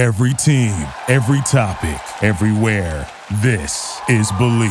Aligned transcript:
Every 0.00 0.32
team, 0.32 0.72
every 1.08 1.42
topic, 1.42 2.00
everywhere. 2.22 3.06
This 3.42 4.00
is 4.08 4.32
Believe. 4.32 4.70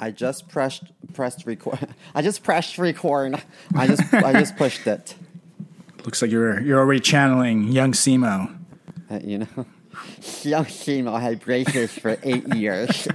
I 0.00 0.10
just 0.10 0.48
pressed 0.48 0.82
pressed 1.14 1.46
record. 1.46 1.94
I 2.16 2.22
just 2.22 2.42
pressed 2.42 2.76
record. 2.76 3.40
I 3.76 3.86
just 3.86 4.12
I 4.12 4.32
just 4.32 4.56
pushed 4.56 4.84
it. 4.88 5.14
Looks 6.04 6.22
like 6.22 6.32
you're 6.32 6.58
you're 6.60 6.80
already 6.80 6.98
channeling 6.98 7.68
young 7.68 7.92
Simo. 7.92 8.52
Uh, 9.08 9.20
you 9.22 9.38
know, 9.38 9.46
young 10.42 10.64
Simo 10.64 11.20
had 11.20 11.38
braces 11.38 11.92
for 11.96 12.18
eight 12.24 12.52
years. 12.56 12.88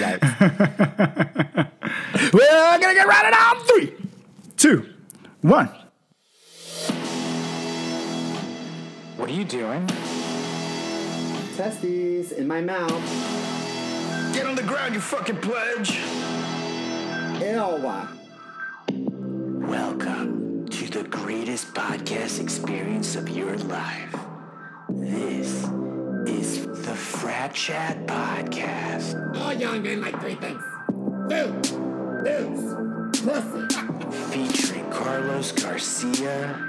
Yikes. 0.00 0.26
We're 2.32 2.78
gonna 2.80 2.94
get 2.94 3.06
right 3.06 3.32
on 3.32 3.64
three, 3.66 3.92
two, 4.56 4.92
one. 5.42 5.70
What 9.20 9.28
are 9.28 9.34
you 9.34 9.44
doing? 9.44 9.86
Testes 11.54 12.32
in 12.32 12.48
my 12.48 12.62
mouth. 12.62 12.90
Get 14.32 14.46
on 14.46 14.54
the 14.54 14.62
ground, 14.62 14.94
you 14.94 15.00
fucking 15.00 15.42
pledge! 15.42 16.00
Ew. 17.38 18.08
Welcome 19.68 20.66
to 20.70 20.88
the 20.88 21.06
greatest 21.10 21.74
podcast 21.74 22.40
experience 22.40 23.14
of 23.14 23.28
your 23.28 23.58
life. 23.58 24.16
This 24.88 25.68
is 26.26 26.64
the 26.86 26.94
Frat 26.94 27.52
Chat 27.52 28.06
Podcast, 28.06 29.36
All 29.36 29.52
young 29.52 29.82
men 29.82 30.00
like 30.00 30.18
three 30.18 30.36
things. 30.36 30.62
Food, 31.28 31.60
booze, 32.24 33.20
pussy. 33.20 33.68
featuring 34.32 34.90
Carlos 34.90 35.52
Garcia 35.52 36.66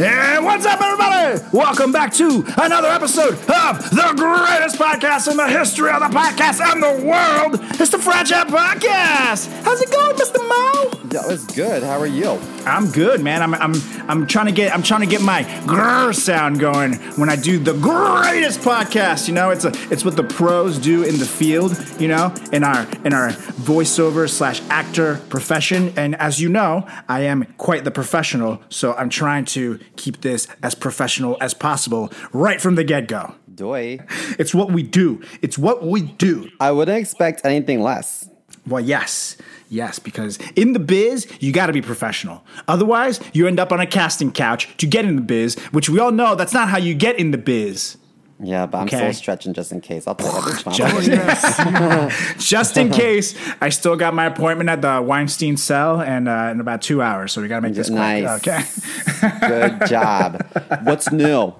What's 0.00 0.64
up, 0.64 0.80
everybody? 0.80 1.44
Welcome 1.52 1.92
back 1.92 2.14
to 2.14 2.42
another 2.56 2.88
episode 2.88 3.34
of 3.34 3.90
the 3.90 4.14
greatest 4.16 4.76
podcast 4.76 5.30
in 5.30 5.36
the 5.36 5.46
history 5.46 5.90
of 5.90 6.00
the 6.00 6.06
podcast 6.06 6.62
and 6.62 6.82
the 6.82 7.06
world. 7.06 7.60
It's 7.78 7.90
the 7.90 7.98
Frat 7.98 8.26
Chat 8.26 8.46
Podcast. 8.46 9.62
How's 9.62 9.82
it 9.82 9.90
going, 9.90 10.16
Mr. 10.16 10.38
Mo? 10.48 11.00
That 11.10 11.26
was 11.26 11.44
good. 11.44 11.82
How 11.82 11.98
are 11.98 12.06
you? 12.06 12.40
I'm 12.64 12.90
good, 12.90 13.20
man. 13.20 13.42
I'm 13.42 13.54
I'm 13.54 13.74
I'm 14.08 14.26
trying 14.26 14.46
to 14.46 14.52
get 14.52 14.72
I'm 14.72 14.82
trying 14.82 15.00
to 15.00 15.06
get 15.06 15.20
my 15.20 15.42
grr 15.64 16.14
sound 16.14 16.60
going 16.60 16.94
when 17.16 17.28
I 17.28 17.36
do 17.36 17.58
the 17.58 17.74
greatest 17.74 18.60
podcast. 18.60 19.28
You 19.28 19.34
know, 19.34 19.50
it's 19.50 19.64
a 19.64 19.72
it's 19.90 20.04
what 20.04 20.16
the 20.16 20.24
pros 20.24 20.78
do 20.78 21.02
in 21.02 21.18
the 21.18 21.26
field. 21.26 21.76
You 21.98 22.08
know, 22.08 22.34
in 22.52 22.64
our 22.64 22.86
in 23.04 23.12
our 23.12 23.30
voiceover 23.30 24.30
slash 24.30 24.62
actor 24.70 25.20
profession. 25.28 25.92
And 25.96 26.14
as 26.16 26.40
you 26.40 26.48
know, 26.48 26.86
I 27.08 27.22
am 27.22 27.44
quite 27.58 27.84
the 27.84 27.90
professional. 27.90 28.62
So 28.68 28.94
I'm 28.94 29.10
trying 29.10 29.46
to 29.46 29.80
keep 29.96 30.20
this 30.20 30.48
as 30.62 30.74
professional 30.74 31.36
as 31.40 31.54
possible 31.54 32.12
right 32.32 32.60
from 32.60 32.74
the 32.74 32.84
get 32.84 33.08
go. 33.08 33.34
Doy. 33.54 34.00
It's 34.38 34.54
what 34.54 34.72
we 34.72 34.82
do. 34.82 35.20
It's 35.42 35.58
what 35.58 35.84
we 35.84 36.02
do. 36.02 36.48
I 36.60 36.72
wouldn't 36.72 36.96
expect 36.96 37.42
anything 37.44 37.82
less. 37.82 38.28
Well, 38.66 38.80
yes. 38.80 39.36
Yes, 39.68 39.98
because 39.98 40.38
in 40.56 40.72
the 40.72 40.80
biz, 40.80 41.26
you 41.40 41.52
got 41.52 41.66
to 41.66 41.72
be 41.72 41.82
professional. 41.82 42.44
Otherwise, 42.66 43.20
you 43.32 43.46
end 43.46 43.60
up 43.60 43.70
on 43.70 43.80
a 43.80 43.86
casting 43.86 44.32
couch 44.32 44.76
to 44.78 44.86
get 44.86 45.04
in 45.04 45.14
the 45.14 45.22
biz, 45.22 45.54
which 45.70 45.88
we 45.88 46.00
all 46.00 46.10
know 46.10 46.34
that's 46.34 46.52
not 46.52 46.68
how 46.68 46.78
you 46.78 46.94
get 46.94 47.18
in 47.18 47.30
the 47.30 47.38
biz. 47.38 47.96
Yeah, 48.42 48.66
but 48.66 48.78
I'm 48.78 48.88
still 48.88 49.12
stretching 49.12 49.52
just 49.52 49.70
in 49.70 49.80
case. 49.82 50.06
I'll 50.06 50.14
play 50.14 50.30
that. 50.30 52.10
Just, 52.38 52.38
just 52.50 52.76
in 52.76 52.90
case, 52.90 53.34
I 53.60 53.68
still 53.68 53.96
got 53.96 54.14
my 54.14 54.24
appointment 54.26 54.70
at 54.70 54.80
the 54.80 55.02
Weinstein 55.02 55.56
cell 55.58 56.00
and 56.00 56.26
uh, 56.28 56.48
in 56.50 56.60
about 56.60 56.80
two 56.80 57.02
hours, 57.02 57.32
so 57.32 57.42
we 57.42 57.48
got 57.48 57.56
to 57.56 57.60
make 57.62 57.74
this 57.74 57.90
Nice. 57.90 58.42
quick. 58.42 58.48
Okay. 58.48 59.38
Good 59.46 59.86
job. 59.88 60.42
What's 60.84 61.12
new? 61.12 61.54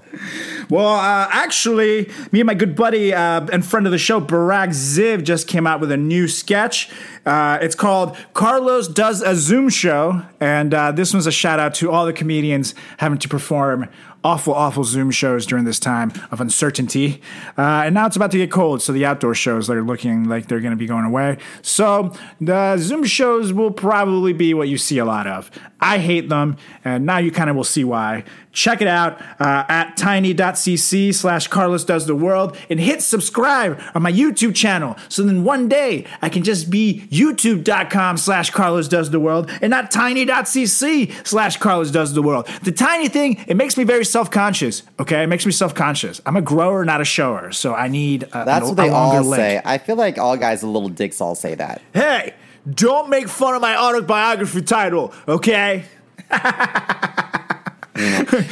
Well, 0.69 0.95
uh, 0.95 1.27
actually, 1.31 2.09
me 2.31 2.39
and 2.39 2.47
my 2.47 2.53
good 2.53 2.75
buddy 2.75 3.13
uh, 3.13 3.45
and 3.51 3.65
friend 3.65 3.85
of 3.85 3.91
the 3.91 3.97
show, 3.97 4.19
Barack 4.21 4.69
Ziv, 4.69 5.23
just 5.23 5.47
came 5.47 5.67
out 5.67 5.79
with 5.81 5.91
a 5.91 5.97
new 5.97 6.27
sketch. 6.27 6.89
Uh, 7.25 7.59
it's 7.61 7.75
called 7.75 8.17
Carlos 8.33 8.87
Does 8.87 9.21
a 9.21 9.35
Zoom 9.35 9.69
Show. 9.69 10.23
And 10.39 10.73
uh, 10.73 10.91
this 10.91 11.13
one's 11.13 11.27
a 11.27 11.31
shout 11.31 11.59
out 11.59 11.73
to 11.75 11.91
all 11.91 12.05
the 12.05 12.13
comedians 12.13 12.73
having 12.97 13.19
to 13.19 13.27
perform 13.29 13.89
awful, 14.23 14.53
awful 14.53 14.83
Zoom 14.83 15.11
shows 15.11 15.45
during 15.45 15.65
this 15.65 15.79
time 15.79 16.11
of 16.31 16.41
uncertainty. 16.41 17.21
Uh, 17.57 17.83
and 17.85 17.95
now 17.95 18.05
it's 18.05 18.15
about 18.15 18.31
to 18.31 18.37
get 18.37 18.51
cold, 18.51 18.81
so 18.81 18.91
the 18.91 19.05
outdoor 19.05 19.33
shows 19.33 19.69
are 19.69 19.81
looking 19.83 20.25
like 20.25 20.47
they're 20.47 20.59
going 20.59 20.71
to 20.71 20.77
be 20.77 20.87
going 20.87 21.05
away. 21.05 21.37
So 21.61 22.13
the 22.39 22.77
Zoom 22.77 23.03
shows 23.03 23.53
will 23.53 23.71
probably 23.71 24.33
be 24.33 24.53
what 24.53 24.67
you 24.67 24.77
see 24.77 24.97
a 24.97 25.05
lot 25.05 25.27
of. 25.27 25.49
I 25.81 25.97
hate 25.97 26.29
them, 26.29 26.57
and 26.85 27.05
now 27.05 27.17
you 27.17 27.31
kind 27.31 27.49
of 27.49 27.55
will 27.55 27.63
see 27.63 27.83
why. 27.83 28.23
Check 28.53 28.81
it 28.81 28.87
out 28.87 29.19
uh, 29.39 29.63
at 29.69 29.95
tiny.cc 29.97 31.13
slash 31.15 31.47
Carlos 31.47 31.83
Does 31.85 32.05
the 32.05 32.15
World 32.15 32.57
and 32.69 32.79
hit 32.79 33.01
subscribe 33.01 33.81
on 33.95 34.01
my 34.03 34.11
YouTube 34.11 34.53
channel. 34.53 34.97
So 35.09 35.23
then 35.23 35.43
one 35.43 35.69
day 35.69 36.05
I 36.21 36.29
can 36.29 36.43
just 36.43 36.69
be 36.69 37.07
youtube.com 37.09 38.17
slash 38.17 38.49
Carlos 38.51 38.87
Does 38.87 39.09
the 39.09 39.19
World 39.19 39.49
and 39.61 39.69
not 39.71 39.89
tiny.cc 39.89 41.25
slash 41.25 41.57
Carlos 41.57 41.91
Does 41.91 42.13
the 42.13 42.21
World. 42.21 42.47
The 42.63 42.71
tiny 42.71 43.07
thing, 43.07 43.43
it 43.47 43.55
makes 43.55 43.77
me 43.77 43.83
very 43.83 44.05
self 44.05 44.29
conscious. 44.29 44.83
Okay, 44.99 45.23
it 45.23 45.27
makes 45.27 45.45
me 45.45 45.51
self 45.51 45.73
conscious. 45.73 46.21
I'm 46.25 46.35
a 46.35 46.41
grower, 46.41 46.83
not 46.85 47.01
a 47.01 47.05
shower. 47.05 47.51
So 47.51 47.73
I 47.73 47.87
need 47.87 48.23
a, 48.23 48.45
That's 48.45 48.65
a, 48.65 48.67
what 48.67 48.77
they 48.77 48.89
a 48.89 48.91
longer 48.91 49.17
all 49.19 49.23
link. 49.23 49.39
say. 49.39 49.61
I 49.63 49.77
feel 49.77 49.95
like 49.95 50.17
all 50.17 50.37
guys 50.37 50.61
with 50.61 50.71
little 50.71 50.89
dicks 50.89 51.21
all 51.21 51.35
say 51.35 51.55
that. 51.55 51.81
Hey, 51.93 52.33
don't 52.69 53.09
make 53.09 53.27
fun 53.27 53.55
of 53.55 53.61
my 53.61 53.75
autobiography 53.75 54.61
title, 54.61 55.13
okay? 55.27 55.85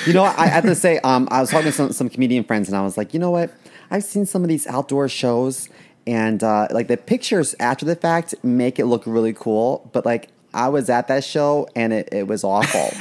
You 0.06 0.14
know, 0.14 0.24
I 0.24 0.48
have 0.48 0.64
to 0.66 0.76
say, 0.76 1.00
um, 1.00 1.28
I 1.32 1.42
was 1.42 1.50
talking 1.50 1.68
to 1.68 1.72
some, 1.72 1.92
some 1.92 2.10
comedian 2.10 2.44
friends, 2.44 2.68
and 2.68 2.78
I 2.78 2.82
was 2.82 2.98
like, 2.98 3.14
you 3.14 3.20
know 3.20 3.32
what? 3.32 3.52
I've 3.90 4.04
seen 4.04 4.26
some 4.26 4.44
of 4.44 4.50
these 4.50 4.68
outdoor 4.68 5.08
shows, 5.10 5.70
and 6.06 6.44
uh, 6.44 6.68
like 6.72 6.88
the 6.88 6.98
pictures 6.98 7.56
after 7.60 7.86
the 7.86 7.96
fact 7.96 8.36
make 8.44 8.80
it 8.80 8.86
look 8.86 9.04
really 9.06 9.34
cool, 9.34 9.90
but 9.94 10.06
like 10.06 10.30
I 10.54 10.70
was 10.70 10.90
at 10.90 11.08
that 11.08 11.24
show 11.24 11.68
and 11.76 11.94
it, 11.94 12.10
it 12.12 12.28
was 12.28 12.44
awful. 12.44 12.90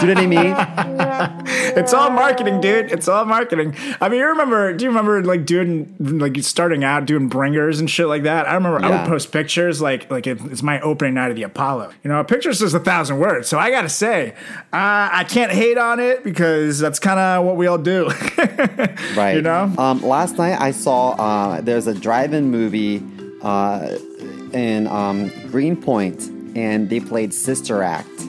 Do 0.00 0.06
you 0.06 0.14
know 0.14 0.14
what 0.14 0.18
I 0.18 0.26
mean? 0.26 1.48
It's 1.74 1.94
all 1.94 2.10
marketing, 2.10 2.60
dude. 2.60 2.92
It's 2.92 3.08
all 3.08 3.24
marketing. 3.24 3.74
I 4.00 4.08
mean, 4.10 4.18
you 4.20 4.26
remember? 4.26 4.74
Do 4.74 4.84
you 4.84 4.90
remember 4.90 5.24
like 5.24 5.46
doing 5.46 5.94
like 5.98 6.36
starting 6.42 6.84
out 6.84 7.06
doing 7.06 7.28
bringers 7.28 7.80
and 7.80 7.88
shit 7.88 8.08
like 8.08 8.24
that? 8.24 8.46
I 8.46 8.54
remember 8.54 8.84
I 8.84 8.90
would 8.90 9.08
post 9.08 9.32
pictures 9.32 9.80
like 9.80 10.10
like 10.10 10.26
it, 10.26 10.38
it's 10.46 10.62
my 10.62 10.80
opening 10.80 11.14
night 11.14 11.30
of 11.30 11.36
the 11.36 11.44
Apollo. 11.44 11.92
You 12.04 12.10
know, 12.10 12.20
a 12.20 12.24
picture 12.24 12.52
says 12.52 12.74
a 12.74 12.80
thousand 12.80 13.20
words. 13.20 13.48
So 13.48 13.58
I 13.58 13.70
gotta 13.70 13.88
say, 13.88 14.32
uh, 14.72 15.08
I 15.12 15.24
can't 15.28 15.50
hate 15.52 15.78
on 15.78 15.98
it 15.98 16.24
because 16.24 16.78
that's 16.78 16.98
kind 16.98 17.18
of 17.18 17.44
what 17.46 17.56
we 17.56 17.66
all 17.66 17.78
do. 17.78 18.10
Right. 19.16 19.34
You 19.36 19.42
know? 19.42 19.72
Um, 19.78 20.02
last 20.02 20.38
night 20.38 20.60
I 20.60 20.70
saw 20.70 21.10
uh, 21.12 21.60
there's 21.60 21.86
a 21.86 21.94
drive-in 21.94 22.50
movie 22.50 23.02
uh, 23.42 23.96
in 24.52 24.86
um, 24.86 25.30
Greenpoint, 25.50 26.41
and 26.54 26.88
they 26.90 27.00
played 27.00 27.32
Sister 27.34 27.82
Act. 27.82 28.20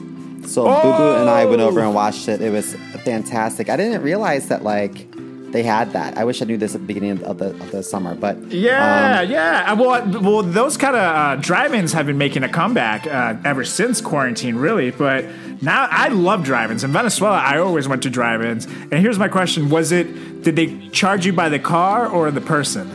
So 0.46 0.64
Boo 0.64 0.92
Boo 0.96 1.14
and 1.16 1.30
I 1.30 1.46
went 1.46 1.62
over 1.62 1.80
and 1.80 1.94
watched 1.94 2.28
it. 2.28 2.40
It 2.40 2.50
was 2.50 2.74
fantastic. 3.04 3.68
I 3.70 3.76
didn't 3.76 4.02
realize 4.02 4.48
that 4.48 4.62
like 4.62 5.06
they 5.54 5.62
had 5.62 5.92
that. 5.92 6.18
I 6.18 6.24
wish 6.24 6.42
I 6.42 6.46
knew 6.46 6.56
this 6.56 6.74
at 6.74 6.80
the 6.80 6.86
beginning 6.86 7.22
of 7.22 7.38
the, 7.38 7.50
of 7.50 7.70
the 7.70 7.82
summer, 7.82 8.16
but 8.16 8.36
Yeah, 8.50 9.20
um, 9.20 9.30
yeah. 9.30 9.72
Well, 9.74 10.20
well, 10.20 10.42
those 10.42 10.76
kind 10.76 10.96
of 10.96 11.02
uh, 11.02 11.36
drive-ins 11.36 11.92
have 11.92 12.06
been 12.06 12.18
making 12.18 12.42
a 12.42 12.48
comeback 12.48 13.06
uh, 13.06 13.36
ever 13.44 13.64
since 13.64 14.00
quarantine, 14.00 14.56
really. 14.56 14.90
But 14.90 15.26
now 15.62 15.86
I 15.88 16.08
love 16.08 16.42
drive-ins. 16.42 16.82
In 16.82 16.90
Venezuela, 16.90 17.38
I 17.38 17.58
always 17.58 17.86
went 17.86 18.02
to 18.02 18.10
drive-ins. 18.10 18.64
And 18.66 18.94
here's 18.94 19.18
my 19.18 19.28
question: 19.28 19.70
Was 19.70 19.92
it? 19.92 20.42
Did 20.42 20.56
they 20.56 20.88
charge 20.88 21.24
you 21.24 21.32
by 21.32 21.48
the 21.48 21.60
car 21.60 22.08
or 22.08 22.32
the 22.32 22.40
person? 22.40 22.90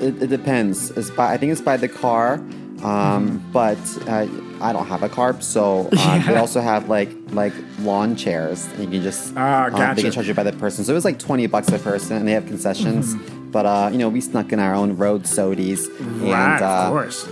it, 0.00 0.22
it 0.22 0.26
depends. 0.28 0.90
It's 0.90 1.10
by 1.10 1.32
I 1.32 1.38
think 1.38 1.50
it's 1.52 1.62
by 1.62 1.78
the 1.78 1.88
car, 1.88 2.42
um, 2.82 3.42
but 3.52 3.78
uh, 4.08 4.26
I 4.60 4.72
don't 4.72 4.86
have 4.86 5.02
a 5.02 5.08
car, 5.08 5.40
so 5.40 5.88
uh, 5.98 6.26
they 6.26 6.36
also 6.36 6.60
have 6.60 6.88
like 6.88 7.10
like 7.30 7.52
lawn 7.80 8.16
chairs. 8.16 8.66
And 8.66 8.84
you 8.84 8.90
can 8.90 9.02
just 9.02 9.32
Ah, 9.36 9.66
um, 9.66 9.96
they 9.96 10.02
can 10.02 10.12
charge 10.12 10.28
you 10.28 10.34
by 10.34 10.42
the 10.42 10.52
person. 10.52 10.84
So 10.84 10.92
it 10.92 10.94
was 10.94 11.04
like 11.04 11.18
twenty 11.18 11.46
bucks 11.46 11.68
a 11.68 11.78
person, 11.78 12.16
and 12.16 12.28
they 12.28 12.32
have 12.32 12.46
concessions. 12.46 13.14
But 13.50 13.66
uh, 13.66 13.90
you 13.92 13.98
know, 13.98 14.08
we 14.08 14.20
snuck 14.20 14.52
in 14.52 14.58
our 14.58 14.74
own 14.74 14.96
road 14.96 15.24
sodies 15.24 15.88
right, 16.22 16.54
and 16.54 16.62
uh, 16.62 16.66
of 16.66 16.90
course. 16.90 17.28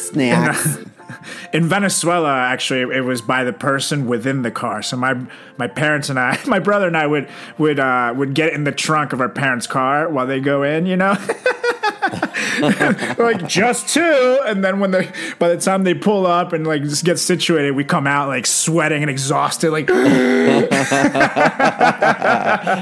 snacks. 0.00 0.78
In 1.52 1.68
Venezuela, 1.68 2.32
actually, 2.32 2.80
it 2.94 3.04
was 3.04 3.22
by 3.22 3.44
the 3.44 3.52
person 3.52 4.06
within 4.06 4.42
the 4.42 4.50
car. 4.50 4.82
So 4.82 4.96
my 4.96 5.14
my 5.56 5.68
parents 5.68 6.08
and 6.10 6.18
I, 6.18 6.38
my 6.46 6.58
brother 6.58 6.88
and 6.88 6.96
I 6.96 7.06
would 7.06 7.28
would 7.58 7.78
uh, 7.78 8.12
would 8.16 8.34
get 8.34 8.52
in 8.52 8.64
the 8.64 8.72
trunk 8.72 9.12
of 9.12 9.20
our 9.20 9.28
parents' 9.28 9.66
car 9.68 10.08
while 10.08 10.26
they 10.26 10.40
go 10.40 10.62
in. 10.64 10.86
You 10.86 10.96
know. 10.96 11.16
like 13.18 13.46
just 13.46 13.88
two, 13.88 14.40
and 14.46 14.64
then 14.64 14.80
when 14.80 14.90
they 14.90 15.10
by 15.38 15.48
the 15.48 15.60
time 15.60 15.84
they 15.84 15.94
pull 15.94 16.26
up 16.26 16.52
and 16.52 16.66
like 16.66 16.82
just 16.82 17.04
get 17.04 17.18
situated, 17.18 17.72
we 17.72 17.84
come 17.84 18.06
out 18.06 18.28
like 18.28 18.46
sweating 18.46 19.02
and 19.02 19.10
exhausted, 19.10 19.70
like 19.70 19.86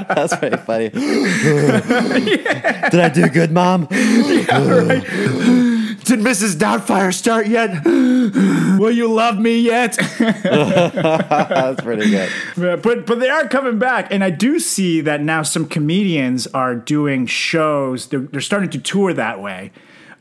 That's 0.05 0.35
pretty 0.37 0.57
funny. 0.57 0.89
Did 2.89 2.99
I 2.99 3.09
do 3.13 3.27
good, 3.29 3.51
mom? 3.51 3.87
Did 6.05 6.19
Mrs. 6.19 6.55
Doubtfire 6.55 7.11
start 7.11 7.47
yet? 7.47 7.83
Will 8.79 8.91
you 8.91 9.11
love 9.11 9.39
me 9.39 9.59
yet? 9.59 9.97
That's 10.19 11.81
pretty 11.81 12.11
good. 12.11 12.29
but 12.55 13.07
but 13.07 13.19
they 13.19 13.29
are 13.29 13.47
coming 13.47 13.79
back, 13.79 14.11
and 14.11 14.23
I 14.23 14.29
do 14.29 14.59
see 14.59 15.01
that 15.01 15.21
now 15.21 15.41
some 15.41 15.67
comedians 15.67 16.45
are 16.47 16.75
doing 16.75 17.25
shows. 17.25 18.07
They're, 18.09 18.19
they're 18.19 18.41
starting 18.41 18.69
to 18.69 18.79
tour 18.79 19.13
that 19.13 19.41
way. 19.41 19.71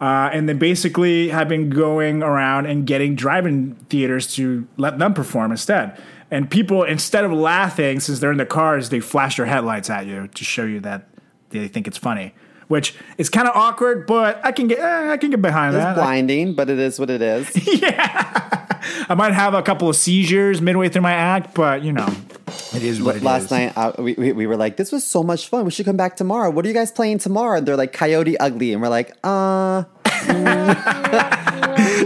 Uh, 0.01 0.31
and 0.33 0.49
they 0.49 0.55
basically 0.55 1.29
have 1.29 1.49
been 1.49 1.69
going 1.71 2.23
around 2.23 2.67
and 2.67 2.87
getting 2.87 3.15
drive-in 3.15 3.75
theaters 3.89 4.35
to 4.35 4.67
let 4.77 4.99
them 4.99 5.13
perform 5.15 5.51
instead. 5.51 5.99
And 6.31 6.51
people, 6.51 6.83
instead 6.83 7.25
of 7.25 7.33
laughing, 7.33 8.01
since 8.01 8.21
they're 8.21 8.33
in 8.33 8.39
the 8.39 8.47
cars, 8.47 8.89
they 8.89 9.01
flash 9.01 9.37
their 9.37 9.47
headlights 9.47 9.91
at 9.91 10.07
you 10.07 10.29
to 10.29 10.45
show 10.45 10.65
you 10.65 10.81
that 10.81 11.09
they 11.51 11.69
think 11.69 11.87
it's 11.87 11.99
funny. 11.99 12.35
Which 12.69 12.95
is 13.19 13.29
kind 13.29 13.47
of 13.47 13.55
awkward, 13.55 14.07
but 14.07 14.41
I 14.45 14.51
can 14.53 14.69
get 14.69 14.79
eh, 14.79 15.13
I 15.13 15.17
can 15.19 15.31
get 15.31 15.43
behind 15.43 15.75
It's 15.75 15.85
that. 15.85 15.95
blinding, 15.97 16.55
but 16.55 16.71
it 16.71 16.79
is 16.79 16.99
what 16.99 17.11
it 17.11 17.21
is. 17.23 17.51
Yeah, 17.83 18.69
I 19.09 19.15
might 19.15 19.33
have 19.35 19.53
a 19.55 19.63
couple 19.63 19.89
of 19.89 19.97
seizures 19.97 20.61
midway 20.63 20.89
through 20.89 21.03
my 21.03 21.13
act, 21.13 21.55
but 21.55 21.83
you 21.83 21.93
know, 21.93 22.09
it 22.75 22.83
is 22.83 23.03
what 23.03 23.17
it 23.17 23.19
is. 23.19 23.25
Last 23.25 23.51
night, 23.51 23.73
uh, 23.77 23.93
we, 23.99 24.15
we, 24.15 24.33
we 24.33 24.47
were 24.47 24.57
like, 24.57 24.77
this 24.77 24.93
was 24.93 25.05
so 25.05 25.23
much 25.23 25.49
fun. 25.49 25.65
We 25.65 25.71
should 25.73 25.85
come 25.87 25.97
back 25.97 26.17
tomorrow. 26.17 26.51
What 26.51 26.65
are 26.65 26.69
you 26.69 26.75
guys 26.75 26.91
playing 26.93 27.19
tomorrow? 27.19 27.59
And 27.59 27.67
they're 27.67 27.77
like, 27.77 27.93
Coyote 27.93 28.39
Ugly. 28.39 28.73
And 28.73 28.81
we're 28.83 28.89
like, 28.89 29.13
uh, 29.25 29.85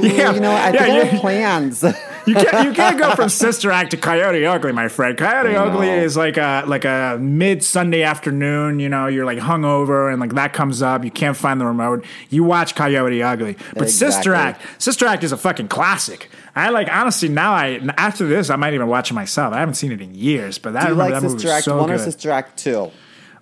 yeah, 0.02 0.32
you 0.34 0.40
know, 0.40 0.50
I 0.50 0.70
yeah, 0.70 0.72
think 0.72 0.80
I 0.82 0.96
you- 0.96 1.02
have 1.04 1.20
plans. 1.20 1.84
You 2.28 2.34
can't 2.34 2.66
you 2.66 2.72
can't 2.72 2.98
go 2.98 3.14
from 3.14 3.28
Sister 3.28 3.70
Act 3.70 3.90
to 3.92 3.96
Coyote 3.96 4.44
Ugly, 4.44 4.72
my 4.72 4.88
friend. 4.88 5.16
Coyote 5.16 5.54
Ugly 5.54 5.88
is 5.88 6.16
like 6.16 6.36
a 6.36 6.64
like 6.66 6.84
a 6.84 7.18
mid 7.20 7.64
Sunday 7.64 8.02
afternoon. 8.02 8.78
You 8.78 8.88
know, 8.88 9.06
you're 9.06 9.24
like 9.24 9.38
hungover 9.38 10.10
and 10.10 10.20
like 10.20 10.34
that 10.34 10.52
comes 10.52 10.82
up. 10.82 11.04
You 11.04 11.10
can't 11.10 11.36
find 11.36 11.60
the 11.60 11.66
remote. 11.66 12.04
You 12.30 12.44
watch 12.44 12.74
Coyote 12.74 13.22
Ugly, 13.22 13.56
but 13.74 13.90
Sister 13.90 14.34
Act, 14.34 14.62
Sister 14.80 15.06
Act 15.06 15.24
is 15.24 15.32
a 15.32 15.36
fucking 15.36 15.68
classic. 15.68 16.30
I 16.54 16.70
like 16.70 16.88
honestly 16.90 17.28
now. 17.28 17.52
I 17.52 17.80
after 17.96 18.26
this, 18.26 18.50
I 18.50 18.56
might 18.56 18.74
even 18.74 18.88
watch 18.88 19.10
it 19.10 19.14
myself. 19.14 19.54
I 19.54 19.60
haven't 19.60 19.74
seen 19.74 19.92
it 19.92 20.00
in 20.00 20.14
years, 20.14 20.58
but 20.58 20.72
that, 20.72 20.84
Do 20.84 20.88
you 20.90 20.94
like 20.94 21.20
Sister 21.20 21.50
Act 21.50 21.64
so 21.64 21.78
1 21.78 21.90
or. 21.90 21.98
Sister 21.98 22.30
Act 22.30 22.58
2? 22.58 22.90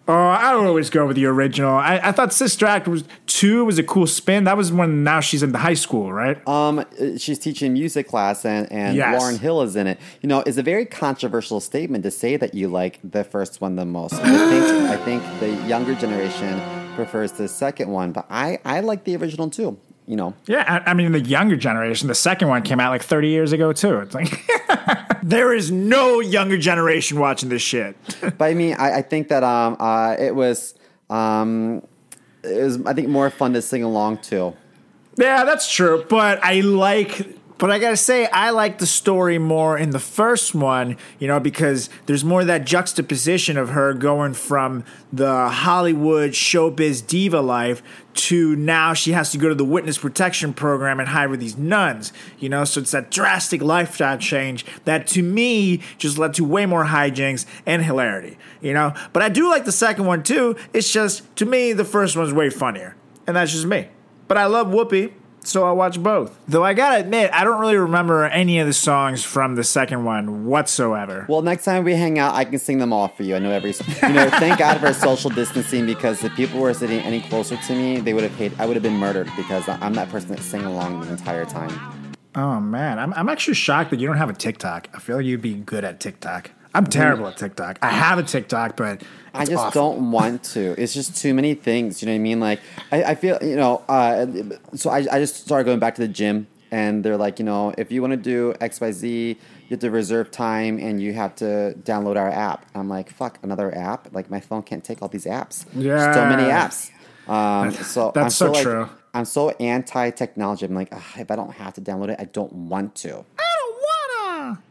Oh, 0.09 0.15
I 0.15 0.53
always 0.55 0.89
go 0.89 1.05
with 1.07 1.17
the 1.17 1.27
original. 1.27 1.75
I, 1.75 1.97
I 2.03 2.13
thought 2.13 2.33
Sister 2.33 2.65
Act 2.65 2.87
was 2.87 3.03
two 3.27 3.65
was 3.65 3.77
a 3.79 3.83
cool 3.83 4.07
spin. 4.07 4.45
That 4.45 4.57
was 4.57 4.71
when 4.71 5.03
now 5.03 5.19
she's 5.19 5.43
in 5.43 5.51
the 5.51 5.59
high 5.59 5.75
school, 5.75 6.13
right? 6.13 6.47
Um, 6.47 6.79
uh, 6.79 6.85
she's 7.19 7.41
teaching 7.41 7.73
music 7.73 8.07
class, 8.07 8.45
and, 8.45 8.71
and 8.71 8.97
Yes. 8.97 9.21
Lauryn 9.21 9.39
Hill 9.41 9.63
is 9.63 9.75
in 9.75 9.89
it. 9.89 9.99
You 10.23 10.29
know, 10.29 10.45
it's 10.47 10.59
a 10.59 10.63
very 10.63 10.87
controversial 10.87 11.59
statement 11.61 12.05
to 12.05 12.13
say 12.13 12.37
that 12.37 12.55
you 12.55 12.69
like 12.69 13.01
the 13.03 13.25
first 13.25 13.61
one 13.61 13.75
the 13.75 13.85
most. 13.85 14.15
I 14.23 14.49
think 14.49 14.65
I 14.91 14.97
think 15.05 15.23
the 15.41 15.51
younger 15.67 15.95
generation 15.97 16.63
prefers 16.95 17.33
the 17.33 17.49
second 17.49 17.91
one, 17.91 18.13
but 18.13 18.27
I 18.31 18.59
I 18.65 18.81
like 18.81 19.03
the 19.05 19.17
original 19.17 19.51
too. 19.51 19.77
You 20.09 20.15
know, 20.15 20.35
Yeah, 20.47 20.83
I, 20.87 20.91
I 20.91 20.95
mean 20.95 21.11
the 21.13 21.21
younger 21.21 21.57
generation. 21.57 22.07
The 22.07 22.15
second 22.15 22.47
one 22.49 22.63
came 22.63 22.79
out 22.79 22.91
like 22.91 23.03
30 23.03 23.29
years 23.29 23.53
ago 23.53 23.73
too. 23.73 23.99
It's 23.99 24.15
like 24.15 24.47
there 25.23 25.53
is 25.53 25.73
no 25.73 26.21
younger 26.21 26.57
generation 26.57 27.19
watching 27.19 27.49
this 27.49 27.63
shit. 27.63 27.97
but 28.21 28.43
I 28.43 28.55
mean, 28.55 28.77
I, 28.79 28.99
I 28.99 29.03
think 29.03 29.29
that 29.29 29.43
um 29.43 29.77
uh 29.81 30.15
it 30.19 30.35
was 30.35 30.75
um 31.11 31.83
it 32.45 32.63
was 32.63 32.81
I 32.87 32.93
think 32.95 33.09
more 33.09 33.31
fun 33.31 33.53
to 33.55 33.63
sing 33.63 33.83
along 33.83 34.19
to. 34.19 34.55
yeah, 35.19 35.45
that's 35.45 35.73
true. 35.73 36.05
But 36.09 36.39
I 36.45 36.61
like. 36.61 37.36
But 37.59 37.71
I 37.71 37.79
gotta 37.79 37.97
say, 37.97 38.27
I 38.27 38.51
like 38.51 38.79
the 38.79 38.87
story 38.87 39.39
more 39.39 39.79
in 39.79 39.91
the 39.91 39.99
first 39.99 40.55
one, 40.55 40.99
you 41.19 41.27
know, 41.27 41.41
because 41.41 41.89
there's 42.05 42.23
more 42.23 42.43
of 42.43 42.47
that 42.49 42.67
juxtaposition 42.67 43.57
of 43.57 43.71
her 43.71 43.95
going 43.95 44.35
from 44.35 44.85
the 45.11 45.49
Hollywood 45.49 46.33
showbiz 46.33 47.07
diva 47.07 47.41
life 47.41 47.83
to 48.15 48.57
now 48.57 48.93
she 48.93 49.13
has 49.13 49.31
to 49.33 49.39
go 49.39 49.49
to 49.49 49.55
the 49.55 49.65
witness 49.65 49.97
protection 49.97 50.53
program 50.53 51.01
and 51.01 51.09
hide 51.09 51.31
with 51.31 51.41
these 51.41 51.57
nuns, 51.57 52.13
you 52.39 52.51
know. 52.51 52.65
So 52.65 52.81
it's 52.81 52.91
that 52.91 53.11
drastic 53.11 53.63
lifestyle 53.63 54.19
change 54.19 54.67
that 54.85 55.07
to 55.09 55.23
me 55.23 55.81
just 55.97 56.19
led 56.19 56.35
to 56.35 56.45
way 56.45 56.67
more 56.67 56.85
hijinks 56.85 57.47
and 57.65 57.83
hilarity, 57.83 58.37
you 58.61 58.75
know. 58.75 58.93
But 59.15 59.23
I 59.23 59.31
do 59.31 59.49
like 59.49 59.65
the 59.65 59.73
second 59.73 60.05
one 60.05 60.23
too. 60.23 60.57
It's 60.75 60.93
just 60.93 61.35
to 61.37 61.47
me 61.47 61.73
the 61.73 61.85
first 61.85 62.17
one's 62.17 62.35
way 62.35 62.51
funnier, 62.51 62.97
and 63.27 63.35
that's 63.35 63.53
just 63.53 63.67
me. 63.67 63.89
But 64.29 64.37
I 64.37 64.47
love 64.47 64.67
Whoopi, 64.67 65.13
so 65.47 65.65
I'll 65.65 65.77
watch 65.77 66.03
both. 66.03 66.39
Though 66.49 66.65
I 66.65 66.75
gotta 66.75 67.01
admit, 67.01 67.31
I 67.33 67.45
don't 67.45 67.61
really 67.61 67.77
remember 67.77 68.25
any 68.25 68.59
of 68.59 68.67
the 68.67 68.73
songs 68.73 69.25
from 69.25 69.55
the 69.55 69.65
second 69.65 70.05
one 70.05 70.47
whatsoever. 70.47 71.27
Well, 71.29 71.43
next 71.43 71.65
time 71.65 71.85
we 71.85 71.95
hang 71.95 72.19
out, 72.19 72.35
I 72.35 72.45
can 72.45 72.59
sing 72.59 72.79
them 72.79 72.93
all 72.93 73.09
for 73.09 73.23
you. 73.23 73.37
I 73.37 73.39
know 73.39 73.51
every, 73.51 73.71
you 73.71 74.13
know, 74.13 74.29
thank 74.31 74.59
God 74.59 74.81
for 74.81 74.93
social 74.93 75.31
distancing 75.31 75.87
because 75.87 76.23
if 76.25 76.35
people 76.35 76.61
were 76.61 76.75
sitting 76.75 77.01
any 77.01 77.21
closer 77.21 77.57
to 77.57 77.75
me, 77.75 78.01
they 78.01 78.15
would 78.15 78.25
have 78.25 78.37
paid. 78.37 78.53
I 78.59 78.67
would 78.67 78.77
have 78.77 78.83
been 78.83 78.97
murdered 78.99 79.31
because 79.37 79.69
I'm 79.69 79.95
that 79.95 80.09
person 80.09 80.31
that 80.31 80.41
sang 80.41 80.65
along 80.65 81.01
the 81.01 81.11
entire 81.11 81.45
time. 81.45 82.17
Oh 82.35 82.61
man, 82.61 82.99
I'm, 82.99 83.15
I'm 83.15 83.29
actually 83.31 83.55
shocked 83.55 83.91
that 83.91 84.01
you 84.01 84.07
don't 84.07 84.19
have 84.19 84.29
a 84.29 84.35
TikTok. 84.35 84.89
I 84.93 84.99
feel 84.99 85.17
like 85.17 85.25
you'd 85.25 85.41
be 85.41 85.55
good 85.55 85.85
at 85.85 86.01
TikTok. 86.01 86.51
I'm 86.77 86.87
terrible 86.87 87.27
at 87.29 87.37
TikTok. 87.37 87.79
I 87.83 87.91
have 87.91 88.19
a 88.19 88.23
TikTok, 88.23 88.77
but 88.77 89.03
I 89.33 89.45
just 89.45 89.57
awful. 89.57 89.95
don't 89.95 90.11
want 90.11 90.45
to. 90.55 90.75
It's 90.81 90.93
just 90.93 91.17
too 91.17 91.33
many 91.33 91.55
things. 91.55 92.03
You 92.03 92.07
know 92.07 92.13
what 92.13 92.17
I 92.17 92.21
mean? 92.21 92.41
Like 92.41 92.61
I, 92.93 93.05
I 93.05 93.15
feel, 93.15 93.39
you 93.43 93.57
know. 93.57 93.83
Uh, 93.89 94.27
so 94.75 94.91
I, 94.91 95.07
I 95.11 95.19
just 95.19 95.37
started 95.37 95.65
going 95.65 95.79
back 95.79 95.95
to 95.95 96.03
the 96.03 96.09
gym, 96.09 96.47
and 96.71 97.03
they're 97.03 97.17
like, 97.17 97.39
you 97.39 97.45
know, 97.45 97.73
if 97.79 97.91
you 97.91 98.03
want 98.03 98.13
to 98.13 98.17
do 98.17 98.55
X 98.61 98.81
Y 98.81 98.93
Z, 98.93 99.29
you 99.29 99.37
have 99.71 99.81
to 99.81 99.91
reserve 99.91 100.31
time, 100.31 100.79
and 100.79 101.01
you 101.01 101.15
have 101.15 101.35
to 101.37 101.75
download 101.83 102.17
our 102.17 102.29
app. 102.29 102.67
I'm 102.75 102.89
like, 102.89 103.11
fuck, 103.11 103.39
another 103.43 103.75
app? 103.75 104.13
Like 104.13 104.31
my 104.31 104.41
phone 104.41 104.63
can't 104.63 104.85
take 104.85 105.01
all 105.01 105.09
these 105.09 105.27
apps. 105.27 105.65
Yeah. 105.75 106.13
so 106.13 106.27
many 106.27 106.45
apps. 106.45 106.91
Um, 107.29 107.73
so 107.73 108.13
That's 108.15 108.25
I'm 108.25 108.31
so 108.31 108.53
like, 108.53 108.63
true. 108.63 108.89
I'm 109.15 109.25
so 109.25 109.51
anti 109.51 110.11
technology. 110.11 110.67
I'm 110.67 110.75
like, 110.75 110.93
if 111.17 111.31
I 111.31 111.37
don't 111.37 111.53
have 111.53 111.75
to 111.75 111.81
download 111.81 112.11
it, 112.11 112.21
I 112.21 112.25
don't 112.25 112.53
want 112.53 112.95
to. 112.97 113.25
I 113.39 113.47
don't 113.59 113.77
wanna. 114.39 114.63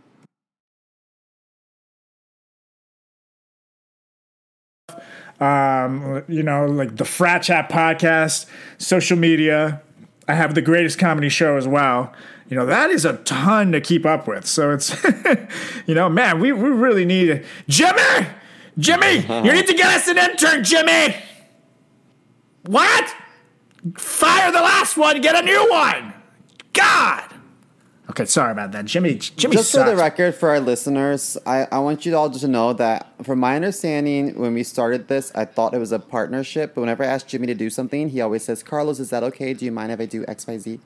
Um, 5.40 6.24
you 6.28 6.44
know, 6.44 6.66
like 6.66 6.96
the 6.96 7.06
Frat 7.06 7.44
Chat 7.44 7.70
podcast, 7.70 8.46
social 8.78 9.18
media. 9.18 9.82
I 10.28 10.34
have 10.34 10.56
the 10.56 10.62
greatest 10.62 10.98
comedy 10.98 11.30
show 11.30 11.58
as 11.58 11.68
well. 11.68 12.14
You 12.50 12.58
know, 12.58 12.66
that 12.66 12.90
is 12.90 13.06
a 13.06 13.18
ton 13.18 13.72
to 13.72 13.82
keep 13.82 14.06
up 14.06 14.28
with. 14.28 14.46
So 14.46 14.72
it's, 14.72 14.96
you 15.88 15.96
know, 15.96 16.10
man, 16.10 16.40
we, 16.40 16.52
we 16.52 16.70
really 16.70 17.06
need 17.06 17.44
Jimmy! 17.68 18.28
Jimmy! 18.78 19.18
You 19.18 19.52
need 19.52 19.68
to 19.68 19.74
get 19.74 19.88
us 19.88 20.08
an 20.08 20.18
intern, 20.18 20.64
Jimmy! 20.64 21.16
What? 22.66 23.16
Fire 23.98 24.52
the 24.52 24.62
last 24.62 24.98
one, 24.98 25.22
get 25.22 25.36
a 25.36 25.46
new 25.46 25.70
one! 25.70 26.14
God! 26.74 27.35
Okay, 28.08 28.26
sorry 28.26 28.52
about 28.52 28.72
that. 28.74 28.86
Jimmy, 28.86 29.16
Jimmy 29.16 29.56
Just 29.56 29.72
for 29.72 29.84
the 29.84 29.96
record, 29.96 30.36
for 30.36 30.50
our 30.50 30.60
listeners, 30.60 31.38
I, 31.46 31.68
I 31.72 31.80
want 31.80 32.06
you 32.06 32.16
all 32.16 32.30
to 32.30 32.48
know 32.48 32.72
that, 32.74 33.12
from 33.24 33.40
my 33.40 33.56
understanding, 33.56 34.38
when 34.38 34.54
we 34.54 34.62
started 34.62 35.08
this, 35.08 35.32
I 35.34 35.46
thought 35.46 35.74
it 35.74 35.80
was 35.80 35.92
a 35.92 35.98
partnership. 35.98 36.76
But 36.76 36.82
whenever 36.82 37.04
I 37.04 37.08
ask 37.08 37.26
Jimmy 37.26 37.48
to 37.48 37.56
do 37.56 37.70
something, 37.72 38.10
he 38.10 38.22
always 38.22 38.44
says, 38.44 38.62
"Carlos, 38.62 39.00
is 39.00 39.10
that 39.10 39.24
okay? 39.24 39.54
Do 39.56 39.66
you 39.66 39.72
mind 39.72 39.92
if 39.92 40.00
I 40.00 40.06
do 40.06 40.24
X, 40.28 40.46
Y, 40.46 40.58
Z?" 40.60 40.80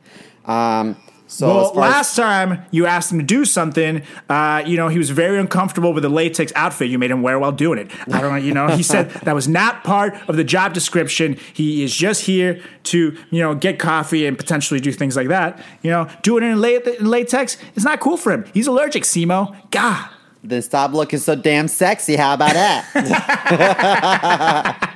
Um, 0.45 0.95
so 1.31 1.47
Well, 1.47 1.59
as 1.65 1.69
as- 1.69 1.75
last 1.77 2.15
time 2.15 2.65
you 2.71 2.87
asked 2.87 3.11
him 3.11 3.19
to 3.19 3.23
do 3.25 3.45
something, 3.45 4.01
uh, 4.29 4.63
you 4.65 4.77
know, 4.77 4.87
he 4.87 4.97
was 4.97 5.11
very 5.11 5.37
uncomfortable 5.39 5.93
with 5.93 6.01
the 6.01 6.09
latex 6.09 6.51
outfit 6.55 6.89
you 6.89 6.97
made 6.97 7.11
him 7.11 7.21
wear 7.21 7.37
while 7.37 7.51
doing 7.51 7.77
it. 7.77 7.91
I 8.11 8.19
don't 8.19 8.31
know, 8.31 8.35
you 8.35 8.51
know, 8.53 8.67
he 8.69 8.81
said 8.81 9.11
that 9.23 9.35
was 9.35 9.47
not 9.47 9.83
part 9.83 10.15
of 10.27 10.37
the 10.37 10.43
job 10.43 10.73
description. 10.73 11.37
He 11.53 11.83
is 11.83 11.95
just 11.95 12.23
here 12.25 12.59
to, 12.85 13.15
you 13.29 13.41
know, 13.41 13.53
get 13.53 13.77
coffee 13.77 14.25
and 14.25 14.35
potentially 14.37 14.79
do 14.79 14.91
things 14.91 15.15
like 15.15 15.27
that. 15.27 15.61
You 15.83 15.91
know, 15.91 16.07
doing 16.23 16.43
it 16.43 16.47
in, 16.47 16.95
in 16.95 17.05
latex 17.05 17.57
is 17.75 17.83
not 17.83 17.99
cool 17.99 18.17
for 18.17 18.31
him. 18.31 18.45
He's 18.53 18.65
allergic, 18.65 19.03
Simo. 19.03 19.55
God. 19.69 20.09
then 20.43 20.61
stop 20.63 20.93
looking 20.93 21.19
so 21.19 21.35
damn 21.35 21.67
sexy. 21.67 22.15
How 22.15 22.33
about 22.33 22.53
that? 22.53 22.85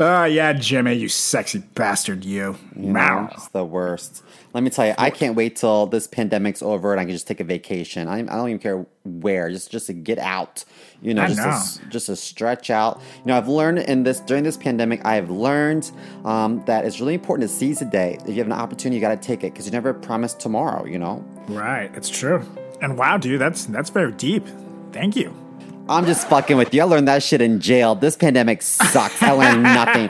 Oh, 0.00 0.24
yeah, 0.24 0.52
Jimmy, 0.52 0.94
you 0.94 1.08
sexy 1.08 1.60
bastard, 1.74 2.24
you. 2.24 2.56
Meow. 2.74 3.28
it's 3.32 3.48
the 3.48 3.64
worst. 3.64 4.22
Let 4.52 4.62
me 4.62 4.70
tell 4.70 4.86
you, 4.86 4.94
I 4.98 5.10
can't 5.10 5.34
wait 5.36 5.56
till 5.56 5.86
this 5.86 6.06
pandemic's 6.06 6.62
over 6.62 6.92
and 6.92 7.00
I 7.00 7.04
can 7.04 7.12
just 7.12 7.26
take 7.26 7.40
a 7.40 7.44
vacation. 7.44 8.08
I, 8.08 8.18
I 8.18 8.22
don't 8.22 8.48
even 8.48 8.58
care 8.60 8.86
where, 9.04 9.50
just 9.50 9.70
just 9.70 9.86
to 9.86 9.92
get 9.92 10.18
out. 10.18 10.64
You 11.02 11.14
know, 11.14 11.22
I 11.22 11.26
just 11.26 11.38
to, 11.40 11.46
know. 11.46 11.52
s- 11.52 11.80
just 11.90 12.06
to 12.06 12.16
stretch 12.16 12.70
out. 12.70 13.00
You 13.18 13.26
know, 13.26 13.36
I've 13.36 13.48
learned 13.48 13.78
in 13.80 14.04
this 14.04 14.20
during 14.20 14.44
this 14.44 14.56
pandemic, 14.56 15.04
I 15.04 15.16
have 15.16 15.30
learned 15.30 15.90
um, 16.24 16.64
that 16.66 16.84
it's 16.84 17.00
really 17.00 17.14
important 17.14 17.48
to 17.48 17.54
seize 17.54 17.80
the 17.80 17.84
day. 17.84 18.18
If 18.22 18.28
you 18.28 18.36
have 18.36 18.46
an 18.46 18.52
opportunity, 18.52 18.96
you 18.96 19.00
got 19.00 19.20
to 19.20 19.26
take 19.26 19.40
it 19.44 19.52
because 19.52 19.66
you 19.66 19.72
never 19.72 19.92
promise 19.92 20.34
tomorrow. 20.34 20.84
You 20.84 20.98
know. 20.98 21.24
Right, 21.48 21.90
it's 21.94 22.08
true. 22.08 22.44
And 22.80 22.96
wow, 22.96 23.18
dude, 23.18 23.40
that's 23.40 23.66
that's 23.66 23.90
very 23.90 24.12
deep. 24.12 24.46
Thank 24.92 25.16
you. 25.16 25.34
I'm 25.86 26.06
just 26.06 26.28
fucking 26.28 26.56
with 26.56 26.72
you. 26.72 26.80
I 26.80 26.84
learned 26.84 27.08
that 27.08 27.22
shit 27.22 27.42
in 27.42 27.60
jail. 27.60 27.94
This 27.94 28.16
pandemic 28.16 28.62
sucks. 28.62 29.22
I 29.22 29.32
learned 29.32 29.62
nothing. 29.62 30.08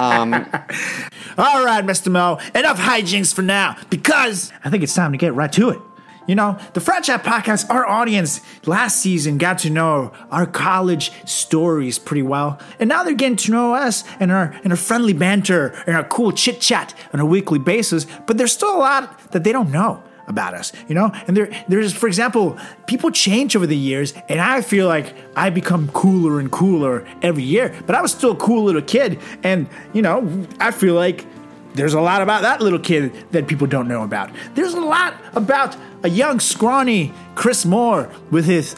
Um, 0.00 0.32
All 1.38 1.64
right, 1.64 1.84
Mr. 1.84 2.10
Mo, 2.10 2.38
enough 2.54 2.78
hijinks 2.78 3.34
for 3.34 3.42
now 3.42 3.76
because 3.90 4.50
I 4.64 4.70
think 4.70 4.82
it's 4.82 4.94
time 4.94 5.12
to 5.12 5.18
get 5.18 5.34
right 5.34 5.52
to 5.52 5.68
it. 5.70 5.80
you 6.26 6.34
know, 6.34 6.58
the 6.72 6.80
Frat 6.80 7.04
Chat 7.04 7.22
podcast, 7.22 7.68
our 7.68 7.84
audience 7.86 8.40
last 8.64 9.02
season 9.02 9.36
got 9.36 9.58
to 9.58 9.70
know 9.70 10.12
our 10.30 10.46
college 10.46 11.12
stories 11.28 11.98
pretty 11.98 12.22
well. 12.22 12.58
And 12.78 12.88
now 12.88 13.02
they're 13.04 13.14
getting 13.14 13.36
to 13.38 13.50
know 13.50 13.74
us 13.74 14.04
and 14.20 14.32
our 14.32 14.58
and 14.64 14.72
our 14.72 14.76
friendly 14.76 15.12
banter 15.12 15.68
and 15.86 15.96
our 15.96 16.04
cool 16.04 16.32
chit 16.32 16.60
chat 16.62 16.94
on 17.12 17.20
a 17.20 17.26
weekly 17.26 17.58
basis. 17.58 18.06
But 18.26 18.38
there's 18.38 18.52
still 18.52 18.74
a 18.74 18.78
lot 18.78 19.32
that 19.32 19.44
they 19.44 19.52
don't 19.52 19.70
know 19.70 20.02
about 20.30 20.54
us, 20.54 20.72
you 20.88 20.94
know? 20.94 21.12
And 21.26 21.36
there 21.36 21.50
there's 21.68 21.92
for 21.92 22.06
example, 22.06 22.58
people 22.86 23.10
change 23.10 23.54
over 23.54 23.66
the 23.66 23.76
years 23.76 24.14
and 24.28 24.40
I 24.40 24.62
feel 24.62 24.86
like 24.86 25.14
I 25.36 25.50
become 25.50 25.88
cooler 25.88 26.40
and 26.40 26.50
cooler 26.50 27.06
every 27.20 27.42
year. 27.42 27.74
But 27.86 27.94
I 27.94 28.00
was 28.00 28.12
still 28.12 28.32
a 28.32 28.36
cool 28.36 28.64
little 28.64 28.82
kid 28.82 29.18
and, 29.42 29.68
you 29.92 30.00
know, 30.00 30.46
I 30.58 30.70
feel 30.70 30.94
like 30.94 31.26
there's 31.74 31.94
a 31.94 32.00
lot 32.00 32.22
about 32.22 32.42
that 32.42 32.60
little 32.60 32.78
kid 32.78 33.12
that 33.32 33.46
people 33.46 33.66
don't 33.66 33.88
know 33.88 34.02
about. 34.02 34.30
There's 34.54 34.74
a 34.74 34.80
lot 34.80 35.14
about 35.34 35.76
a 36.02 36.08
young, 36.08 36.40
scrawny 36.40 37.12
Chris 37.34 37.64
Moore 37.64 38.10
with 38.30 38.44
his 38.46 38.74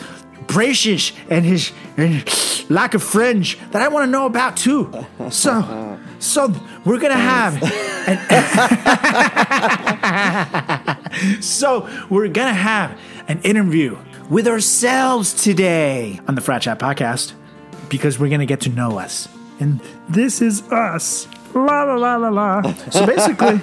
braces 0.47 1.13
and 1.31 1.45
his 1.45 1.73
and 1.97 2.25
lack 2.69 2.95
of 2.95 3.03
fringe 3.03 3.59
that 3.71 3.83
I 3.83 3.89
want 3.89 4.07
to 4.07 4.11
know 4.11 4.27
about 4.27 4.57
too. 4.57 4.93
So, 5.31 5.99
so 6.19 6.55
we're 6.85 6.99
gonna 6.99 7.15
have 7.17 7.63
an 8.07 8.19
so 11.40 11.88
we're 12.11 12.28
gonna 12.28 12.54
have 12.54 12.99
an 13.28 13.40
interview 13.42 13.97
with 14.31 14.47
ourselves 14.49 15.33
today 15.35 16.21
on 16.28 16.35
the 16.35 16.40
Frat 16.40 16.62
Chat 16.62 16.78
podcast 16.78 17.33
because 17.88 18.19
we're 18.19 18.31
gonna 18.31 18.47
get 18.47 18.61
to 18.62 18.71
know 18.71 18.99
us, 18.99 19.28
and 19.61 19.81
this 20.09 20.40
is 20.40 20.62
us. 20.71 21.26
La 21.55 21.83
la 21.83 21.95
la 21.95 22.17
la 22.17 22.29
la. 22.29 22.63
So 22.91 23.07
basically, 23.07 23.59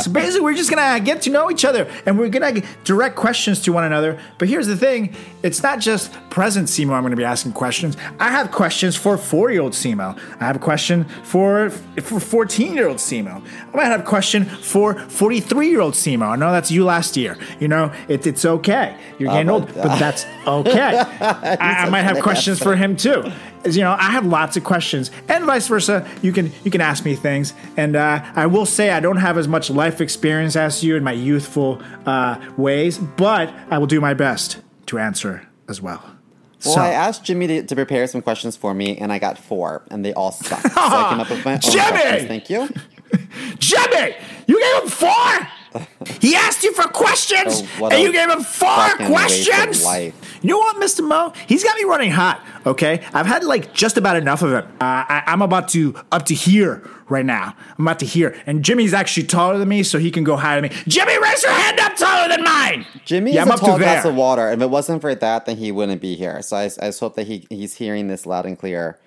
so 0.00 0.10
basically, 0.10 0.40
we're 0.40 0.54
just 0.54 0.70
gonna 0.70 1.00
get 1.00 1.22
to 1.22 1.30
know 1.30 1.50
each 1.50 1.64
other, 1.64 1.88
and 2.06 2.18
we're 2.18 2.28
gonna 2.28 2.62
direct 2.84 3.16
questions 3.16 3.60
to 3.62 3.72
one 3.72 3.84
another. 3.84 4.18
But 4.38 4.48
here's 4.48 4.66
the 4.66 4.76
thing: 4.76 5.14
it's 5.42 5.62
not 5.62 5.80
just 5.80 6.12
present 6.30 6.68
Simo. 6.68 6.92
I'm 6.92 7.02
gonna 7.02 7.16
be 7.16 7.24
asking 7.24 7.52
questions. 7.52 7.96
I 8.20 8.30
have 8.30 8.50
questions 8.50 8.96
for 8.96 9.16
four-year-old 9.16 9.72
Simo. 9.72 10.18
I 10.40 10.44
have 10.44 10.56
a 10.56 10.60
question 10.60 11.04
for 11.24 11.70
for 11.70 12.18
14-year-old 12.18 12.98
Simo. 12.98 13.42
I 13.72 13.76
might 13.76 13.86
have 13.86 14.00
a 14.00 14.04
question 14.04 14.44
for 14.44 14.94
43-year-old 14.94 15.94
Simo. 15.94 16.28
I 16.28 16.36
know 16.36 16.52
that's 16.52 16.70
you 16.70 16.84
last 16.84 17.16
year. 17.16 17.36
You 17.58 17.68
know, 17.68 17.92
it, 18.08 18.26
it's 18.26 18.44
okay. 18.44 18.96
You're 19.18 19.30
getting 19.30 19.50
old, 19.50 19.66
but 19.74 19.98
that's 19.98 20.24
okay. 20.46 20.98
I, 21.20 21.56
I 21.86 21.90
might 21.90 22.02
have 22.02 22.20
questions 22.20 22.58
for 22.62 22.76
him 22.76 22.96
too. 22.96 23.24
You 23.64 23.82
know, 23.82 23.92
I 23.92 24.10
have 24.10 24.26
lots 24.26 24.56
of 24.56 24.64
questions, 24.64 25.12
and 25.28 25.44
vice 25.44 25.68
versa. 25.68 26.04
You 26.20 26.32
can 26.32 26.50
you 26.64 26.70
can 26.70 26.80
ask 26.80 26.91
me 27.04 27.14
things, 27.14 27.54
and 27.76 27.96
uh, 27.96 28.22
I 28.34 28.46
will 28.46 28.66
say 28.66 28.90
I 28.90 29.00
don't 29.00 29.16
have 29.16 29.38
as 29.38 29.46
much 29.48 29.70
life 29.70 30.00
experience 30.00 30.56
as 30.56 30.82
you 30.84 30.96
in 30.96 31.04
my 31.04 31.12
youthful 31.12 31.80
uh, 32.06 32.36
ways, 32.56 32.98
but 32.98 33.52
I 33.70 33.78
will 33.78 33.86
do 33.86 34.00
my 34.00 34.14
best 34.14 34.58
to 34.86 34.98
answer 34.98 35.46
as 35.68 35.80
well. 35.80 36.02
Well, 36.64 36.74
So- 36.74 36.80
I 36.80 36.88
asked 36.88 37.24
Jimmy 37.24 37.46
to, 37.48 37.62
to 37.62 37.74
prepare 37.74 38.06
some 38.06 38.22
questions 38.22 38.56
for 38.56 38.74
me, 38.74 38.96
and 38.98 39.12
I 39.12 39.18
got 39.18 39.38
four, 39.38 39.82
and 39.90 40.04
they 40.04 40.12
all 40.12 40.32
sucked. 40.32 40.62
So 40.72 40.80
I 40.80 41.08
came 41.10 41.20
up 41.20 41.30
with 41.30 41.44
my 41.44 41.56
Jimmy! 41.58 41.74
questions. 41.90 42.28
Thank 42.28 42.50
you. 42.50 42.68
Jimmy, 43.58 44.14
you 44.46 44.60
gave 44.60 44.82
him 44.82 44.88
four. 44.88 45.48
He 46.20 46.34
asked 46.34 46.62
you 46.62 46.72
for 46.72 46.84
questions, 46.84 47.62
Oh, 47.80 47.88
and 47.88 48.02
you 48.02 48.12
gave 48.12 48.28
him 48.28 48.42
four 48.42 48.68
fucking 48.68 49.10
waste 49.10 49.48
of 49.48 49.54
questions. 49.54 49.84
You 50.42 50.50
know 50.50 50.58
what, 50.58 50.76
Mr. 50.76 51.06
Mo? 51.06 51.32
He's 51.46 51.62
got 51.64 51.76
me 51.76 51.84
running 51.84 52.10
hot. 52.10 52.44
Okay, 52.66 53.02
I've 53.12 53.26
had 53.26 53.44
like 53.44 53.72
just 53.72 53.96
about 53.96 54.16
enough 54.16 54.42
of 54.42 54.50
him. 54.52 54.64
Uh, 54.80 55.04
I, 55.08 55.22
I'm 55.26 55.42
about 55.42 55.68
to 55.68 55.94
up 56.10 56.26
to 56.26 56.34
here 56.34 56.82
right 57.08 57.24
now. 57.24 57.54
I'm 57.78 57.86
about 57.86 57.98
to 58.00 58.06
here, 58.06 58.40
and 58.46 58.64
Jimmy's 58.64 58.94
actually 58.94 59.26
taller 59.26 59.58
than 59.58 59.68
me, 59.68 59.82
so 59.82 59.98
he 59.98 60.10
can 60.10 60.24
go 60.24 60.36
higher 60.36 60.60
than 60.60 60.70
me. 60.70 60.76
Jimmy, 60.86 61.18
raise 61.20 61.42
your 61.42 61.52
hand 61.52 61.78
up 61.80 61.96
taller 61.96 62.28
than 62.28 62.42
mine. 62.44 62.86
Jimmy 63.04 63.32
yeah, 63.32 63.42
is 63.42 63.46
I'm 63.46 63.50
a 63.50 63.54
up 63.54 63.60
tall 63.60 63.78
to 63.78 63.82
glass 63.84 64.02
there. 64.02 64.12
of 64.12 64.18
water. 64.18 64.50
If 64.50 64.60
it 64.60 64.70
wasn't 64.70 65.00
for 65.00 65.14
that, 65.14 65.46
then 65.46 65.56
he 65.56 65.72
wouldn't 65.72 66.00
be 66.00 66.14
here. 66.16 66.40
So 66.42 66.56
I, 66.56 66.64
I 66.64 66.68
just 66.86 67.00
hope 67.00 67.14
that 67.16 67.26
he 67.26 67.46
he's 67.50 67.74
hearing 67.74 68.08
this 68.08 68.26
loud 68.26 68.46
and 68.46 68.58
clear. 68.58 68.98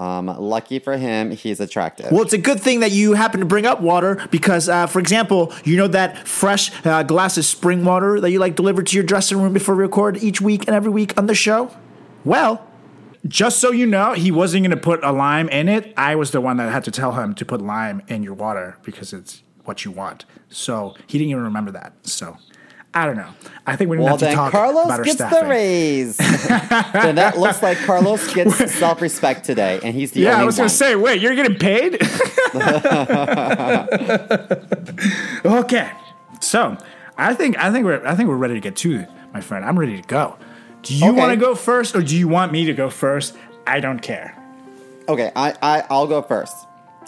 Um, 0.00 0.26
lucky 0.26 0.78
for 0.78 0.96
him, 0.96 1.30
he's 1.30 1.60
attractive. 1.60 2.10
Well, 2.10 2.22
it's 2.22 2.32
a 2.32 2.38
good 2.38 2.58
thing 2.58 2.80
that 2.80 2.90
you 2.90 3.12
happen 3.12 3.40
to 3.40 3.46
bring 3.46 3.66
up 3.66 3.82
water 3.82 4.26
because, 4.30 4.66
uh, 4.66 4.86
for 4.86 4.98
example, 4.98 5.52
you 5.62 5.76
know 5.76 5.88
that 5.88 6.26
fresh 6.26 6.72
uh, 6.86 7.02
glass 7.02 7.36
of 7.36 7.44
spring 7.44 7.84
water 7.84 8.18
that 8.18 8.30
you 8.30 8.38
like 8.38 8.56
delivered 8.56 8.86
to 8.86 8.96
your 8.96 9.04
dressing 9.04 9.38
room 9.38 9.52
before 9.52 9.74
we 9.74 9.82
record 9.82 10.16
each 10.16 10.40
week 10.40 10.66
and 10.66 10.74
every 10.74 10.90
week 10.90 11.16
on 11.18 11.26
the 11.26 11.34
show? 11.34 11.70
Well, 12.24 12.66
just 13.28 13.58
so 13.58 13.72
you 13.72 13.84
know, 13.84 14.14
he 14.14 14.30
wasn't 14.30 14.64
going 14.64 14.70
to 14.70 14.82
put 14.82 15.04
a 15.04 15.12
lime 15.12 15.50
in 15.50 15.68
it. 15.68 15.92
I 15.98 16.14
was 16.14 16.30
the 16.30 16.40
one 16.40 16.56
that 16.56 16.72
had 16.72 16.84
to 16.84 16.90
tell 16.90 17.12
him 17.12 17.34
to 17.34 17.44
put 17.44 17.60
lime 17.60 18.00
in 18.08 18.22
your 18.22 18.32
water 18.32 18.78
because 18.82 19.12
it's 19.12 19.42
what 19.64 19.84
you 19.84 19.90
want. 19.90 20.24
So 20.48 20.94
he 21.06 21.18
didn't 21.18 21.30
even 21.32 21.44
remember 21.44 21.72
that. 21.72 21.92
So 22.02 22.38
I 22.92 23.06
don't 23.06 23.16
know. 23.16 23.28
I 23.66 23.76
think 23.76 23.88
we 23.88 23.96
didn't 23.98 24.06
well, 24.06 24.18
have 24.18 24.28
to 24.30 24.34
talk 24.34 24.50
Carlos 24.50 24.86
about 24.86 24.98
our 24.98 25.04
gets 25.04 25.18
the 25.18 25.46
raise. 25.48 26.16
then 26.16 27.14
that 27.14 27.38
looks 27.38 27.62
like 27.62 27.78
Carlos 27.78 28.34
gets 28.34 28.74
self-respect 28.78 29.44
today, 29.44 29.78
and 29.84 29.94
he's 29.94 30.10
the 30.10 30.22
Yeah, 30.22 30.30
only 30.32 30.42
I 30.42 30.44
was 30.44 30.58
one. 30.58 30.68
to 30.68 30.74
say, 30.74 30.96
wait, 30.96 31.20
you're 31.20 31.36
getting 31.36 31.54
paid? 31.56 32.00
okay, 35.44 35.90
so 36.40 36.76
I 37.16 37.34
think 37.34 37.58
I 37.58 37.72
think 37.72 37.84
we're 37.84 38.04
I 38.06 38.14
think 38.14 38.28
we're 38.28 38.36
ready 38.36 38.54
to 38.54 38.60
get 38.60 38.76
to 38.76 39.00
it, 39.00 39.08
my 39.32 39.40
friend. 39.40 39.64
I'm 39.64 39.78
ready 39.78 40.00
to 40.00 40.08
go. 40.08 40.36
Do 40.82 40.94
you 40.94 41.10
Okay. 41.10 41.18
want 41.18 41.30
to 41.30 41.36
go 41.36 41.54
first, 41.54 41.94
or 41.94 42.02
do 42.02 42.16
you 42.16 42.28
want 42.28 42.52
me 42.52 42.64
to 42.66 42.72
go 42.72 42.88
first? 42.90 43.36
I 43.66 43.80
don't 43.80 44.00
care. 44.00 44.34
Okay, 45.08 45.30
I, 45.36 45.54
I 45.62 45.84
I'll 45.90 46.06
go 46.06 46.22
first. 46.22 46.54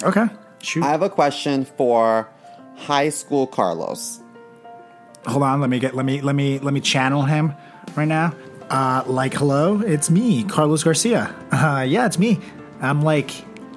Okay, 0.02 0.26
shoot. 0.60 0.82
I 0.84 0.90
have 0.90 1.02
a 1.02 1.10
question 1.10 1.64
for 1.64 2.28
high 2.76 3.08
school 3.08 3.46
Carlos. 3.46 4.20
Hold 5.26 5.44
on, 5.44 5.60
let 5.60 5.70
me 5.70 5.78
get 5.78 5.94
let 5.94 6.04
me 6.04 6.20
let 6.20 6.34
me 6.34 6.58
let 6.58 6.74
me 6.74 6.80
channel 6.80 7.22
him 7.22 7.54
right 7.94 8.08
now. 8.08 8.34
Uh, 8.68 9.04
like, 9.06 9.34
hello, 9.34 9.80
it's 9.80 10.10
me, 10.10 10.44
Carlos 10.44 10.82
Garcia. 10.82 11.34
Uh, 11.52 11.84
yeah, 11.86 12.06
it's 12.06 12.18
me. 12.18 12.40
I'm 12.80 13.02
like 13.02 13.30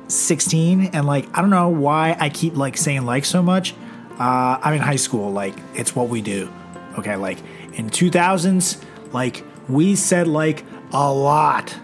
16, 0.07 0.91
and 0.93 1.05
like 1.05 1.27
I 1.37 1.41
don't 1.41 1.49
know 1.49 1.69
why 1.69 2.15
I 2.19 2.29
keep 2.29 2.55
like 2.55 2.77
saying 2.77 3.05
like 3.05 3.25
so 3.25 3.43
much. 3.43 3.73
Uh, 4.17 4.57
I'm 4.61 4.73
in 4.73 4.79
high 4.79 4.95
school, 4.95 5.31
like 5.31 5.53
it's 5.75 5.95
what 5.95 6.09
we 6.09 6.21
do. 6.21 6.51
Okay, 6.97 7.15
like 7.15 7.39
in 7.73 7.89
2000s, 7.89 8.81
like 9.13 9.43
we 9.67 9.95
said 9.95 10.27
like 10.27 10.63
a 10.93 11.13
lot. 11.13 11.77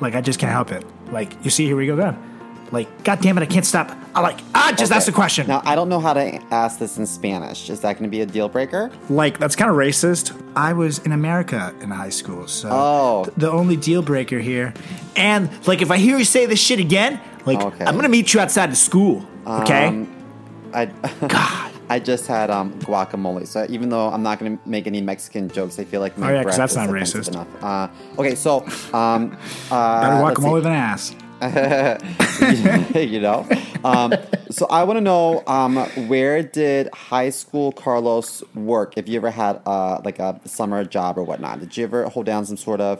Like 0.00 0.14
I 0.14 0.20
just 0.20 0.38
can't 0.38 0.52
help 0.52 0.72
it. 0.72 0.84
Like 1.10 1.32
you 1.44 1.50
see, 1.50 1.64
here 1.64 1.76
we 1.76 1.86
go 1.86 1.94
again. 1.94 2.22
Like, 2.72 3.04
god 3.04 3.20
damn 3.20 3.38
it, 3.38 3.42
I 3.42 3.46
can't 3.46 3.64
stop. 3.64 3.96
I 4.16 4.20
like 4.20 4.40
ah, 4.54 4.72
just 4.76 4.90
ask 4.92 5.04
the 5.04 5.12
question. 5.12 5.46
Now 5.46 5.60
I 5.64 5.74
don't 5.74 5.90
know 5.90 6.00
how 6.00 6.14
to 6.14 6.42
ask 6.50 6.78
this 6.78 6.96
in 6.96 7.04
Spanish. 7.06 7.68
Is 7.68 7.80
that 7.80 7.92
going 7.98 8.04
to 8.04 8.08
be 8.10 8.22
a 8.22 8.26
deal 8.26 8.48
breaker? 8.48 8.90
like 9.10 9.38
that's 9.38 9.54
kind 9.54 9.70
of 9.70 9.76
racist. 9.76 10.32
I 10.56 10.72
was 10.72 10.98
in 11.00 11.12
America 11.12 11.74
in 11.82 11.90
high 11.90 12.08
school, 12.08 12.48
so 12.48 12.68
Oh. 12.72 13.24
th- 13.24 13.36
the 13.36 13.50
only 13.50 13.76
deal 13.76 14.00
breaker 14.00 14.38
here. 14.38 14.72
And 15.16 15.50
like, 15.66 15.82
if 15.82 15.90
I 15.90 15.98
hear 15.98 16.16
you 16.16 16.24
say 16.24 16.46
this 16.46 16.58
shit 16.58 16.80
again, 16.80 17.20
like 17.44 17.60
Okay. 17.62 17.84
I'm 17.84 17.94
gonna 17.94 18.08
meet 18.08 18.32
you 18.32 18.40
outside 18.40 18.70
of 18.70 18.78
school. 18.78 19.26
Okay? 19.46 19.86
Um, 19.88 20.08
I 20.72 20.86
God. 21.28 21.72
I 21.88 22.00
just 22.00 22.26
had 22.26 22.50
um, 22.50 22.72
guacamole, 22.80 23.46
so 23.46 23.64
even 23.68 23.90
though 23.90 24.08
I'm 24.08 24.22
not 24.24 24.40
going 24.40 24.58
to 24.58 24.68
make 24.68 24.88
any 24.88 25.00
Mexican 25.00 25.48
jokes, 25.48 25.78
I 25.78 25.84
feel 25.84 26.00
like 26.00 26.18
my 26.18 26.30
Oh, 26.30 26.34
yeah, 26.34 26.42
breath 26.42 26.56
that's 26.56 26.72
is 26.72 26.76
not 26.76 26.88
racist. 26.88 27.28
enough. 27.28 27.46
Uh, 27.62 27.86
okay, 28.18 28.34
so 28.34 28.62
um, 28.92 29.38
uh, 29.70 30.00
Better 30.00 30.34
guacamole 30.34 30.64
than 30.64 30.72
ass. 30.72 31.14
you 32.94 33.20
know. 33.20 33.46
Um, 33.84 34.14
so 34.50 34.66
I 34.70 34.84
want 34.84 34.96
to 34.96 35.00
know 35.02 35.42
um, 35.46 35.76
where 36.08 36.42
did 36.42 36.88
high 36.94 37.30
school 37.30 37.72
Carlos 37.72 38.42
work? 38.54 38.94
If 38.96 39.08
you 39.08 39.16
ever 39.18 39.30
had 39.30 39.60
uh, 39.66 40.00
like 40.04 40.18
a 40.18 40.40
summer 40.46 40.84
job 40.84 41.18
or 41.18 41.24
whatnot, 41.24 41.60
did 41.60 41.76
you 41.76 41.84
ever 41.84 42.08
hold 42.08 42.26
down 42.26 42.46
some 42.46 42.56
sort 42.56 42.80
of 42.80 42.98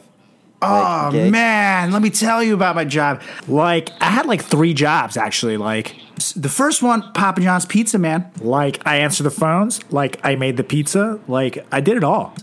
like, 0.60 0.84
Oh 0.84 1.10
gig? 1.12 1.32
man, 1.32 1.92
let 1.92 2.02
me 2.02 2.10
tell 2.10 2.42
you 2.42 2.54
about 2.54 2.74
my 2.76 2.84
job. 2.84 3.22
Like, 3.48 3.90
I 4.00 4.10
had 4.10 4.26
like 4.26 4.42
three 4.42 4.74
jobs 4.74 5.16
actually. 5.16 5.56
Like, 5.56 5.96
the 6.34 6.48
first 6.48 6.82
one, 6.82 7.10
Papa 7.12 7.40
John's 7.40 7.66
Pizza, 7.66 7.98
man. 7.98 8.30
Like, 8.40 8.86
I 8.86 8.96
answer 8.98 9.22
the 9.22 9.30
phones. 9.30 9.80
Like, 9.90 10.18
I 10.24 10.36
made 10.36 10.56
the 10.56 10.64
pizza. 10.64 11.20
Like, 11.28 11.64
I 11.72 11.80
did 11.80 11.96
it 11.96 12.04
all. 12.04 12.34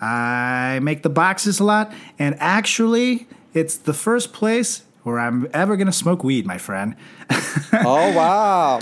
I 0.00 0.80
make 0.82 1.02
the 1.02 1.08
boxes 1.10 1.60
a 1.60 1.64
lot, 1.64 1.92
and 2.18 2.36
actually, 2.40 3.28
it's 3.54 3.76
the 3.76 3.94
first 3.94 4.32
place 4.32 4.82
where 5.02 5.18
I'm 5.18 5.48
ever 5.52 5.76
gonna 5.76 5.92
smoke 5.92 6.24
weed, 6.24 6.46
my 6.46 6.58
friend. 6.58 6.96
Oh 7.74 8.12
wow! 8.12 8.80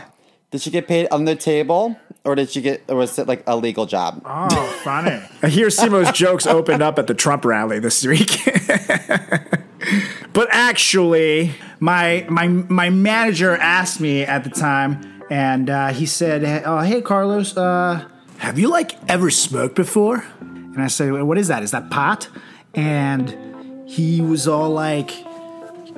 Did 0.51 0.63
she 0.63 0.71
get 0.71 0.89
paid 0.89 1.07
on 1.13 1.25
the 1.25 1.37
table, 1.37 1.97
or 2.25 2.35
did 2.35 2.51
she 2.51 2.61
get, 2.61 2.83
or 2.89 2.97
was 2.97 3.19
it 3.19 3.29
like 3.29 3.45
a 3.47 3.57
legal 3.57 3.87
job? 3.87 4.21
Oh, 4.25 4.81
funny. 4.83 5.23
I 5.43 5.49
hear 5.49 5.69
Simo's 5.69 6.11
jokes 6.13 6.47
opened 6.47 6.83
up 6.83 6.99
at 6.99 7.07
the 7.07 7.15
Trump 7.15 7.45
rally 7.45 7.79
this 7.79 8.05
week. 8.05 8.41
but 10.33 10.49
actually, 10.51 11.53
my 11.79 12.27
my 12.29 12.49
my 12.49 12.91
manager 12.91 13.57
asked 13.57 14.01
me 14.01 14.23
at 14.23 14.43
the 14.43 14.51
time, 14.51 15.23
and 15.31 15.71
uh, 15.71 15.89
he 15.89 16.05
said, 16.05 16.65
"Oh, 16.67 16.81
hey, 16.81 17.01
Carlos, 17.01 17.57
uh, 17.57 18.07
have 18.39 18.59
you 18.59 18.69
like 18.69 18.99
ever 19.09 19.31
smoked 19.31 19.77
before?" 19.77 20.25
And 20.41 20.83
I 20.83 20.89
said, 20.89 21.13
"What 21.13 21.39
is 21.39 21.49
that? 21.49 21.63
Is 21.63 21.71
that 21.71 21.91
pot?" 21.91 22.29
And 22.75 23.89
he 23.89 24.21
was 24.21 24.47
all 24.47 24.71
like, 24.71 25.11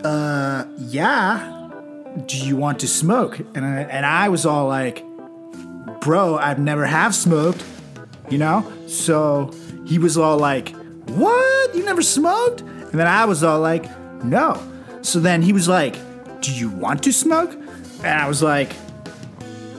"Uh, 0.04 0.64
yeah." 0.78 1.58
Do 2.26 2.36
you 2.36 2.56
want 2.56 2.80
to 2.80 2.88
smoke? 2.88 3.38
And 3.54 3.64
I, 3.64 3.80
and 3.84 4.04
I 4.04 4.28
was 4.28 4.44
all 4.44 4.68
like, 4.68 5.02
bro, 6.02 6.36
I've 6.36 6.58
never 6.58 6.84
have 6.84 7.14
smoked, 7.14 7.64
you 8.28 8.38
know? 8.38 8.70
So 8.86 9.50
he 9.86 9.98
was 9.98 10.18
all 10.18 10.36
like, 10.36 10.74
What? 11.06 11.74
You 11.74 11.84
never 11.84 12.02
smoked? 12.02 12.60
And 12.60 12.92
then 12.92 13.06
I 13.06 13.24
was 13.24 13.42
all 13.42 13.60
like, 13.60 13.86
No. 14.24 14.60
So 15.02 15.20
then 15.20 15.42
he 15.42 15.52
was 15.52 15.68
like, 15.68 15.96
Do 16.40 16.52
you 16.52 16.68
want 16.68 17.02
to 17.04 17.12
smoke? 17.12 17.52
And 17.52 18.20
I 18.20 18.28
was 18.28 18.42
like, 18.42 18.72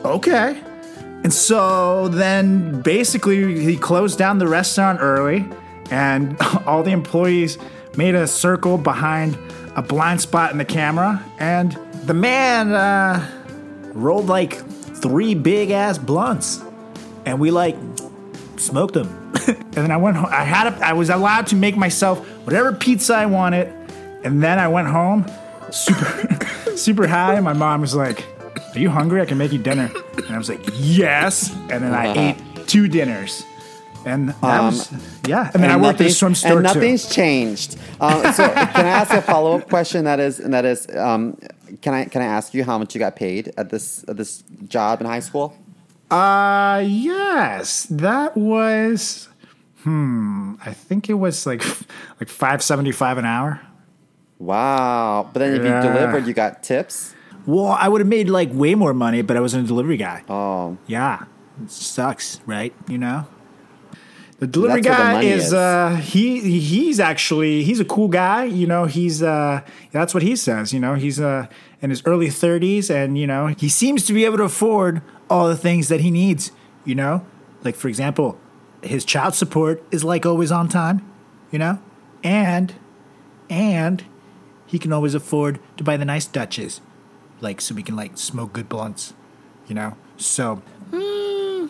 Okay. 0.06 0.62
And 1.24 1.34
so 1.34 2.08
then 2.08 2.82
basically 2.82 3.60
he 3.62 3.78
closed 3.78 4.18
down 4.18 4.40
the 4.40 4.48
restaurant 4.48 5.00
early 5.02 5.46
and 5.92 6.38
all 6.66 6.84
the 6.84 6.92
employees 6.92 7.58
made 7.96 8.16
a 8.16 8.28
circle 8.28 8.78
behind 8.78 9.38
a 9.76 9.82
blind 9.82 10.22
spot 10.22 10.52
in 10.52 10.58
the 10.58 10.66
camera 10.66 11.24
and 11.40 11.78
the 12.06 12.14
man 12.14 12.72
uh, 12.74 13.30
rolled 13.94 14.28
like 14.28 14.54
three 14.98 15.34
big 15.36 15.72
ass 15.72 15.98
blunts 15.98 16.64
and 17.26 17.40
we 17.40 17.52
like 17.52 17.76
smoked 18.58 18.94
them. 18.94 19.08
and 19.48 19.74
then 19.74 19.92
I 19.92 19.98
went 19.98 20.18
home. 20.18 20.30
I 20.30 20.44
had 20.44 20.74
a, 20.74 20.86
I 20.86 20.94
was 20.94 21.10
allowed 21.10 21.48
to 21.48 21.56
make 21.56 21.76
myself 21.76 22.20
whatever 22.46 22.74
pizza 22.74 23.16
I 23.16 23.26
wanted 23.26 23.68
and 24.24 24.42
then 24.42 24.60
I 24.60 24.68
went 24.68 24.88
home 24.88 25.26
super 25.72 26.76
super 26.78 27.08
high 27.08 27.36
and 27.36 27.44
my 27.44 27.54
mom 27.54 27.82
was 27.82 27.96
like, 27.96 28.26
"Are 28.76 28.80
you 28.80 28.90
hungry? 28.90 29.22
I 29.22 29.26
can 29.26 29.38
make 29.38 29.52
you 29.52 29.60
dinner." 29.60 29.92
And 30.18 30.30
I 30.30 30.38
was 30.38 30.50
like, 30.50 30.62
"Yes." 30.74 31.52
And 31.70 31.84
then 31.84 31.94
I 31.94 32.14
ate 32.30 32.68
two 32.68 32.88
dinners. 32.88 33.44
And 34.06 34.30
that 34.30 34.62
was 34.62 34.92
yeah. 35.28 35.50
And 35.54 35.64
then 35.64 35.72
I 35.72 35.78
worked 35.78 36.02
at 36.02 36.08
a 36.08 36.10
swim 36.12 36.36
store 36.36 36.58
and 36.58 36.68
too. 36.68 36.74
nothing's 36.74 37.08
changed. 37.14 37.78
Um, 38.02 38.22
so, 38.34 38.48
can 38.48 38.86
I 38.86 38.90
ask 38.90 39.12
a 39.12 39.22
follow 39.22 39.58
up 39.58 39.70
question? 39.70 40.06
That 40.06 40.20
is, 40.20 40.40
and 40.40 40.54
that 40.54 40.66
is, 40.66 40.88
um, 40.96 41.38
can 41.82 41.94
I 41.94 42.06
can 42.06 42.22
I 42.22 42.26
ask 42.26 42.54
you 42.54 42.64
how 42.64 42.78
much 42.78 42.94
you 42.96 43.00
got 43.00 43.16
paid 43.16 43.54
at 43.58 43.70
this 43.70 44.04
at 44.08 44.18
this 44.18 44.44
job 44.68 45.00
in 45.02 45.08
high 45.08 45.22
school? 45.22 45.56
Uh 46.12 46.84
yes, 46.86 47.88
that 47.90 48.36
was 48.38 49.30
hmm, 49.84 50.56
I 50.66 50.74
think 50.74 51.10
it 51.10 51.16
was 51.16 51.46
like 51.46 51.64
like 52.20 52.30
575 52.30 53.18
an 53.18 53.26
hour. 53.26 53.62
Wow! 54.40 55.30
But 55.32 55.40
then 55.40 55.54
if 55.56 55.64
Yeah. 55.64 55.82
you 55.84 55.94
delivered, 55.94 56.28
you 56.28 56.34
got 56.34 56.62
tips. 56.64 57.16
Well, 57.46 57.68
I 57.80 57.88
would 57.88 58.02
have 58.02 58.08
made 58.08 58.30
like 58.30 58.50
way 58.54 58.76
more 58.76 58.94
money, 58.94 59.22
but 59.22 59.38
I 59.38 59.40
wasn't 59.40 59.66
a 59.66 59.68
delivery 59.68 59.98
guy. 59.98 60.24
Oh, 60.30 60.78
Yeah. 60.88 61.24
It 61.64 61.70
sucks, 61.70 62.42
right? 62.48 62.74
You 62.88 62.98
know? 62.98 63.28
The 64.44 64.48
delivery 64.48 64.82
That's 64.82 65.00
where 65.00 65.08
the 65.08 65.14
guy 65.14 65.24
is, 65.24 65.46
is. 65.46 65.54
uh 65.54 65.96
he 66.04 66.60
he's 66.60 67.00
actually 67.00 67.64
he's 67.64 67.80
a 67.80 67.86
cool 67.86 68.10
guy, 68.10 68.44
you 68.44 68.68
know, 68.68 68.84
he's 68.84 69.24
uh 69.24 69.62
that's 69.94 70.14
what 70.14 70.22
he 70.22 70.36
says, 70.36 70.74
you 70.74 70.82
know, 70.82 70.96
he's 70.96 71.18
uh 71.18 71.48
in 71.82 71.90
his 71.90 72.04
early 72.06 72.28
30s 72.28 72.90
and 72.90 73.18
you 73.18 73.26
know, 73.26 73.48
he 73.48 73.70
seems 73.70 74.04
to 74.04 74.12
be 74.12 74.26
able 74.26 74.36
to 74.36 74.44
afford 74.44 75.02
all 75.30 75.48
the 75.48 75.56
things 75.56 75.88
that 75.88 76.02
he 76.02 76.12
needs, 76.12 76.52
you 76.84 76.94
know? 76.94 77.26
Like 77.64 77.78
for 77.78 77.88
example, 77.88 78.38
his 78.82 79.06
child 79.06 79.34
support 79.34 79.82
is 79.92 80.04
like 80.04 80.26
always 80.26 80.52
on 80.52 80.68
time, 80.68 81.10
you 81.50 81.58
know? 81.58 81.82
And 82.22 82.74
and 83.50 84.04
he 84.66 84.78
can 84.78 84.92
always 84.92 85.16
afford 85.16 85.62
to 85.78 85.86
buy 85.86 85.96
the 85.96 86.04
nice 86.04 86.26
Dutches, 86.26 86.82
like 87.40 87.62
so 87.62 87.74
we 87.74 87.82
can 87.82 87.96
like 87.96 88.18
smoke 88.18 88.52
good 88.52 88.68
blunts, 88.68 89.14
you 89.70 89.76
know. 89.76 89.96
So 90.18 90.62
mm, 90.92 91.70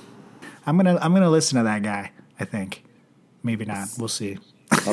I'm 0.66 0.76
gonna 0.76 0.98
I'm 1.00 1.14
gonna 1.14 1.30
listen 1.30 1.60
to 1.60 1.64
that 1.66 1.84
guy. 1.84 2.10
I 2.44 2.46
think 2.46 2.84
maybe 3.42 3.64
not. 3.64 3.88
We'll 3.98 4.10
see. 4.10 4.38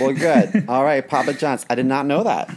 well, 0.00 0.14
good. 0.14 0.64
All 0.66 0.82
right, 0.82 1.06
Papa 1.06 1.34
John's. 1.34 1.66
I 1.68 1.74
did 1.74 1.84
not 1.84 2.06
know 2.06 2.22
that. 2.22 2.50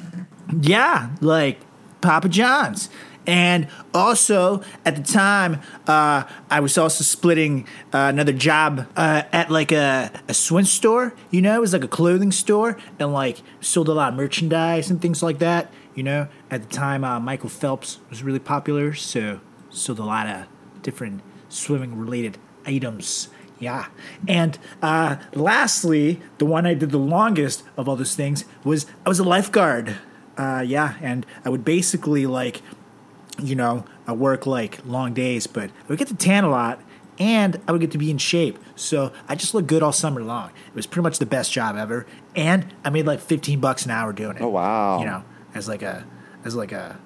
Yeah, 0.62 1.10
like 1.20 1.60
Papa 2.00 2.30
John's. 2.30 2.90
And 3.26 3.68
also, 3.94 4.64
at 4.86 4.96
the 4.96 5.04
time, 5.04 5.60
uh, 5.88 6.24
I 6.50 6.62
was 6.62 6.78
also 6.78 7.04
splitting 7.04 7.68
uh, 7.94 8.08
another 8.14 8.32
job 8.32 8.88
uh, 8.96 9.24
at 9.34 9.52
like 9.52 9.74
a, 9.74 10.10
a 10.30 10.34
swim 10.34 10.64
store. 10.64 11.14
You 11.30 11.42
know, 11.42 11.54
it 11.54 11.60
was 11.60 11.74
like 11.74 11.84
a 11.84 11.90
clothing 11.90 12.32
store 12.32 12.78
and 12.98 13.12
like 13.12 13.42
sold 13.60 13.90
a 13.90 13.94
lot 13.94 14.14
of 14.14 14.16
merchandise 14.16 14.90
and 14.90 15.02
things 15.02 15.22
like 15.22 15.40
that. 15.40 15.70
You 15.96 16.04
know, 16.04 16.30
at 16.50 16.62
the 16.62 16.74
time, 16.74 17.04
uh, 17.04 17.20
Michael 17.20 17.50
Phelps 17.50 18.00
was 18.10 18.24
really 18.24 18.40
popular, 18.40 18.94
so 18.94 19.42
sold 19.70 20.00
a 20.00 20.06
lot 20.06 20.28
of 20.28 20.46
different 20.82 21.22
swimming 21.58 21.98
related 21.98 22.38
items. 22.66 23.30
Yeah. 23.60 23.88
And 24.28 24.58
uh, 24.82 25.18
lastly, 25.34 26.22
the 26.38 26.46
one 26.46 26.66
I 26.66 26.74
did 26.74 26.92
the 26.92 27.00
longest 27.00 27.64
of 27.76 27.90
all 27.90 27.96
those 27.96 28.16
things 28.16 28.46
was 28.64 28.86
I 29.06 29.10
was 29.10 29.20
a 29.20 29.24
lifeguard. 29.24 29.96
Uh, 30.38 30.64
yeah. 30.66 30.96
And 31.02 31.26
I 31.44 31.50
would 31.50 31.66
basically 31.66 32.28
like, 32.28 32.62
you 33.42 33.56
know, 33.56 33.86
I 34.06 34.14
work 34.14 34.46
like 34.46 34.80
long 34.86 35.14
days, 35.14 35.48
but 35.48 35.70
I 35.70 35.88
would 35.88 35.98
get 35.98 36.08
to 36.10 36.16
tan 36.16 36.44
a 36.44 36.50
lot 36.50 36.82
and 37.20 37.60
I 37.68 37.72
would 37.72 37.82
get 37.82 37.92
to 37.92 37.98
be 37.98 38.12
in 38.12 38.20
shape. 38.20 38.60
So 38.76 39.12
I 39.28 39.36
just 39.36 39.56
looked 39.56 39.68
good 39.68 39.82
all 39.82 39.92
summer 39.92 40.22
long. 40.22 40.52
It 40.68 40.76
was 40.76 40.86
pretty 40.86 41.04
much 41.04 41.18
the 41.18 41.26
best 41.26 41.52
job 41.52 41.76
ever. 41.76 42.06
And 42.36 42.74
I 42.86 42.92
made 42.92 43.08
like 43.08 43.20
15 43.20 43.60
bucks 43.60 43.86
an 43.86 43.92
hour 43.92 44.14
doing 44.14 44.38
it. 44.38 44.42
Oh, 44.42 44.50
wow. 44.50 45.00
You 45.00 45.06
know, 45.06 45.24
as 45.56 45.68
like 45.68 45.82
a, 45.82 46.06
as 46.46 46.56
like 46.56 46.72
a, 46.72 47.00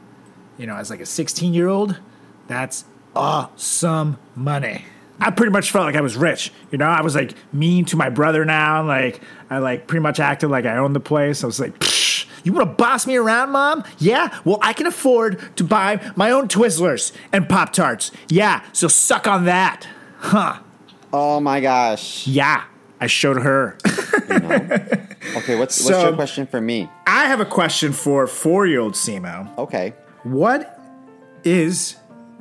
you 0.58 0.68
know, 0.68 0.76
as 0.76 0.90
like 0.90 1.00
a 1.00 1.06
16 1.06 1.54
year 1.54 1.70
old, 1.70 2.00
that's 2.48 2.84
awesome 3.16 4.18
money. 4.36 4.84
I 5.20 5.30
pretty 5.30 5.52
much 5.52 5.72
felt 5.72 5.86
like 5.86 5.96
I 5.96 6.02
was 6.02 6.18
rich. 6.18 6.52
You 6.72 6.78
know, 6.80 6.88
I 6.88 7.02
was 7.02 7.14
like 7.14 7.34
mean 7.54 7.86
to 7.86 7.96
my 7.98 8.10
brother 8.10 8.44
now. 8.44 8.84
Like 8.84 9.22
I 9.50 9.60
like 9.60 9.88
pretty 9.88 10.02
much 10.02 10.20
acted 10.20 10.50
like 10.50 10.66
I 10.66 10.78
owned 10.78 10.96
the 10.96 11.00
place. 11.00 11.44
I 11.44 11.48
was 11.48 11.60
like, 11.60 11.78
Psh, 11.80 12.26
you 12.44 12.54
want 12.54 12.68
to 12.68 12.74
boss 12.76 13.06
me 13.06 13.16
around, 13.18 13.52
mom? 13.52 13.84
Yeah. 14.00 14.36
Well, 14.46 14.58
I 14.64 14.74
can 14.74 14.88
afford 14.88 15.56
to 15.58 15.64
buy 15.64 16.12
my 16.16 16.32
own 16.32 16.48
Twizzlers 16.48 17.12
and 17.32 17.48
Pop 17.48 17.72
Tarts. 17.72 18.12
Yeah. 18.30 18.64
So 18.74 18.88
suck 18.88 19.28
on 19.28 19.46
that, 19.46 19.88
huh? 20.18 20.58
Oh 21.14 21.40
my 21.40 21.60
gosh. 21.62 22.26
Yeah. 22.26 22.64
I 23.00 23.08
showed 23.08 23.38
her. 23.42 23.78
you 24.30 24.40
know? 24.40 24.56
Okay, 25.38 25.56
what's 25.56 25.80
what's 25.84 25.86
So- 25.86 26.08
your 26.08 26.14
question 26.16 26.48
for 26.48 26.60
me? 26.62 26.90
I 27.06 27.26
have 27.28 27.40
a 27.42 27.46
question 27.46 27.94
for 27.94 28.26
four-year-old 28.26 28.94
Simo. 28.94 29.56
Okay. 29.58 29.94
What 30.24 30.80
is 31.44 31.96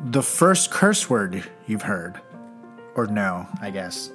the 0.04 0.22
first 0.22 0.70
curse 0.70 1.10
word 1.10 1.44
you've 1.66 1.82
heard? 1.82 2.20
Or 2.94 3.06
no, 3.06 3.46
I 3.60 3.70
guess. 3.70 4.10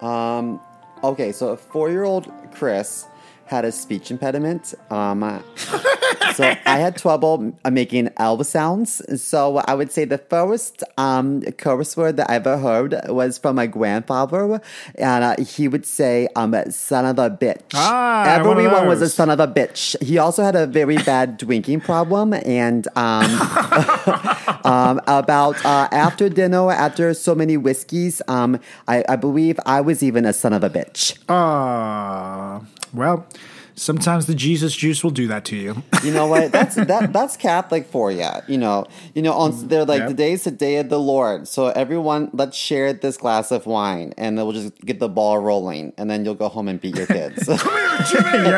Um. 0.00 0.60
Okay, 1.04 1.32
so 1.32 1.56
four 1.56 1.90
year 1.90 2.04
old 2.04 2.32
Chris 2.52 3.06
had 3.46 3.64
a 3.64 3.72
speech 3.72 4.10
impediment. 4.10 4.74
Um, 4.90 5.42
so 6.34 6.44
I 6.66 6.78
had 6.78 6.96
trouble 6.96 7.54
making 7.70 8.10
L 8.18 8.42
sounds. 8.44 9.02
So 9.22 9.58
I 9.58 9.74
would 9.74 9.90
say 9.92 10.04
the 10.04 10.18
first 10.18 10.82
um, 10.98 11.42
curse 11.42 11.96
word 11.96 12.16
that 12.16 12.30
I 12.30 12.36
ever 12.36 12.58
heard 12.58 12.94
was 13.08 13.38
from 13.38 13.56
my 13.56 13.66
grandfather. 13.66 14.60
And 14.96 15.24
uh, 15.24 15.36
he 15.42 15.68
would 15.68 15.86
say, 15.86 16.28
um, 16.36 16.54
son 16.70 17.06
of 17.06 17.18
a 17.18 17.30
bitch. 17.30 17.62
Ah, 17.74 18.24
Everyone 18.34 18.86
was 18.86 19.00
a 19.00 19.08
son 19.08 19.30
of 19.30 19.40
a 19.40 19.48
bitch. 19.48 20.00
He 20.02 20.18
also 20.18 20.42
had 20.42 20.56
a 20.56 20.66
very 20.66 20.96
bad 20.98 21.38
drinking 21.46 21.80
problem. 21.80 22.34
And 22.34 22.86
um, 22.96 23.24
um, 24.64 25.00
about 25.06 25.64
uh, 25.64 25.88
after 25.92 26.28
dinner, 26.28 26.70
after 26.70 27.14
so 27.14 27.34
many 27.34 27.56
whiskeys, 27.56 28.20
um, 28.28 28.60
I, 28.88 29.04
I 29.08 29.16
believe 29.16 29.58
I 29.64 29.80
was 29.80 30.02
even 30.02 30.24
a 30.24 30.32
son 30.32 30.52
of 30.52 30.64
a 30.64 30.70
bitch. 30.70 31.16
Uh, 31.28 32.60
well, 32.94 33.26
sometimes 33.74 34.26
the 34.26 34.34
Jesus 34.34 34.74
juice 34.74 35.02
will 35.04 35.10
do 35.10 35.26
that 35.28 35.44
to 35.46 35.56
you. 35.56 35.82
You 36.06 36.12
know 36.12 36.28
what? 36.28 36.52
That's 36.52 36.76
that 36.76 37.12
that's 37.12 37.36
Catholic 37.36 37.86
for 37.88 38.12
you. 38.12 38.28
You 38.46 38.58
know, 38.58 38.86
you 39.14 39.22
know. 39.22 39.32
On 39.32 39.66
they're 39.66 39.84
like 39.84 40.00
Yep. 40.00 40.08
today's 40.10 40.44
the 40.44 40.52
day 40.52 40.76
of 40.76 40.88
the 40.88 41.00
Lord, 41.00 41.48
so 41.48 41.66
everyone 41.68 42.30
let's 42.32 42.56
share 42.56 42.92
this 42.92 43.16
glass 43.16 43.50
of 43.50 43.66
wine, 43.66 44.14
and 44.16 44.38
then 44.38 44.44
we'll 44.46 44.54
just 44.54 44.78
get 44.84 45.00
the 45.00 45.08
ball 45.08 45.38
rolling, 45.40 45.92
and 45.98 46.08
then 46.08 46.24
you'll 46.24 46.36
go 46.36 46.48
home 46.48 46.68
and 46.68 46.80
beat 46.80 46.96
your 46.96 47.06
kids. 47.08 47.44
Come 47.46 47.58
here, 47.58 47.98
Jimmy. 48.06 48.44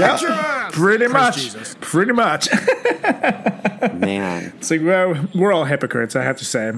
yep. 0.00 0.72
Pretty 0.72 1.06
much. 1.06 1.54
Pretty 1.80 2.12
much. 2.12 2.48
Man, 3.92 4.52
It's 4.56 4.70
like, 4.70 4.80
well, 4.82 5.28
we're 5.34 5.52
all 5.52 5.64
hypocrites, 5.66 6.16
I 6.16 6.22
have 6.22 6.36
to 6.38 6.44
say. 6.44 6.72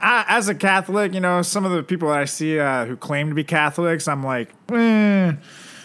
I, 0.00 0.24
as 0.28 0.48
a 0.48 0.54
Catholic, 0.54 1.12
you 1.14 1.20
know, 1.20 1.42
some 1.42 1.64
of 1.64 1.72
the 1.72 1.82
people 1.82 2.08
I 2.10 2.24
see 2.24 2.58
uh, 2.58 2.86
who 2.86 2.96
claim 2.96 3.28
to 3.28 3.34
be 3.34 3.44
Catholics, 3.44 4.08
I'm 4.08 4.24
like, 4.24 4.48
eh, 4.72 5.32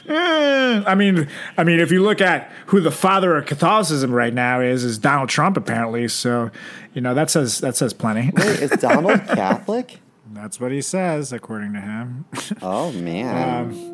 eh. 0.07 0.83
I 0.85 0.95
mean, 0.95 1.27
I 1.57 1.63
mean, 1.63 1.79
if 1.79 1.91
you 1.91 2.01
look 2.01 2.21
at 2.21 2.51
who 2.67 2.79
the 2.81 2.91
father 2.91 3.35
of 3.37 3.45
Catholicism 3.45 4.11
right 4.11 4.33
now 4.33 4.59
is, 4.61 4.83
is 4.83 4.97
Donald 4.97 5.29
Trump, 5.29 5.57
apparently. 5.57 6.07
So, 6.07 6.51
you 6.93 7.01
know, 7.01 7.13
that 7.13 7.29
says 7.29 7.59
that 7.59 7.75
says 7.75 7.93
plenty. 7.93 8.31
wait, 8.35 8.59
is 8.61 8.71
Donald 8.81 9.19
Catholic? 9.27 9.99
That's 10.33 10.59
what 10.59 10.71
he 10.71 10.81
says, 10.81 11.31
according 11.31 11.73
to 11.73 11.81
him. 11.81 12.25
Oh 12.61 12.91
man, 12.93 13.69
Um, 13.69 13.92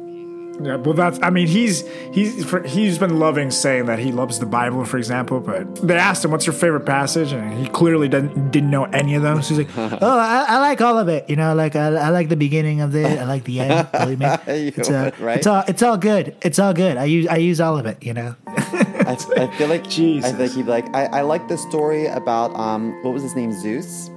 Yeah, 0.62 0.76
well, 0.76 0.94
that's. 0.94 1.20
I 1.22 1.30
mean, 1.30 1.48
he's 1.48 1.88
he's 2.14 2.52
he's 2.66 2.98
been 2.98 3.18
loving 3.20 3.50
saying 3.50 3.86
that 3.86 4.00
he 4.00 4.12
loves 4.12 4.40
the 4.40 4.46
Bible, 4.46 4.84
for 4.84 4.98
example. 4.98 5.40
But 5.40 5.76
they 5.78 5.96
asked 5.96 6.26
him, 6.26 6.32
"What's 6.32 6.46
your 6.46 6.54
favorite 6.54 6.86
passage?" 6.86 7.32
and 7.32 7.54
he 7.54 7.70
clearly 7.70 8.10
didn't 8.10 8.52
didn't 8.52 8.70
know 8.70 8.84
any 8.86 9.16
of 9.16 9.24
them. 9.24 9.42
So 9.42 9.56
he's 9.56 9.66
like, 9.66 9.78
"Oh, 10.02 10.20
I, 10.20 10.46
I 10.48 10.60
like 10.60 10.82
all 10.82 10.98
of 10.98 11.08
it. 11.08 11.30
You 11.30 11.38
know, 11.38 11.56
like 11.56 11.76
I, 11.76 11.88
I 11.88 12.10
like 12.10 12.30
the 12.30 12.36
beginning 12.36 12.82
of 12.82 12.96
it. 12.96 13.20
I 13.20 13.24
like 13.24 13.46
the 13.46 13.62
end. 13.62 13.92
Believe 13.94 14.20
me, 14.20 14.28
it's, 14.48 14.90
uh, 14.90 15.12
right? 15.20 15.38
it's 15.38 15.48
all 15.48 15.64
it's 15.68 15.82
all 15.82 15.98
good. 15.98 16.36
It's 16.42 16.60
all 16.60 16.74
good. 16.74 16.98
I 16.98 17.06
use 17.06 17.28
I 17.28 17.38
use 17.38 17.62
all 17.62 17.78
of 17.78 17.86
it. 17.86 18.04
You 18.04 18.14
know." 18.14 18.36
I, 18.48 19.14
I 19.38 19.48
feel 19.58 19.68
like 19.70 19.86
I 19.86 19.90
Jesus. 19.90 20.32
feel 20.32 20.40
like 20.40 20.52
he'd 20.52 20.66
be 20.66 20.70
like 20.70 20.96
I, 20.96 21.06
I 21.06 21.22
like 21.22 21.48
the 21.48 21.58
story 21.58 22.06
about 22.08 22.54
um 22.56 23.02
what 23.04 23.14
was 23.14 23.24
his 23.24 23.36
name 23.36 23.52
Zeus. 23.54 24.10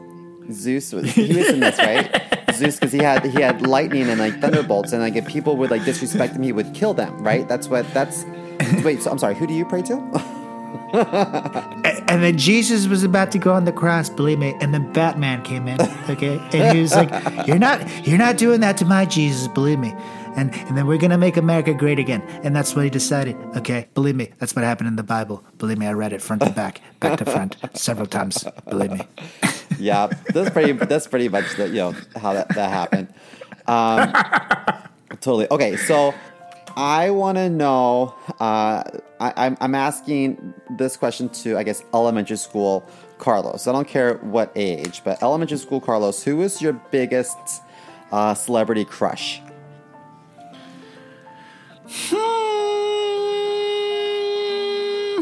Zeus 0.51 0.93
was 0.93 1.11
he 1.13 1.29
was 1.29 1.49
in 1.49 1.61
this 1.61 1.79
right? 1.79 2.39
Zeus 2.55 2.77
because 2.77 2.93
he 2.93 2.99
had 2.99 3.25
he 3.25 3.41
had 3.41 3.67
lightning 3.67 4.09
and 4.09 4.19
like 4.19 4.41
thunderbolts, 4.41 4.93
and 4.93 5.03
like 5.03 5.17
if 5.17 5.27
people 5.27 5.57
would 5.57 5.71
like 5.71 5.85
disrespect 5.85 6.35
him, 6.35 6.43
he 6.43 6.53
would 6.53 6.75
kill 6.75 6.95
them. 6.95 7.23
Right? 7.23 7.49
That's 7.49 7.69
what. 7.69 7.93
That's 7.93 8.25
wait. 8.85 9.03
So 9.03 9.11
I'm 9.11 9.19
sorry. 9.19 9.35
Who 9.35 9.47
do 9.47 9.55
you 9.55 9.65
pray 9.65 9.83
to? 9.83 10.39
And, 10.93 12.23
then 12.23 12.37
Jesus 12.37 12.87
was 12.87 13.03
about 13.05 13.33
to 13.33 13.39
go 13.39 13.53
on 13.53 13.65
the 13.65 13.73
cross, 13.73 14.11
believe 14.11 14.39
me. 14.39 14.55
And 14.61 14.75
then 14.75 14.93
Batman 14.93 15.43
came 15.43 15.67
in, 15.67 15.81
okay, 16.11 16.39
and 16.53 16.77
he 16.77 16.83
was 16.83 16.95
like, 16.95 17.11
"You're 17.47 17.59
not, 17.59 18.07
you're 18.07 18.19
not 18.19 18.37
doing 18.37 18.61
that 18.61 18.77
to 18.79 18.85
my 18.85 19.07
Jesus, 19.07 19.49
believe 19.49 19.79
me." 19.79 19.95
And 20.37 20.55
and 20.55 20.77
then 20.77 20.87
we're 20.87 20.99
gonna 20.99 21.19
make 21.19 21.37
America 21.37 21.73
great 21.75 21.99
again, 21.99 22.23
and 22.43 22.55
that's 22.55 22.75
what 22.75 22.85
he 22.85 22.91
decided. 22.91 23.37
Okay, 23.57 23.89
believe 23.95 24.17
me, 24.17 24.31
that's 24.39 24.55
what 24.55 24.65
happened 24.65 24.89
in 24.89 24.97
the 24.97 25.03
Bible. 25.03 25.43
Believe 25.59 25.79
me, 25.79 25.87
I 25.87 25.93
read 25.93 26.13
it 26.13 26.21
front 26.21 26.43
to 26.43 26.51
back, 26.51 26.81
back 27.01 27.19
to 27.19 27.25
front, 27.25 27.57
several 27.75 28.07
times. 28.07 28.45
Believe 28.69 28.93
me. 28.93 29.01
yeah, 29.79 30.09
that's 30.29 30.51
pretty. 30.51 30.73
That's 30.73 31.07
pretty 31.07 31.29
much 31.29 31.57
the 31.57 31.69
you 31.69 31.75
know 31.75 31.95
how 32.17 32.33
that 32.33 32.49
that 32.51 32.71
happened. 32.71 33.09
Um, 33.67 34.13
totally. 35.21 35.47
Okay, 35.51 35.77
so 35.77 36.15
I 36.77 37.11
want 37.11 37.39
to 37.39 37.51
know. 37.51 38.15
Uh, 38.41 38.83
I, 39.21 39.33
I'm 39.37 39.57
I'm 39.61 39.75
asking 39.75 40.55
this 40.79 40.97
question 40.97 41.29
to 41.31 41.57
I 41.57 41.63
guess 41.63 41.83
elementary 41.95 42.37
school 42.37 42.85
Carlos. 43.19 43.67
I 43.67 43.73
don't 43.73 43.89
care 43.89 44.15
what 44.19 44.53
age, 44.57 45.03
but 45.05 45.23
elementary 45.23 45.59
school 45.59 45.81
Carlos. 45.81 46.23
Who 46.23 46.39
was 46.39 46.61
your 46.63 46.73
biggest 46.73 47.39
uh, 48.11 48.35
celebrity 48.35 48.85
crush? 48.85 49.41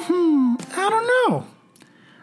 Hmm, 0.02 0.54
I 0.72 0.90
don't 0.90 1.06
know. 1.06 1.46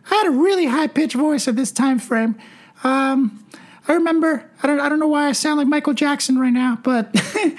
I 0.09 0.15
had 0.15 0.27
a 0.27 0.31
really 0.31 0.65
high 0.65 0.87
pitched 0.87 1.15
voice 1.15 1.47
at 1.47 1.55
this 1.55 1.71
time 1.71 1.99
frame. 1.99 2.35
Um, 2.83 3.43
I 3.87 3.93
remember. 3.93 4.49
I 4.61 4.67
don't. 4.67 4.79
I 4.79 4.89
don't 4.89 4.99
know 4.99 5.07
why 5.07 5.27
I 5.27 5.31
sound 5.31 5.57
like 5.57 5.67
Michael 5.67 5.93
Jackson 5.93 6.37
right 6.37 6.53
now, 6.53 6.77
but 6.83 7.15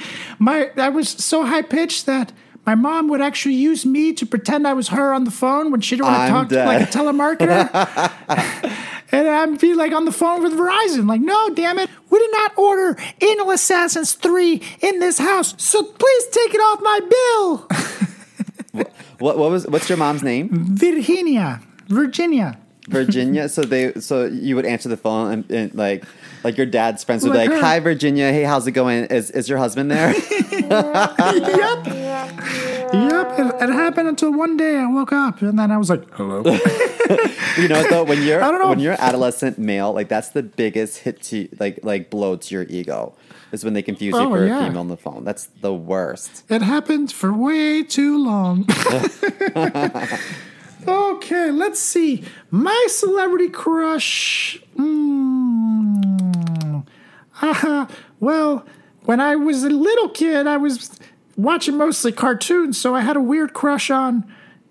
my 0.39 0.71
I 0.77 0.89
was 0.89 1.09
so 1.09 1.45
high 1.45 1.63
pitched 1.63 2.07
that 2.07 2.33
my 2.67 2.75
mom 2.75 3.09
would 3.09 3.23
actually 3.23 3.55
use 3.55 3.87
me 3.87 4.13
to 4.13 4.27
pretend 4.27 4.67
I 4.67 4.75
was 4.75 4.89
her 4.89 5.15
on 5.15 5.25
the 5.25 5.31
phone 5.31 5.71
when 5.71 5.81
she 5.81 5.97
didn't 5.97 6.09
want 6.09 6.27
to 6.27 6.33
talk 6.33 6.49
to 6.51 6.65
like 6.65 6.83
a 6.83 6.91
telemarketer. 6.91 8.75
And 9.11 9.27
I'd 9.27 9.59
be 9.59 9.73
like 9.73 9.93
on 9.93 10.05
the 10.05 10.13
phone 10.13 10.43
with 10.43 10.53
Verizon, 10.53 11.09
like, 11.09 11.23
no, 11.23 11.49
damn 11.55 11.79
it, 11.79 11.89
we 12.11 12.19
did 12.19 12.31
not 12.31 12.59
order 12.59 12.95
Anal 13.23 13.53
Assassins 13.53 14.13
3 14.13 14.61
in 14.83 14.99
this 14.99 15.17
house, 15.17 15.55
so 15.57 15.83
please 15.83 16.27
take 16.27 16.55
it 16.55 16.59
off 16.59 16.81
my 16.83 17.01
bill. 17.09 18.87
What 19.19 19.37
what 19.37 19.51
was 19.51 19.67
what's 19.67 19.89
your 19.89 19.99
mom's 19.99 20.23
name? 20.23 20.49
Virginia, 20.53 21.61
Virginia. 21.89 22.59
Virginia. 22.89 23.49
So 23.51 23.63
they 23.63 23.93
so 24.01 24.25
you 24.25 24.57
would 24.57 24.65
answer 24.65 24.89
the 24.89 24.97
phone 24.97 25.31
and, 25.33 25.51
and 25.51 25.75
like 25.75 26.05
like 26.43 26.57
your 26.57 26.65
dad's 26.67 27.05
friends 27.05 27.23
would 27.23 27.33
be 27.33 27.39
Like 27.39 27.51
like, 27.51 27.61
"Hi 27.61 27.81
Virginia, 27.81 28.33
hey, 28.33 28.45
how's 28.45 28.67
it 28.67 28.73
going? 28.73 29.05
Is 29.07 29.31
is 29.31 29.47
your 29.49 29.59
husband 29.59 29.91
there?" 29.91 30.15
yep. 30.53 31.87
Yep. 32.91 33.39
It, 33.39 33.63
it 33.63 33.69
happened 33.73 34.09
until 34.09 34.33
one 34.33 34.57
day 34.57 34.77
I 34.79 34.87
woke 34.87 35.13
up 35.13 35.43
and 35.43 35.59
then 35.59 35.71
I 35.71 35.77
was 35.77 35.91
like, 35.91 36.09
hello. 36.15 36.39
you 37.59 37.69
know 37.69 37.83
though 37.91 38.05
when 38.05 38.23
you're 38.23 38.43
I 38.47 38.51
don't 38.51 38.61
know. 38.63 38.69
when 38.71 38.81
you're 38.81 38.97
adolescent 38.99 39.59
male, 39.59 39.93
like 39.93 40.09
that's 40.09 40.31
the 40.31 40.43
biggest 40.43 40.99
hit 40.99 41.21
to 41.25 41.49
like 41.61 41.81
like 41.83 42.09
blow 42.09 42.37
to 42.37 42.55
your 42.55 42.65
ego 42.71 43.15
is 43.53 43.65
when 43.65 43.75
they 43.75 43.83
confuse 43.83 44.15
you 44.15 44.21
Oh, 44.21 44.31
for 44.31 44.47
yeah. 44.47 44.61
a 44.63 44.67
female 44.67 44.81
on 44.81 44.89
the 44.89 44.97
phone. 44.97 45.25
That's 45.25 45.47
the 45.61 45.75
worst. 45.75 46.45
it 46.51 46.63
happened 46.63 47.13
for 47.13 47.33
way 47.35 47.83
too 47.83 48.17
long. 48.25 48.65
Okay, 50.89 51.51
let's 51.51 51.81
see. 51.81 52.25
My 52.51 52.87
celebrity 52.89 53.49
crush. 53.49 54.63
Mm, 54.77 55.99
uh, 57.41 57.87
well, 58.21 58.67
when 59.05 59.21
I 59.21 59.37
was 59.37 59.65
a 59.65 59.71
little 59.71 60.09
kid, 60.09 60.47
I 60.47 60.57
was 60.57 60.91
watching 61.37 61.77
mostly 61.77 62.13
cartoons, 62.13 62.79
so 62.79 62.95
I 62.95 63.01
had 63.01 63.17
a 63.17 63.21
weird 63.21 63.55
crush 63.55 63.91
on 63.91 64.25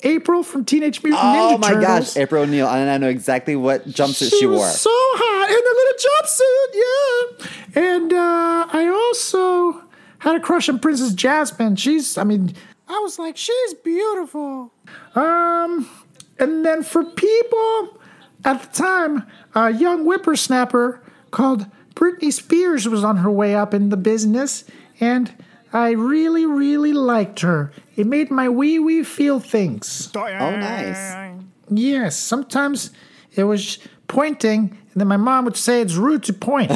April 0.04 0.44
from 0.44 0.66
Teenage 0.66 1.02
Mutant 1.04 1.24
Ninja 1.24 1.52
Turtles. 1.52 1.66
Oh 1.66 1.76
my 1.76 1.82
gosh, 1.82 2.18
April 2.18 2.44
O'Neil, 2.44 2.68
and 2.68 2.90
I 2.90 2.98
know 2.98 3.10
exactly 3.10 3.56
what 3.56 3.88
jumpsuit 3.88 4.32
she, 4.38 4.46
was 4.46 4.60
wore. 4.60 4.70
so 4.70 4.90
hot 4.94 5.50
in 5.50 5.58
a 5.58 5.74
little 5.80 5.98
jumpsuit, 6.06 7.76
yeah. 7.76 7.94
And 7.96 8.14
uh, 8.14 8.68
I 8.72 8.88
also 8.88 9.84
had 10.20 10.36
a 10.36 10.40
crush 10.40 10.70
on 10.70 10.80
Princess 10.80 11.14
Jasmine. 11.14 11.76
She's, 11.76 12.18
I 12.18 12.24
mean, 12.24 12.54
I 12.88 13.00
was 13.00 13.18
like, 13.18 13.38
she's 13.38 13.74
beautiful. 13.76 14.72
Um, 15.16 15.90
and 16.40 16.66
then 16.66 16.84
for 16.84 17.04
people 17.04 18.00
at 18.46 18.62
the 18.62 18.78
time, 18.84 19.24
a 19.56 19.72
young 19.72 20.06
whippersnapper 20.06 21.02
called 21.32 21.66
Britney 21.96 22.32
Spears 22.32 22.88
was 22.88 23.04
on 23.04 23.18
her 23.18 23.32
way 23.32 23.56
up 23.56 23.74
in 23.74 23.90
the 23.90 23.98
business, 23.98 24.64
and 25.00 25.34
I 25.74 25.92
really, 25.92 26.46
really 26.46 26.94
liked 26.94 27.40
her. 27.42 27.72
It 27.96 28.08
made 28.08 28.32
my 28.32 28.48
wee 28.50 28.80
wee 28.80 29.04
feel 29.04 29.40
things. 29.40 30.10
oh, 30.40 30.56
nice. 30.58 30.98
Yes, 31.70 32.16
sometimes 32.16 32.92
it 33.38 33.44
was 33.44 33.80
pointing, 34.08 34.60
and 34.60 35.02
then 35.02 35.08
my 35.08 35.18
mom 35.18 35.46
would 35.46 35.56
say 35.56 35.82
it's 35.82 35.94
rude 35.94 36.24
to 36.24 36.34
point. 36.34 36.72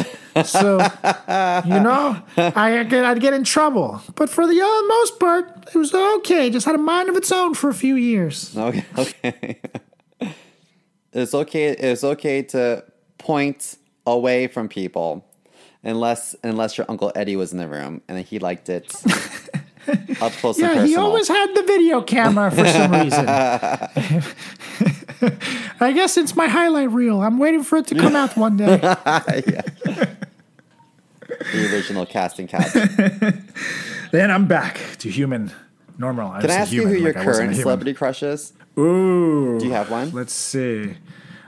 So, 0.45 0.77
you 0.77 1.79
know, 1.79 2.21
I 2.37 2.85
get, 2.87 3.03
I'd 3.03 3.19
get 3.19 3.33
in 3.33 3.43
trouble. 3.43 4.01
But 4.15 4.29
for 4.29 4.47
the 4.47 4.61
uh, 4.61 4.87
most 4.87 5.19
part, 5.19 5.65
it 5.73 5.77
was 5.77 5.93
okay. 5.93 6.49
Just 6.49 6.65
had 6.65 6.75
a 6.75 6.77
mind 6.77 7.09
of 7.09 7.15
its 7.15 7.31
own 7.31 7.53
for 7.53 7.69
a 7.69 7.73
few 7.73 7.95
years. 7.95 8.55
Okay, 8.55 8.85
okay. 8.97 9.59
it's 11.11 11.33
okay. 11.33 11.69
It's 11.69 12.03
okay 12.03 12.43
to 12.43 12.85
point 13.17 13.77
away 14.05 14.47
from 14.47 14.69
people, 14.69 15.25
unless 15.83 16.35
unless 16.43 16.77
your 16.77 16.85
uncle 16.89 17.11
Eddie 17.15 17.35
was 17.35 17.51
in 17.51 17.57
the 17.57 17.67
room 17.67 18.01
and 18.07 18.19
he 18.25 18.39
liked 18.39 18.69
it 18.69 18.93
up 20.21 20.31
close 20.33 20.59
Yeah, 20.59 20.85
he 20.85 20.95
always 20.95 21.27
had 21.27 21.53
the 21.55 21.63
video 21.63 22.01
camera 22.01 22.51
for 22.51 22.67
some 22.67 22.91
reason. 22.91 23.25
I 25.79 25.91
guess 25.93 26.17
it's 26.17 26.35
my 26.35 26.47
highlight 26.47 26.91
reel. 26.91 27.21
I'm 27.21 27.37
waiting 27.37 27.63
for 27.63 27.77
it 27.77 27.87
to 27.87 27.95
come 27.95 28.15
out 28.15 28.35
one 28.37 28.57
day. 28.57 28.77
the 28.77 30.17
original 31.53 32.05
casting 32.05 32.47
couch. 32.47 32.73
Then 34.11 34.29
I'm 34.29 34.45
back 34.45 34.77
to 34.99 35.09
human, 35.09 35.53
normal. 35.97 36.31
I 36.31 36.41
Can 36.41 36.51
I 36.51 36.55
ask 36.55 36.71
you 36.73 36.81
human, 36.81 36.95
who 36.95 37.01
your 37.01 37.13
like 37.13 37.21
I 37.21 37.23
current 37.23 37.55
celebrity 37.55 37.93
crush 37.93 38.23
is? 38.23 38.51
Ooh. 38.77 39.57
Do 39.57 39.65
you 39.65 39.71
have 39.71 39.89
one? 39.89 40.11
Let's 40.11 40.33
see. 40.33 40.95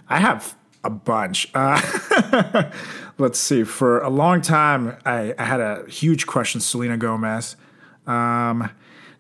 I 0.07 0.19
have 0.19 0.55
a 0.83 0.89
bunch. 0.89 1.51
Uh, 1.53 2.71
let's 3.17 3.38
see. 3.38 3.65
For 3.65 3.99
a 3.99 4.09
long 4.09 4.41
time, 4.41 4.95
I, 5.05 5.33
I 5.38 5.43
had 5.43 5.59
a 5.59 5.86
huge 5.89 6.25
crush 6.25 6.55
on 6.55 6.62
Selena 6.62 6.95
Gomez. 6.95 7.57
Um, 8.07 8.69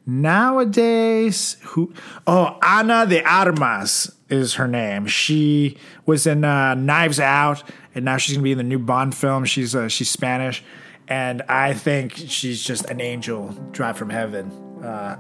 nowadays, 0.05 1.57
who? 1.63 1.93
Oh, 2.25 2.57
Ana 2.61 3.05
de 3.05 3.21
Armas 3.23 4.09
is 4.33 4.55
her 4.55 4.67
name. 4.67 5.05
She 5.07 5.77
was 6.05 6.25
in 6.27 6.43
uh, 6.43 6.73
Knives 6.75 7.19
Out, 7.19 7.63
and 7.95 8.03
now 8.05 8.17
she's 8.17 8.35
gonna 8.35 8.43
be 8.43 8.51
in 8.51 8.57
the 8.57 8.63
new 8.63 8.79
Bond 8.79 9.15
film. 9.15 9.45
She's 9.45 9.75
uh, 9.75 9.87
she's 9.87 10.09
Spanish, 10.09 10.63
and 11.07 11.41
I 11.43 11.73
think 11.73 12.13
she's 12.15 12.61
just 12.63 12.85
an 12.89 12.99
angel 13.01 13.49
dropped 13.71 13.97
from 13.99 14.09
heaven. 14.09 14.51
Uh, 14.83 15.15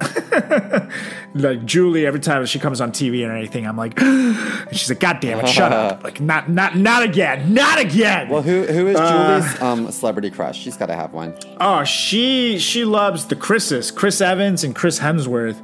like 1.35 1.63
Julie, 1.63 2.05
every 2.05 2.19
time 2.19 2.45
she 2.45 2.59
comes 2.59 2.81
on 2.81 2.91
TV 2.91 3.25
or 3.25 3.31
anything, 3.31 3.65
I'm 3.65 3.77
like, 3.77 3.93
and 4.01 4.35
she's 4.75 4.89
like, 4.89 4.99
"God 4.99 5.21
damn 5.21 5.39
it, 5.39 5.47
shut 5.47 5.71
up!" 5.71 6.03
Like, 6.03 6.19
not, 6.19 6.49
not, 6.49 6.75
not 6.75 7.01
again, 7.03 7.53
not 7.53 7.79
again. 7.79 8.27
Well, 8.27 8.41
who 8.41 8.63
who 8.63 8.87
is 8.87 8.97
Uh, 8.97 9.39
Julie's 9.39 9.61
um, 9.61 9.89
celebrity 9.91 10.29
crush? 10.31 10.59
She's 10.59 10.75
got 10.75 10.87
to 10.87 10.95
have 10.95 11.13
one. 11.13 11.33
oh, 11.61 11.85
she 11.85 12.59
she 12.59 12.83
loves 12.83 13.27
the 13.27 13.37
Chris's, 13.37 13.89
Chris 13.89 14.19
Evans 14.19 14.65
and 14.65 14.75
Chris 14.75 14.99
Hemsworth. 14.99 15.57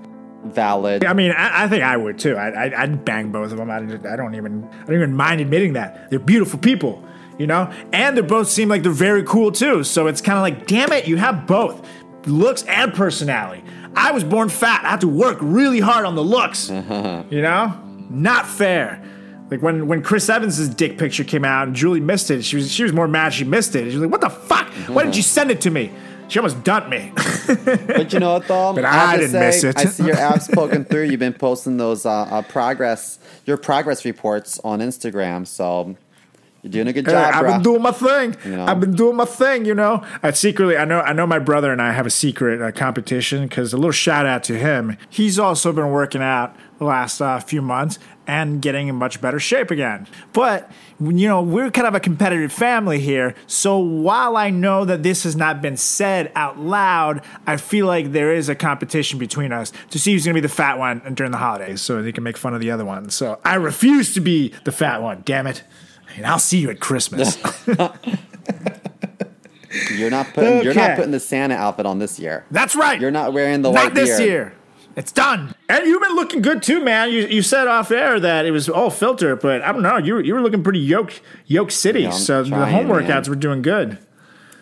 Valid. 0.46 1.04
I 1.04 1.14
mean, 1.14 1.32
I, 1.32 1.66
I 1.66 1.68
think 1.68 1.84
I 1.84 1.98
would 1.98 2.18
too. 2.18 2.36
I, 2.36 2.68
I, 2.68 2.84
I'd 2.84 3.04
bang 3.04 3.32
both 3.32 3.52
of 3.52 3.58
them. 3.58 3.70
I, 3.70 3.78
I 3.78 4.16
don't 4.16 4.36
even 4.36 4.68
I 4.84 4.86
don't 4.86 4.96
even 4.96 5.14
mind 5.14 5.42
admitting 5.42 5.74
that 5.74 6.10
they're 6.10 6.20
beautiful 6.20 6.60
people, 6.60 7.04
you 7.38 7.46
know, 7.46 7.72
and 7.92 8.16
they 8.18 8.22
both 8.22 8.50
seem 8.50 8.70
like 8.70 8.84
they're 8.84 8.92
very 8.92 9.24
cool 9.24 9.52
too. 9.52 9.84
So 9.84 10.08
it's 10.08 10.22
kind 10.22 10.38
of 10.38 10.42
like, 10.42 10.66
damn 10.66 10.94
it, 10.94 11.08
you 11.08 11.18
have 11.18 11.46
both 11.46 11.86
looks 12.26 12.64
and 12.64 12.94
personality. 12.94 13.64
I 13.96 14.12
was 14.12 14.24
born 14.24 14.50
fat. 14.50 14.86
I 14.86 14.92
had 14.92 15.02
to 15.02 15.08
work 15.08 15.40
really 15.42 15.80
hard 15.80 16.06
on 16.06 16.16
the 16.16 16.24
looks. 16.24 16.70
You 17.30 17.42
know, 17.42 17.78
not 18.10 18.48
fair. 18.48 19.04
Like 19.52 19.62
when 19.62 19.88
when 19.88 20.02
Chris 20.04 20.30
Evans' 20.30 20.70
dick 20.70 20.98
picture 20.98 21.24
came 21.24 21.44
out 21.44 21.68
and 21.68 21.76
Julie 21.76 22.00
missed 22.00 22.32
it, 22.32 22.44
she 22.44 22.56
was 22.56 22.72
she 22.72 22.84
was 22.84 22.94
more 22.94 23.08
mad 23.08 23.34
she 23.34 23.44
missed 23.44 23.76
it. 23.76 23.92
She 23.92 23.98
was 23.98 24.02
like, 24.04 24.12
"What 24.12 24.22
the 24.22 24.30
fuck? 24.30 24.68
Why 24.88 25.04
didn't 25.04 25.18
you 25.18 25.24
send 25.24 25.52
it 25.52 25.62
to 25.62 25.70
me?" 25.72 25.92
She 26.30 26.40
almost 26.40 26.64
dumped 26.64 26.90
me. 26.90 27.12
But 27.88 28.14
you 28.14 28.20
know 28.20 28.34
what 28.34 28.48
though? 28.48 28.74
But 28.74 28.86
I 28.86 29.14
I 29.14 29.18
didn't 29.18 29.32
say, 29.32 29.40
miss 29.40 29.64
it. 29.64 29.78
I 29.78 29.86
see 29.86 30.06
your 30.06 30.16
abs 30.30 30.48
poking 30.48 30.86
through. 30.86 31.06
You've 31.06 31.20
been 31.20 31.34
posting 31.34 31.78
those 31.78 32.06
uh, 32.06 32.12
uh, 32.12 32.42
progress, 32.44 33.18
your 33.46 33.58
progress 33.58 34.06
reports 34.06 34.60
on 34.64 34.80
Instagram. 34.80 35.48
So 35.48 35.96
you're 36.62 36.72
doing 36.72 36.88
a 36.88 36.94
good 36.94 37.06
Hey, 37.08 37.14
job, 37.14 37.34
I've 37.34 37.42
bro. 37.42 37.52
been 37.54 37.62
doing 37.64 37.82
my 37.82 37.92
thing. 37.92 38.36
You 38.46 38.58
know? 38.58 38.66
I've 38.66 38.80
been 38.80 38.94
doing 38.96 39.16
my 39.16 39.26
thing. 39.26 39.66
You 39.66 39.74
know, 39.74 40.06
I 40.22 40.32
secretly, 40.32 40.78
I 40.78 40.86
know, 40.86 41.00
I 41.02 41.14
know, 41.14 41.26
my 41.26 41.40
brother 41.40 41.72
and 41.72 41.82
I 41.82 41.92
have 41.94 42.06
a 42.06 42.10
secret 42.12 42.62
uh, 42.62 42.72
competition 42.72 43.48
because 43.48 43.74
a 43.74 43.78
little 43.78 43.92
shout 43.92 44.26
out 44.28 44.44
to 44.46 44.58
him. 44.60 44.96
He's 45.10 45.40
also 45.40 45.74
been 45.74 45.90
working 45.90 46.22
out 46.22 46.56
the 46.78 46.86
last 46.86 47.20
uh, 47.22 47.40
few 47.40 47.62
months, 47.64 47.98
and 48.30 48.62
getting 48.62 48.88
in 48.88 48.96
much 48.96 49.20
better 49.22 49.40
shape 49.40 49.72
again. 49.72 50.06
But 50.34 50.72
you 51.00 51.28
know, 51.28 51.42
we're 51.42 51.72
kind 51.72 51.88
of 51.88 51.96
a 51.96 52.00
competitive 52.00 52.52
family 52.54 53.00
here. 53.00 53.34
So 53.48 53.80
while 53.80 54.38
I 54.38 54.52
know 54.52 54.86
that 54.86 55.02
this 55.02 55.24
has 55.24 55.36
not 55.36 55.64
been 55.64 55.78
said 55.78 56.32
out 56.36 56.60
loud, 56.60 57.24
I 57.48 57.58
feel 57.58 57.88
like 57.88 58.12
there 58.12 58.32
is 58.32 58.48
a 58.48 58.54
competition 58.54 59.18
between 59.18 59.52
us 59.52 59.74
to 59.90 60.00
see 60.00 60.14
who's 60.14 60.26
going 60.26 60.36
to 60.36 60.42
be 60.42 60.48
the 60.48 60.54
fat 60.54 60.78
one 60.78 61.02
during 61.16 61.32
the 61.32 61.40
holidays, 61.40 61.82
so 61.82 62.04
they 62.04 62.12
can 62.12 62.24
make 62.24 62.38
fun 62.38 62.54
of 62.54 62.62
the 62.62 62.70
other 62.70 62.86
one. 62.86 63.10
So 63.10 63.40
I 63.44 63.56
refuse 63.56 64.14
to 64.14 64.20
be 64.22 64.54
the 64.64 64.72
fat 64.72 65.02
one. 65.02 65.24
Damn 65.26 65.48
it! 65.48 65.64
And 66.16 66.28
I'll 66.28 66.38
see 66.38 66.60
you 66.60 66.70
at 66.70 66.80
Christmas. 66.80 67.36
You're 69.96 70.10
not 70.12 70.34
putting 70.34 70.64
you're 70.64 70.74
not 70.74 70.96
putting 70.96 71.12
the 71.12 71.20
Santa 71.20 71.56
outfit 71.56 71.86
on 71.86 72.00
this 72.00 72.20
year. 72.20 72.46
That's 72.52 72.76
right. 72.76 73.00
You're 73.00 73.12
not 73.12 73.34
wearing 73.34 73.62
the 73.62 73.72
Not 73.72 73.86
white 73.86 73.94
this 73.94 74.18
beard. 74.18 74.30
year. 74.30 74.54
It's 75.00 75.12
done. 75.14 75.56
And 75.70 75.86
you've 75.86 76.02
been 76.02 76.16
looking 76.16 76.42
good 76.42 76.62
too, 76.62 76.84
man. 76.84 77.10
You 77.12 77.26
you 77.28 77.42
said 77.42 77.68
off 77.68 77.90
air 77.90 78.20
that 78.20 78.46
it 78.46 78.52
was 78.52 78.68
all 78.68 78.90
filter, 78.90 79.36
but 79.38 79.62
I 79.62 79.72
don't 79.72 79.82
know. 79.82 79.98
You 79.98 80.16
were, 80.16 80.22
you 80.22 80.34
were 80.34 80.42
looking 80.42 80.62
pretty 80.62 80.80
yoke 80.80 81.22
yoke 81.48 81.72
city. 81.72 82.02
Yeah, 82.02 82.08
I'm 82.10 82.14
so 82.14 82.44
the 82.44 82.50
trying, 82.50 82.74
home 82.74 82.88
workouts 82.88 83.08
man. 83.08 83.30
were 83.30 83.36
doing 83.36 83.62
good. 83.62 83.98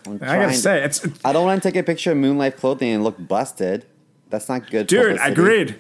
I'm 0.06 0.14
I 0.16 0.18
gotta 0.20 0.38
trying- 0.44 0.54
say, 0.54 0.84
it's 0.84 1.06
I 1.26 1.34
don't 1.34 1.44
want 1.46 1.62
to 1.64 1.68
take 1.70 1.76
a 1.76 1.84
picture 1.84 2.12
of 2.12 2.18
Moon 2.18 2.38
Life 2.38 2.56
clothing 2.58 2.90
and 2.90 3.04
look 3.04 3.16
busted. 3.28 3.86
That's 4.30 4.48
not 4.48 4.70
good. 4.70 4.88
dude. 4.88 5.18
publicity. 5.18 5.32
Agreed. 5.32 5.76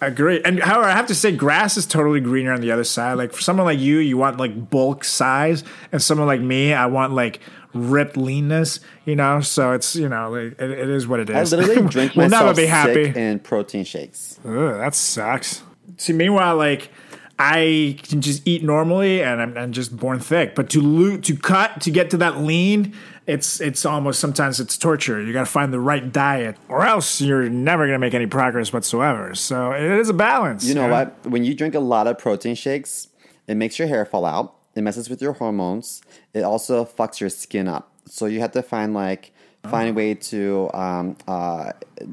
Agreed. 0.00 0.42
And 0.44 0.60
however, 0.62 0.84
I 0.88 0.92
have 0.92 1.08
to 1.08 1.14
say, 1.14 1.32
grass 1.32 1.76
is 1.76 1.84
totally 1.84 2.20
greener 2.20 2.52
on 2.52 2.60
the 2.60 2.70
other 2.70 2.84
side. 2.84 3.14
Like 3.14 3.32
for 3.32 3.42
someone 3.42 3.66
like 3.66 3.80
you, 3.80 3.98
you 3.98 4.16
want 4.16 4.38
like 4.38 4.70
bulk 4.70 5.04
size, 5.04 5.64
and 5.92 6.00
someone 6.00 6.28
like 6.28 6.40
me, 6.40 6.72
I 6.72 6.86
want 6.86 7.12
like 7.12 7.40
ripped 7.74 8.16
leanness. 8.16 8.80
You 9.04 9.16
know, 9.16 9.40
so 9.40 9.72
it's 9.72 9.96
you 9.96 10.08
know, 10.08 10.30
like, 10.30 10.60
it, 10.60 10.70
it 10.70 10.88
is 10.88 11.06
what 11.06 11.20
it 11.20 11.30
is. 11.30 11.52
I 11.52 11.56
literally 11.56 11.88
drink 11.90 12.14
we'll 12.14 12.28
myself 12.28 12.56
never 12.56 12.56
be 12.56 12.66
happy. 12.66 13.12
in 13.18 13.38
protein 13.40 13.84
shakes. 13.84 14.38
Ugh, 14.44 14.78
that 14.78 14.94
sucks. 14.94 15.62
See, 15.96 16.12
meanwhile, 16.12 16.56
like 16.56 16.90
I 17.38 17.98
can 18.02 18.20
just 18.20 18.46
eat 18.46 18.64
normally, 18.64 19.22
and 19.22 19.40
I'm, 19.40 19.56
I'm 19.56 19.72
just 19.72 19.96
born 19.96 20.18
thick. 20.18 20.54
But 20.54 20.70
to 20.70 20.82
lo- 20.82 21.18
to 21.18 21.36
cut 21.36 21.80
to 21.82 21.90
get 21.90 22.10
to 22.10 22.16
that 22.18 22.38
lean, 22.38 22.94
it's 23.26 23.60
it's 23.60 23.86
almost 23.86 24.18
sometimes 24.18 24.58
it's 24.58 24.76
torture. 24.76 25.22
You 25.22 25.32
got 25.32 25.40
to 25.40 25.46
find 25.46 25.72
the 25.72 25.78
right 25.78 26.12
diet, 26.12 26.56
or 26.68 26.84
else 26.84 27.20
you're 27.20 27.48
never 27.48 27.86
gonna 27.86 28.00
make 28.00 28.14
any 28.14 28.26
progress 28.26 28.72
whatsoever. 28.72 29.34
So 29.36 29.72
it 29.72 29.82
is 29.82 30.08
a 30.08 30.14
balance. 30.14 30.64
You 30.64 30.74
know 30.74 30.86
yeah? 30.88 31.04
what? 31.04 31.26
When 31.26 31.44
you 31.44 31.54
drink 31.54 31.74
a 31.74 31.80
lot 31.80 32.08
of 32.08 32.18
protein 32.18 32.56
shakes, 32.56 33.08
it 33.46 33.56
makes 33.56 33.78
your 33.78 33.86
hair 33.86 34.04
fall 34.04 34.24
out. 34.24 34.57
It 34.74 34.82
messes 34.82 35.10
with 35.10 35.20
your 35.20 35.32
hormones. 35.32 36.02
It 36.34 36.42
also 36.42 36.84
fucks 36.84 37.20
your 37.20 37.30
skin 37.30 37.68
up. 37.68 37.92
So 38.06 38.26
you 38.26 38.40
have 38.40 38.52
to 38.52 38.62
find 38.62 38.94
like 38.94 39.32
find 39.64 39.90
a 39.90 39.92
way 39.92 40.14
to 40.14 40.70
um, 40.72 41.16
uh, 41.26 41.72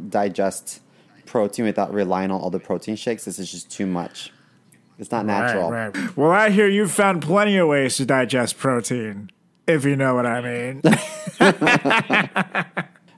digest 0.09 0.81
protein 1.25 1.65
without 1.65 1.93
relying 1.93 2.31
on 2.31 2.41
all 2.41 2.49
the 2.49 2.59
protein 2.59 2.95
shakes. 2.95 3.25
This 3.25 3.39
is 3.39 3.51
just 3.51 3.69
too 3.69 3.85
much. 3.85 4.31
It's 4.97 5.11
not 5.11 5.25
natural. 5.25 5.71
Right, 5.71 5.95
right. 5.95 6.09
Well, 6.17 6.31
I 6.31 6.49
hear 6.49 6.67
you've 6.67 6.91
found 6.91 7.21
plenty 7.21 7.57
of 7.57 7.67
ways 7.67 7.97
to 7.97 8.05
digest 8.05 8.57
protein, 8.57 9.29
if 9.67 9.83
you 9.83 9.95
know 9.95 10.15
what 10.15 10.25
I 10.25 10.41
mean. 10.41 10.81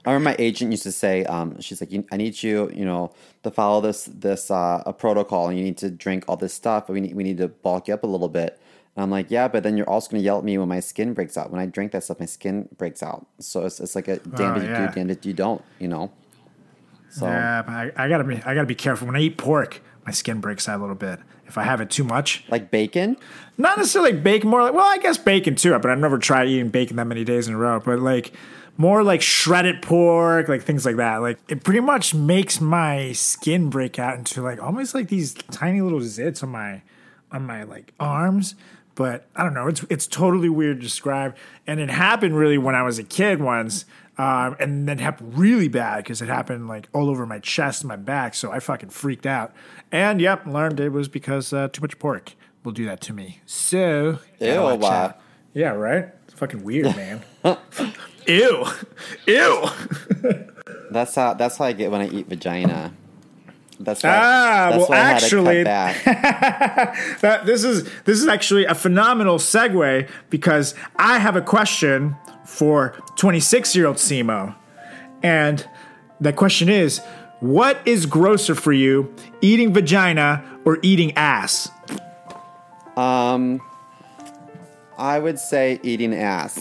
I 0.04 0.12
remember 0.12 0.30
my 0.30 0.36
agent 0.38 0.72
used 0.72 0.84
to 0.84 0.92
say, 0.92 1.24
um, 1.24 1.60
she's 1.60 1.80
like, 1.80 1.92
I 2.10 2.16
need 2.16 2.42
you, 2.42 2.70
you 2.72 2.84
know, 2.84 3.12
to 3.42 3.50
follow 3.50 3.80
this 3.80 4.06
this 4.06 4.50
uh, 4.50 4.82
a 4.86 4.92
protocol, 4.92 5.48
and 5.48 5.58
you 5.58 5.64
need 5.64 5.76
to 5.78 5.90
drink 5.90 6.24
all 6.26 6.36
this 6.36 6.54
stuff. 6.54 6.88
We 6.88 7.00
need 7.00 7.14
we 7.14 7.22
need 7.22 7.38
to 7.38 7.48
bulk 7.48 7.88
you 7.88 7.94
up 7.94 8.02
a 8.02 8.06
little 8.06 8.28
bit." 8.28 8.58
And 8.98 9.04
I'm 9.04 9.12
like, 9.12 9.30
"Yeah, 9.30 9.46
but 9.46 9.62
then 9.62 9.76
you're 9.76 9.88
also 9.88 10.10
going 10.10 10.20
to 10.20 10.24
yell 10.24 10.38
at 10.38 10.44
me 10.44 10.58
when 10.58 10.68
my 10.68 10.80
skin 10.80 11.14
breaks 11.14 11.38
out. 11.38 11.52
When 11.52 11.60
I 11.60 11.66
drink 11.66 11.92
that 11.92 12.02
stuff, 12.02 12.18
my 12.18 12.26
skin 12.26 12.68
breaks 12.76 13.00
out. 13.00 13.28
So 13.38 13.64
it's, 13.64 13.78
it's 13.78 13.94
like 13.94 14.08
a 14.08 14.14
oh, 14.14 14.22
damn 14.34 14.54
Oh, 14.54 14.56
if 14.56 14.62
you 14.64 14.68
do, 14.88 14.92
damn 14.92 15.10
if 15.10 15.24
you 15.24 15.32
don't, 15.32 15.62
you 15.78 15.86
know." 15.86 16.10
So 17.08 17.26
yeah, 17.26 17.62
but 17.62 17.72
I, 17.72 17.92
I 17.96 18.08
gotta 18.08 18.24
be 18.24 18.42
I 18.42 18.56
gotta 18.56 18.66
be 18.66 18.74
careful 18.74 19.06
when 19.06 19.14
I 19.14 19.20
eat 19.20 19.38
pork. 19.38 19.82
My 20.04 20.10
skin 20.10 20.40
breaks 20.40 20.68
out 20.68 20.78
a 20.78 20.80
little 20.80 20.96
bit. 20.96 21.20
If 21.46 21.56
I 21.56 21.62
have 21.62 21.80
it 21.80 21.90
too 21.90 22.02
much, 22.02 22.42
like 22.48 22.72
bacon, 22.72 23.16
not 23.56 23.78
necessarily 23.78 24.14
like 24.14 24.24
bacon, 24.24 24.50
more 24.50 24.64
like 24.64 24.74
well, 24.74 24.88
I 24.88 24.98
guess 24.98 25.16
bacon 25.16 25.54
too. 25.54 25.78
But 25.78 25.92
I've 25.92 26.00
never 26.00 26.18
tried 26.18 26.48
eating 26.48 26.70
bacon 26.70 26.96
that 26.96 27.06
many 27.06 27.22
days 27.22 27.46
in 27.46 27.54
a 27.54 27.56
row. 27.56 27.78
But 27.78 28.00
like 28.00 28.32
more 28.76 29.04
like 29.04 29.22
shredded 29.22 29.80
pork, 29.80 30.48
like 30.48 30.62
things 30.62 30.84
like 30.84 30.96
that. 30.96 31.18
Like 31.18 31.38
it 31.46 31.62
pretty 31.62 31.80
much 31.80 32.14
makes 32.16 32.60
my 32.60 33.12
skin 33.12 33.70
break 33.70 34.00
out 34.00 34.18
into 34.18 34.42
like 34.42 34.60
almost 34.60 34.92
like 34.92 35.06
these 35.06 35.34
tiny 35.34 35.82
little 35.82 36.00
zits 36.00 36.42
on 36.42 36.48
my 36.48 36.82
on 37.30 37.46
my 37.46 37.62
like 37.62 37.94
arms. 38.00 38.56
But 38.98 39.28
I 39.36 39.44
don't 39.44 39.54
know. 39.54 39.68
It's 39.68 39.84
it's 39.88 40.08
totally 40.08 40.48
weird 40.48 40.78
to 40.78 40.82
describe. 40.82 41.36
And 41.68 41.78
it 41.78 41.88
happened 41.88 42.36
really 42.36 42.58
when 42.58 42.74
I 42.74 42.82
was 42.82 42.98
a 42.98 43.04
kid 43.04 43.40
once. 43.40 43.84
Um, 44.18 44.56
and 44.58 44.88
then 44.88 44.98
happened 44.98 45.38
really 45.38 45.68
bad 45.68 45.98
because 45.98 46.20
it 46.20 46.26
happened 46.26 46.66
like 46.66 46.88
all 46.92 47.08
over 47.08 47.24
my 47.24 47.38
chest 47.38 47.82
and 47.82 47.88
my 47.88 47.94
back. 47.94 48.34
So 48.34 48.50
I 48.50 48.58
fucking 48.58 48.88
freaked 48.88 49.24
out. 49.24 49.54
And 49.92 50.20
yep, 50.20 50.44
learned 50.46 50.80
it 50.80 50.88
was 50.88 51.06
because 51.06 51.52
uh, 51.52 51.68
too 51.68 51.80
much 51.80 51.96
pork 52.00 52.32
will 52.64 52.72
do 52.72 52.86
that 52.86 53.00
to 53.02 53.12
me. 53.12 53.40
So 53.46 54.18
Ew, 54.40 54.48
wow. 54.80 55.14
Yeah, 55.54 55.70
right. 55.70 56.08
It's 56.24 56.34
fucking 56.34 56.64
weird, 56.64 56.86
man. 56.96 57.22
Ew, 58.26 58.66
ew. 59.26 59.66
that's 60.90 61.14
how 61.14 61.34
that's 61.34 61.56
how 61.56 61.66
I 61.66 61.72
get 61.72 61.92
when 61.92 62.00
I 62.00 62.08
eat 62.08 62.26
vagina. 62.26 62.92
That's 63.80 64.02
why. 64.02 64.10
Ah, 64.10 64.68
that's 64.70 64.78
well, 64.78 64.88
why 64.88 64.96
actually- 64.96 65.64
to 65.64 65.64
cut 65.64 66.04
back. 66.04 67.18
That 67.20 67.46
this 67.46 67.64
is 67.64 67.84
this 68.04 68.20
is 68.20 68.26
actually 68.26 68.64
a 68.64 68.74
phenomenal 68.74 69.38
segue 69.38 70.08
because 70.30 70.74
I 70.96 71.18
have 71.18 71.36
a 71.36 71.40
question 71.42 72.16
for 72.44 72.94
26 73.16 73.76
year 73.76 73.86
old 73.86 73.96
Simo, 73.96 74.54
and 75.22 75.66
that 76.20 76.34
question 76.36 76.68
is, 76.68 77.00
what 77.40 77.78
is 77.86 78.06
grosser 78.06 78.54
for 78.54 78.72
you, 78.72 79.14
eating 79.40 79.72
vagina 79.72 80.42
or 80.64 80.78
eating 80.82 81.12
ass? 81.16 81.70
Um, 82.96 83.60
I 84.96 85.18
would 85.20 85.38
say 85.38 85.78
eating 85.84 86.14
ass. 86.14 86.58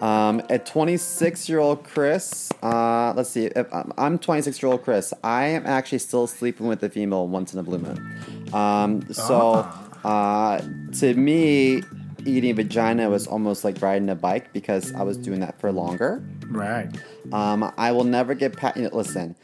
Um, 0.00 0.40
at 0.48 0.64
26 0.66 1.48
year 1.48 1.58
old 1.58 1.84
Chris, 1.84 2.50
uh, 2.62 3.12
let's 3.16 3.30
see, 3.30 3.46
if 3.46 3.72
I'm- 3.72 3.92
I'm 3.98 4.18
26 4.18 4.62
year 4.62 4.72
old 4.72 4.82
Chris, 4.82 5.12
I 5.22 5.46
am 5.48 5.66
actually 5.66 5.98
still 5.98 6.26
sleeping 6.26 6.66
with 6.66 6.82
a 6.82 6.88
female 6.88 7.28
once 7.28 7.52
in 7.52 7.58
a 7.60 7.62
blue 7.62 7.78
moon. 7.78 8.48
Um, 8.54 9.02
so, 9.12 9.66
uh, 10.04 10.60
to 11.00 11.14
me, 11.14 11.82
eating 12.24 12.54
vagina 12.56 13.10
was 13.10 13.26
almost 13.26 13.62
like 13.64 13.80
riding 13.82 14.08
a 14.08 14.14
bike 14.14 14.52
because 14.54 14.94
I 14.94 15.02
was 15.02 15.16
doing 15.18 15.40
that 15.40 15.60
for 15.60 15.70
longer. 15.70 16.22
Right. 16.50 16.88
Um, 17.32 17.70
I 17.76 17.92
will 17.92 18.04
never 18.04 18.34
get 18.34 18.56
past. 18.56 18.76
You 18.78 18.84
know, 18.84 18.90
listen, 18.92 19.36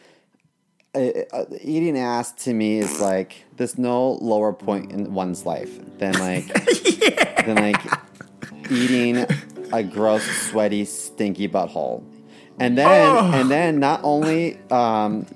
uh, 0.94 1.00
uh, 1.32 1.44
eating 1.62 1.98
ass 1.98 2.32
to 2.44 2.54
me 2.54 2.78
is 2.78 3.00
like 3.00 3.44
there's 3.58 3.76
no 3.78 4.12
lower 4.22 4.52
point 4.52 4.90
in 4.92 5.12
one's 5.12 5.44
life 5.44 5.70
than 5.98 6.14
like 6.18 6.46
than 7.46 7.56
like 7.56 7.80
eating 8.70 9.24
a 9.72 9.82
gross, 9.82 10.24
sweaty, 10.24 10.84
stinky 10.84 11.48
butthole, 11.48 12.04
and 12.60 12.76
then 12.78 13.34
and 13.34 13.50
then 13.50 13.78
not 13.80 14.00
only 14.02 14.58
um, 14.70 15.26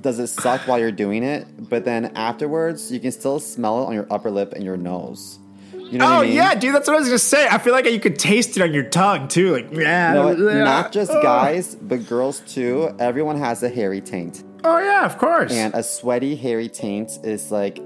does 0.00 0.18
it 0.18 0.28
suck 0.28 0.62
while 0.68 0.78
you're 0.78 0.92
doing 0.92 1.22
it, 1.22 1.46
but 1.68 1.84
then 1.84 2.06
afterwards 2.16 2.90
you 2.92 3.00
can 3.00 3.12
still 3.12 3.40
smell 3.40 3.82
it 3.82 3.86
on 3.86 3.94
your 3.94 4.06
upper 4.10 4.30
lip 4.30 4.52
and 4.54 4.64
your 4.64 4.76
nose. 4.76 5.38
You 5.74 5.98
know 5.98 6.06
Oh 6.06 6.10
what 6.16 6.18
I 6.20 6.26
mean? 6.28 6.36
yeah, 6.36 6.54
dude, 6.54 6.74
that's 6.74 6.88
what 6.88 6.96
I 6.96 7.00
was 7.00 7.08
gonna 7.08 7.18
say. 7.18 7.46
I 7.48 7.58
feel 7.58 7.74
like 7.74 7.84
you 7.84 8.00
could 8.00 8.18
taste 8.18 8.56
it 8.56 8.62
on 8.62 8.72
your 8.72 8.84
tongue 8.84 9.28
too. 9.28 9.52
Like, 9.52 9.70
yeah, 9.72 10.14
You 10.30 10.36
know? 10.36 10.64
Not 10.64 10.90
just 10.92 11.12
guys, 11.12 11.74
but 11.74 12.08
girls 12.08 12.40
too. 12.40 12.94
Everyone 12.98 13.36
has 13.36 13.62
a 13.62 13.68
hairy 13.68 14.00
taint. 14.00 14.42
Oh 14.64 14.78
yeah, 14.78 15.04
of 15.04 15.18
course. 15.18 15.52
And 15.52 15.74
a 15.74 15.82
sweaty, 15.82 16.34
hairy 16.36 16.68
taint 16.70 17.18
is 17.24 17.50
like 17.50 17.78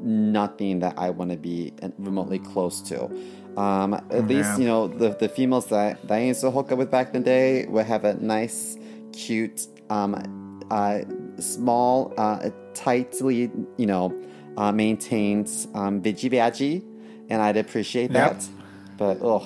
nothing 0.00 0.78
that 0.80 0.94
I 0.98 1.10
want 1.10 1.30
to 1.32 1.36
be 1.36 1.72
remotely 1.98 2.38
close 2.38 2.80
to. 2.82 3.10
Um, 3.58 3.94
at 3.94 4.28
least, 4.28 4.58
you 4.60 4.66
know, 4.66 4.86
the, 4.86 5.08
the 5.22 5.28
females 5.28 5.66
that, 5.66 6.06
that 6.06 6.14
I 6.14 6.22
used 6.30 6.42
to 6.42 6.50
hook 6.50 6.70
up 6.70 6.78
with 6.78 6.90
back 6.92 7.08
in 7.08 7.22
the 7.22 7.24
day 7.24 7.66
would 7.66 7.86
have 7.86 8.04
a 8.04 8.14
nice, 8.14 8.78
cute, 9.12 9.66
um, 9.90 10.62
uh, 10.70 11.00
small, 11.40 12.14
uh, 12.16 12.50
tightly, 12.74 13.50
you 13.76 13.86
know, 13.86 14.14
uh, 14.56 14.70
maintained 14.70 15.50
um, 15.74 16.00
veggie 16.00 16.30
veggie, 16.30 16.84
and 17.30 17.42
I'd 17.42 17.56
appreciate 17.56 18.12
Yep. 18.12 18.38
that. 18.38 18.48
But, 18.96 19.18
oh, 19.22 19.42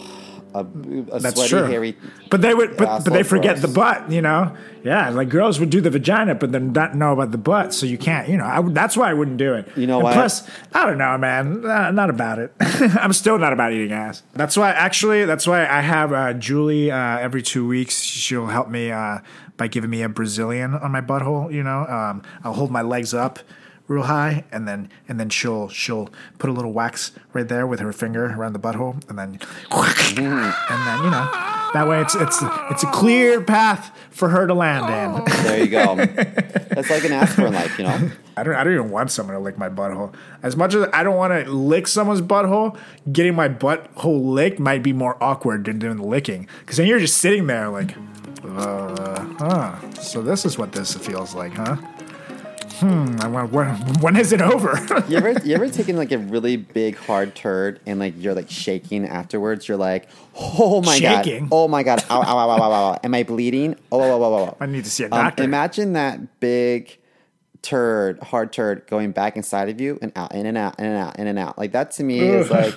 a, 0.55 0.61
a 0.61 1.21
That's 1.21 1.35
sweaty, 1.37 1.49
true. 1.49 1.63
hairy. 1.65 1.97
But 2.31 2.41
they 2.43 2.55
would, 2.55 2.77
but, 2.77 3.05
but 3.05 3.13
they 3.13 3.23
forget 3.23 3.61
the 3.63 3.69
butt, 3.69 4.11
you 4.11 4.23
know. 4.23 4.55
Yeah, 4.85 5.11
like 5.11 5.29
girls 5.29 5.61
would 5.61 5.71
do 5.71 5.81
the 5.81 5.91
vagina, 5.91 6.35
but 6.35 6.51
then 6.51 6.73
not 6.73 6.95
know 6.97 7.13
about 7.13 7.31
the 7.31 7.39
butt, 7.39 7.73
so 7.73 7.87
you 7.87 7.97
can't, 7.99 8.29
you 8.29 8.37
know. 8.37 8.45
I 8.45 8.61
that's 8.63 8.97
why 8.97 9.11
I 9.11 9.15
wouldn't 9.15 9.37
do 9.37 9.55
it. 9.55 9.69
You 9.77 9.87
know 9.87 9.97
And 9.99 10.05
what? 10.05 10.15
Plus, 10.15 10.49
I 10.75 10.87
don't 10.87 10.99
know, 10.99 11.17
man. 11.19 11.65
Uh, 11.65 11.91
not 11.93 12.11
about 12.11 12.39
it. 12.39 12.53
I'm 12.61 13.13
still 13.13 13.39
not 13.39 13.53
about 13.53 13.73
eating 13.73 13.93
ass. 13.93 14.23
That's 14.33 14.57
why, 14.57 14.71
actually, 14.71 15.25
that's 15.25 15.47
why 15.47 15.67
I 15.67 15.81
have 15.81 16.13
uh, 16.13 16.33
Julie 16.35 16.91
uh, 16.91 17.19
every 17.19 17.43
two 17.43 17.67
weeks. 17.67 18.01
She'll 18.01 18.49
help 18.49 18.69
me 18.69 18.91
uh, 18.91 19.19
by 19.57 19.69
giving 19.69 19.91
me 19.91 20.03
a 20.03 20.09
Brazilian 20.09 20.75
on 20.75 20.91
my 20.91 21.01
butthole. 21.01 21.53
You 21.53 21.63
know, 21.63 21.87
um, 21.87 22.23
I'll 22.43 22.55
hold 22.55 22.71
my 22.73 22.83
legs 22.83 23.15
up 23.15 23.39
real 23.89 24.05
high, 24.05 24.45
and 24.53 24.67
then 24.67 24.89
and 25.09 25.19
then 25.21 25.29
she'll 25.29 25.69
she'll 25.69 26.11
put 26.39 26.51
a 26.51 26.53
little 26.53 26.73
wax 26.73 27.13
right 27.33 27.49
there 27.49 27.67
with 27.67 27.81
her 27.81 27.93
finger 27.93 28.27
around 28.27 28.53
the 28.53 28.59
butthole, 28.59 29.07
and 29.09 29.19
then 29.19 29.39
and 29.71 30.87
then 30.87 31.05
you 31.05 31.11
know 31.11 31.29
That 31.75 31.87
way, 31.89 32.01
it's 32.01 32.15
it's 32.15 32.43
it's 32.71 32.83
a 32.83 32.91
clear 32.91 33.41
path 33.41 33.97
for 34.11 34.29
her 34.29 34.47
to 34.47 34.55
land 34.55 34.87
in. 34.93 35.25
There 35.45 35.59
you 35.59 35.69
go. 35.69 35.97
That's 36.73 36.91
like 36.91 37.05
an 37.05 37.13
aspirin 37.13 37.55
like 37.55 37.77
you 37.79 37.85
know. 37.85 38.11
I 38.37 38.43
don't 38.43 38.55
I 38.55 38.65
don't 38.65 38.73
even 38.75 38.91
want 38.91 39.11
someone 39.11 39.37
to 39.37 39.41
lick 39.41 39.59
my 39.59 39.69
butthole. 39.69 40.15
As 40.43 40.57
much 40.57 40.75
as 40.75 40.87
I 40.93 41.03
don't 41.03 41.17
want 41.17 41.33
to 41.33 41.51
lick 41.51 41.87
someone's 41.87 42.23
butthole, 42.23 42.77
getting 43.11 43.35
my 43.35 43.49
butthole 43.49 44.25
licked 44.33 44.59
might 44.59 44.83
be 44.83 44.93
more 44.93 45.23
awkward 45.23 45.65
than 45.65 45.79
doing 45.79 45.97
the 45.97 46.07
licking. 46.07 46.49
Because 46.61 46.77
then 46.77 46.87
you're 46.87 46.99
just 46.99 47.19
sitting 47.19 47.47
there 47.47 47.69
like, 47.69 47.95
uh, 48.45 49.25
huh. 49.39 49.91
So 49.93 50.23
this 50.23 50.45
is 50.45 50.59
what 50.59 50.73
this 50.73 50.95
feels 50.95 51.35
like, 51.35 51.53
huh? 51.55 51.77
Hmm. 52.83 53.17
I 53.21 53.29
want, 53.29 53.53
when, 53.53 53.77
when 54.01 54.17
is 54.17 54.33
it 54.33 54.43
over? 54.43 54.73
You 55.09 55.19
ever 55.19 55.33
you 55.45 55.55
ever 55.55 55.69
taken 55.69 55.97
like 55.97 56.11
a 56.11 56.19
really 56.19 56.57
big 56.57 56.97
hard 56.97 57.35
turd 57.35 57.79
and 57.87 58.01
like 58.01 58.15
you're 58.17 58.35
like 58.35 58.51
shaking 58.51 59.07
afterwards? 59.07 59.69
You're 59.69 59.77
like, 59.77 60.09
oh 60.35 60.83
my 60.83 60.97
Shaking? 60.99 61.45
god, 61.45 61.49
oh 61.53 61.69
my 61.69 61.83
god, 61.85 62.05
ow, 62.11 62.21
ow, 62.23 62.39
ow, 62.39 62.51
ow, 62.51 62.63
ow, 62.63 62.73
ow. 62.95 62.99
Am 63.05 63.15
I 63.15 63.23
bleeding? 63.23 63.77
Oh, 63.93 64.01
oh, 64.01 64.23
oh, 64.23 64.25
oh, 64.25 64.35
oh. 64.51 64.57
I 64.61 64.67
need 64.67 64.83
to 64.85 64.91
see 64.91 65.05
a 65.05 65.07
Um, 65.07 65.11
doctor. 65.13 65.45
imagine 65.45 65.93
that 65.93 66.41
big 66.41 66.99
turd, 67.63 68.19
hard 68.21 68.53
turd, 68.53 68.87
going 68.89 69.13
back 69.13 69.37
inside 69.37 69.69
of 69.69 69.81
you 69.81 69.99
and 70.03 70.11
out, 70.17 70.35
in 70.35 70.47
and 70.47 70.59
out, 70.59 70.79
in 70.81 70.87
and 70.87 70.97
out, 70.97 71.19
in 71.19 71.27
and 71.29 71.39
out. 71.39 71.57
Like 71.59 71.73
that 71.73 71.93
to 71.93 72.03
me 72.05 72.19
is 72.21 72.51
like 72.51 72.75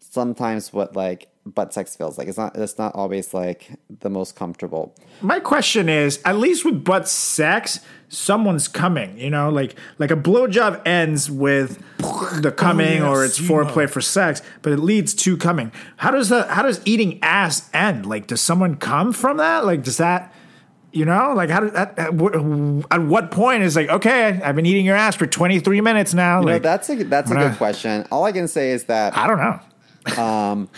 sometimes 0.00 0.72
what 0.72 0.96
like 0.96 1.28
butt 1.44 1.74
sex 1.74 1.96
feels 1.96 2.16
like. 2.18 2.28
It's 2.28 2.38
not. 2.38 2.56
It's 2.56 2.78
not 2.78 2.94
always 2.94 3.34
like 3.34 3.70
the 4.00 4.08
most 4.10 4.36
comfortable. 4.36 4.94
My 5.20 5.40
question 5.40 5.88
is, 5.88 6.20
at 6.24 6.38
least 6.38 6.64
with 6.64 6.84
butt 6.84 7.08
sex, 7.08 7.80
someone's 8.12 8.68
coming. 8.68 9.18
You 9.18 9.30
know, 9.30 9.48
like 9.50 9.74
like 9.98 10.10
a 10.10 10.16
blowjob 10.16 10.86
ends 10.86 11.30
with 11.30 11.82
the 12.42 12.52
coming 12.56 13.02
or 13.02 13.24
it's 13.24 13.38
foreplay 13.38 13.88
for 13.88 14.00
sex, 14.00 14.42
but 14.60 14.72
it 14.72 14.78
leads 14.78 15.14
to 15.14 15.36
coming. 15.36 15.72
How 15.96 16.10
does 16.10 16.28
that? 16.28 16.50
How 16.50 16.62
does 16.62 16.80
eating 16.84 17.18
ass 17.22 17.68
end? 17.72 18.06
Like, 18.06 18.26
does 18.26 18.40
someone 18.40 18.76
come 18.76 19.12
from 19.12 19.38
that? 19.38 19.64
Like, 19.64 19.82
does 19.82 19.96
that? 19.96 20.32
You 20.94 21.06
know, 21.06 21.32
like 21.34 21.48
how 21.48 21.60
does 21.60 21.72
at, 21.72 21.98
at, 21.98 22.08
at 22.08 23.02
what 23.02 23.30
point 23.30 23.62
is 23.62 23.74
like 23.76 23.88
okay, 23.88 24.38
I've 24.44 24.54
been 24.54 24.66
eating 24.66 24.84
your 24.84 24.94
ass 24.96 25.16
for 25.16 25.26
twenty 25.26 25.58
three 25.58 25.80
minutes 25.80 26.12
now. 26.12 26.40
You 26.40 26.46
know, 26.46 26.58
that's 26.58 26.90
a 26.90 27.02
that's 27.04 27.30
a 27.30 27.34
I'm 27.34 27.40
gonna- 27.40 27.50
good 27.50 27.56
question. 27.58 28.06
All 28.12 28.24
I 28.24 28.32
can 28.32 28.46
say 28.46 28.72
is 28.72 28.84
that 28.84 29.16
I 29.16 29.26
don't 29.26 29.38
know. 29.38 30.22
Um, 30.22 30.68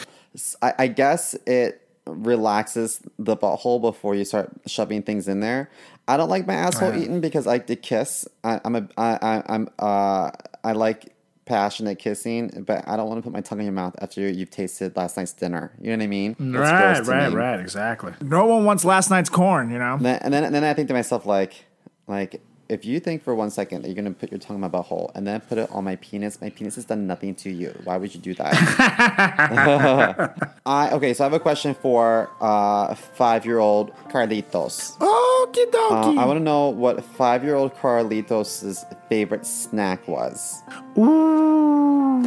I, 0.62 0.74
I 0.78 0.86
guess 0.86 1.34
it 1.46 1.80
relaxes 2.06 3.00
the 3.18 3.36
butthole 3.36 3.80
before 3.80 4.14
you 4.14 4.24
start 4.24 4.50
shoving 4.66 5.02
things 5.02 5.26
in 5.26 5.40
there. 5.40 5.70
I 6.06 6.16
don't 6.16 6.28
like 6.28 6.46
my 6.46 6.54
asshole 6.54 6.94
eaten 6.94 7.20
because 7.20 7.46
I 7.46 7.52
like 7.52 7.66
to 7.68 7.76
kiss. 7.76 8.26
I, 8.42 8.60
I'm 8.64 8.76
a 8.76 8.88
I, 8.96 9.18
I, 9.22 9.42
I'm 9.46 9.68
uh 9.78 10.30
I 10.62 10.72
like 10.72 11.14
passionate 11.46 11.98
kissing, 11.98 12.64
but 12.66 12.86
I 12.88 12.96
don't 12.96 13.08
want 13.08 13.18
to 13.18 13.22
put 13.22 13.32
my 13.32 13.40
tongue 13.40 13.60
in 13.60 13.66
your 13.66 13.72
mouth 13.72 13.94
after 14.00 14.20
you've 14.28 14.50
tasted 14.50 14.96
last 14.96 15.16
night's 15.16 15.32
dinner. 15.32 15.72
You 15.80 15.90
know 15.90 15.98
what 15.98 16.04
I 16.04 16.06
mean? 16.06 16.36
Right, 16.38 17.00
right, 17.00 17.30
me. 17.30 17.36
right, 17.36 17.60
exactly. 17.60 18.12
No 18.20 18.46
one 18.46 18.64
wants 18.64 18.84
last 18.84 19.10
night's 19.10 19.30
corn. 19.30 19.70
You 19.70 19.78
know. 19.78 19.94
And 19.94 20.04
then, 20.04 20.18
and 20.22 20.34
then 20.34 20.44
and 20.44 20.54
then 20.54 20.64
I 20.64 20.74
think 20.74 20.88
to 20.88 20.94
myself 20.94 21.26
like 21.26 21.64
like 22.06 22.42
if 22.68 22.84
you 22.84 23.00
think 23.00 23.22
for 23.22 23.34
one 23.34 23.50
second 23.50 23.82
that 23.82 23.88
you're 23.88 23.94
gonna 23.94 24.10
put 24.10 24.30
your 24.30 24.38
tongue 24.38 24.56
in 24.56 24.60
my 24.60 24.68
butthole 24.68 25.10
and 25.14 25.26
then 25.26 25.40
put 25.40 25.58
it 25.58 25.70
on 25.70 25.84
my 25.84 25.96
penis, 25.96 26.40
my 26.40 26.50
penis 26.50 26.74
has 26.76 26.84
done 26.84 27.06
nothing 27.06 27.34
to 27.36 27.50
you. 27.50 27.74
Why 27.84 27.96
would 27.96 28.14
you 28.14 28.20
do 28.20 28.34
that? 28.34 28.54
I 30.66 30.90
okay, 30.92 31.14
so 31.14 31.24
I 31.24 31.26
have 31.26 31.32
a 31.34 31.40
question 31.40 31.74
for 31.74 32.30
uh, 32.40 32.94
five 32.94 33.44
year 33.44 33.58
old 33.58 33.92
Carlitos. 34.08 34.96
Okie 34.98 35.74
Uh. 35.74 36.20
I 36.20 36.24
want 36.24 36.38
to 36.38 36.44
know 36.44 36.68
what 36.70 37.04
five 37.04 37.44
year 37.44 37.54
old 37.54 37.74
Carlitos' 37.74 38.84
favorite 39.08 39.46
snack 39.46 40.06
was. 40.08 40.62
Ooh, 40.96 42.22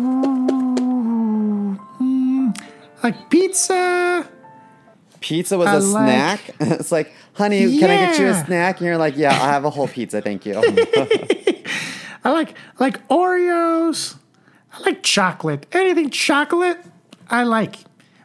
mm, 2.00 2.62
like 3.04 3.30
pizza. 3.30 4.28
Pizza 5.20 5.58
was 5.58 5.68
I 5.68 5.76
a 5.76 5.80
like- 5.80 6.40
snack. 6.40 6.56
it's 6.80 6.92
like, 6.92 7.12
honey, 7.34 7.80
can 7.80 7.90
I 7.90 7.98
get 8.12 8.20
you 8.20 8.28
a 8.28 8.34
snack? 8.46 8.78
And 8.80 8.88
you're 8.88 8.98
like, 8.98 9.18
yeah, 9.18 9.34
I'll 9.34 9.50
have 9.52 9.66
a 9.66 9.70
whole 9.70 9.88
pizza, 9.88 10.22
thank 10.22 10.46
you. 10.46 10.56
I 12.24 12.32
like 12.32 12.56
like 12.80 13.08
Oreos. 13.08 14.16
I 14.74 14.80
like 14.82 15.02
chocolate. 15.04 15.66
Anything 15.72 16.10
chocolate, 16.10 16.80
I 17.30 17.44
like. 17.44 17.78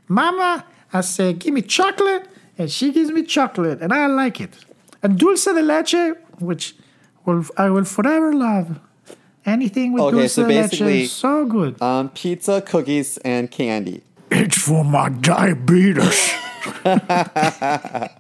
Mama, 0.09 0.65
I 0.93 1.01
say, 1.01 1.33
give 1.33 1.55
me 1.55 1.63
chocolate, 1.63 2.27
and 2.59 2.71
she 2.71 2.93
gives 2.93 3.11
me 3.11 3.23
chocolate, 3.23 3.81
and 3.81 3.93
I 3.93 4.07
like 4.07 4.41
it. 4.41 4.51
And 5.03 5.19
dulce 5.19 5.45
de 5.45 5.63
leche, 5.63 6.15
which 6.41 6.75
will 7.25 7.45
I 7.57 7.71
will 7.71 7.85
forever 7.85 8.33
love. 8.33 8.79
Anything 9.47 9.93
with 9.93 10.03
Okay, 10.05 10.17
dulce 10.19 10.33
so 10.35 10.47
de 10.47 10.55
leche 10.63 10.81
is 10.83 11.13
so 11.13 11.45
good. 11.47 11.81
um, 11.81 12.11
pizza, 12.11 12.61
cookies, 12.61 13.19
and 13.19 13.51
candy. 13.51 14.03
It's 14.31 14.59
for 14.59 14.85
my 14.85 15.09
diabetes. 15.11 16.33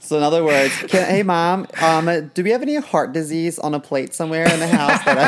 So 0.00 0.16
in 0.16 0.22
other 0.22 0.42
words, 0.42 0.74
can, 0.88 1.06
hey 1.06 1.22
mom, 1.22 1.66
um, 1.82 2.30
do 2.32 2.42
we 2.42 2.50
have 2.52 2.62
any 2.62 2.76
heart 2.76 3.12
disease 3.12 3.58
on 3.58 3.74
a 3.74 3.80
plate 3.80 4.14
somewhere 4.14 4.50
in 4.50 4.58
the 4.58 4.66
house 4.66 5.04
that 5.04 5.18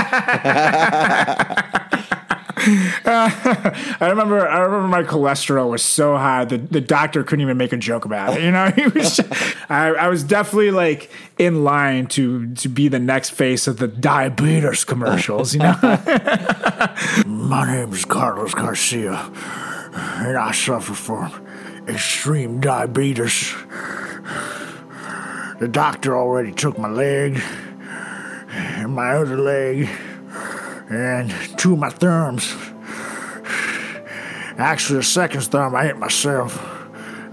I 3.05 3.97
I 4.01 4.09
remember 4.09 4.49
I 4.49 4.61
remember 4.61 4.89
my 4.89 5.03
cholesterol 5.03 5.69
was 5.71 5.83
so 5.83 6.17
high 6.17 6.47
that 6.47 6.73
the 6.73 6.81
doctor 6.81 7.25
couldn't 7.25 7.43
even 7.43 7.59
make 7.59 7.75
a 7.75 7.77
joke 7.77 8.07
about 8.07 8.39
it. 8.39 8.43
You 8.43 8.51
know, 8.53 8.71
he 8.77 8.87
was 8.87 9.21
I, 9.69 9.89
I 9.89 10.09
was 10.09 10.25
definitely 10.25 10.71
like 10.71 11.11
in 11.39 11.63
line 11.65 12.07
to 12.09 12.55
to 12.55 12.69
be 12.69 12.89
the 12.89 12.99
next 12.99 13.31
face 13.31 13.67
of 13.67 13.77
the 13.79 13.89
diabetes 13.89 14.85
commercials, 14.85 15.53
you 15.53 15.61
know. 15.61 15.77
my 17.27 17.67
name 17.71 17.93
is 17.93 18.05
Carlos 18.05 18.55
Garcia 18.55 19.31
and 19.93 20.37
I 20.37 20.53
suffer 20.53 20.95
from 20.95 21.50
extreme 21.91 22.61
diabetes. 22.61 23.55
The 25.59 25.69
doctor 25.71 26.17
already 26.17 26.53
took 26.53 26.79
my 26.79 26.89
leg 26.89 27.43
and 28.51 28.95
my 28.95 29.13
other 29.13 29.37
leg 29.37 29.89
and 30.89 31.31
two 31.59 31.75
of 31.75 31.79
my 31.79 31.91
thumbs. 31.91 32.55
Actually, 34.57 34.99
the 34.99 35.05
second 35.05 35.43
thumb 35.43 35.75
I 35.75 35.85
hit 35.85 35.99
myself. 35.99 36.59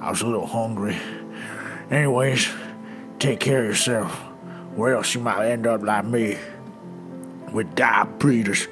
I 0.01 0.09
was 0.09 0.21
a 0.21 0.27
little 0.27 0.47
hungry. 0.47 0.97
Anyways, 1.89 2.49
take 3.19 3.39
care 3.39 3.63
of 3.63 3.65
yourself, 3.65 4.21
or 4.77 4.93
else 4.93 5.13
you 5.15 5.21
might 5.21 5.49
end 5.49 5.65
up 5.67 5.81
like 5.81 6.05
me 6.05 6.37
with 7.51 7.75
diabetes. 7.75 8.67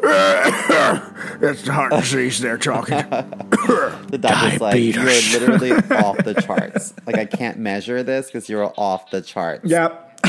That's 1.40 1.62
the 1.62 1.72
heart 1.72 1.92
disease 1.92 2.40
they're 2.40 2.56
talking. 2.58 2.96
the 2.98 4.18
doctor's 4.20 4.60
like, 4.60 4.80
you're 4.80 5.04
literally 5.04 5.72
off 5.96 6.18
the 6.18 6.34
charts. 6.34 6.94
Like 7.06 7.16
I 7.16 7.26
can't 7.26 7.58
measure 7.58 8.02
this 8.02 8.26
because 8.26 8.48
you're 8.48 8.72
off 8.76 9.10
the 9.10 9.20
charts. 9.20 9.68
Yep. 9.68 10.22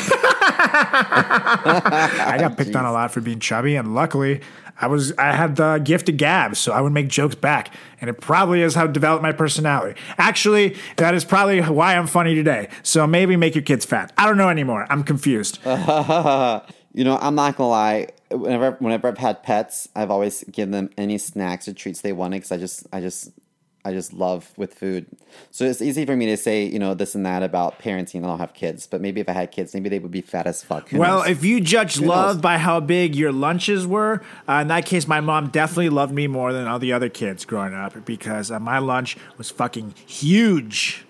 I 0.64 2.38
got 2.40 2.58
picked 2.58 2.76
on 2.76 2.86
a 2.86 2.92
lot 2.92 3.12
for 3.12 3.22
being 3.22 3.40
chubby, 3.40 3.76
and 3.76 3.94
luckily, 3.96 4.42
I 4.80 4.88
was 4.88 5.14
I 5.18 5.34
had 5.34 5.56
the 5.56 5.78
gift 5.78 6.10
of 6.10 6.18
gab, 6.18 6.56
so 6.56 6.72
I 6.72 6.82
would 6.82 6.92
make 6.94 7.08
jokes 7.08 7.36
back, 7.36 7.74
and 8.00 8.10
it 8.10 8.20
probably 8.22 8.62
is 8.62 8.76
how 8.76 8.86
it 8.86 8.94
developed 8.94 9.24
my 9.24 9.32
personality. 9.32 10.00
Actually, 10.18 10.76
that 10.98 11.14
is 11.14 11.24
probably 11.26 11.62
why 11.62 11.96
I'm 11.96 12.08
funny 12.08 12.36
today. 12.36 12.70
So 12.84 13.06
maybe 13.08 13.36
make 13.36 13.56
your 13.56 13.64
kids 13.64 13.86
fat. 13.86 14.12
I 14.18 14.26
don't 14.26 14.38
know 14.38 14.50
anymore. 14.50 14.88
I'm 14.90 15.04
confused. 15.04 15.60
You 16.94 17.06
know, 17.06 17.18
I'm 17.22 17.36
not 17.36 17.56
gonna 17.56 17.70
lie. 17.70 18.10
Whenever 18.32 18.72
whenever 18.80 19.08
I've 19.08 19.18
had 19.18 19.44
pets, 19.44 19.88
I've 19.96 20.12
always 20.12 20.44
given 20.46 20.72
them 20.72 20.90
any 20.98 21.18
snacks 21.18 21.68
or 21.68 21.74
treats 21.74 22.02
they 22.02 22.14
wanted 22.14 22.38
because 22.38 22.52
I 22.52 22.58
just 22.58 22.88
I 22.94 23.00
just 23.02 23.32
I 23.84 23.92
just 23.94 24.14
love 24.14 24.52
with 24.58 24.76
food. 24.76 25.08
So 25.50 25.64
it's 25.66 25.82
easy 25.82 26.06
for 26.06 26.16
me 26.16 26.28
to 26.28 26.38
say 26.38 26.66
you 26.66 26.78
know 26.78 26.94
this 26.94 27.16
and 27.16 27.26
that 27.26 27.42
about 27.44 27.80
parenting. 27.80 28.24
I 28.24 28.28
don't 28.28 28.38
have 28.40 28.54
kids, 28.54 28.86
but 28.86 29.02
maybe 29.02 29.22
if 29.22 29.28
I 29.28 29.32
had 29.34 29.52
kids, 29.52 29.74
maybe 29.74 29.90
they 29.90 29.98
would 30.00 30.12
be 30.12 30.22
fat 30.22 30.46
as 30.46 30.64
fuck. 30.64 30.90
Who 30.90 31.00
Well, 31.00 31.20
knows? 31.20 31.30
if 31.30 31.44
you 31.44 31.60
judge 31.62 32.00
knows? 32.00 32.08
love 32.10 32.42
by 32.42 32.58
how 32.60 32.80
big 32.80 33.16
your 33.16 33.32
lunches 33.32 33.88
were, 33.88 34.22
uh, 34.48 34.60
in 34.62 34.68
that 34.68 34.86
case, 34.86 35.08
my 35.08 35.20
mom 35.20 35.48
definitely 35.50 35.90
loved 35.90 36.14
me 36.14 36.28
more 36.28 36.54
than 36.54 36.68
all 36.68 36.78
the 36.80 36.94
other 36.94 37.10
kids 37.10 37.44
growing 37.44 37.74
up 37.74 38.06
because 38.06 38.52
uh, 38.52 38.60
my 38.60 38.78
lunch 38.78 39.18
was 39.38 39.50
fucking 39.50 39.96
huge. 40.06 41.04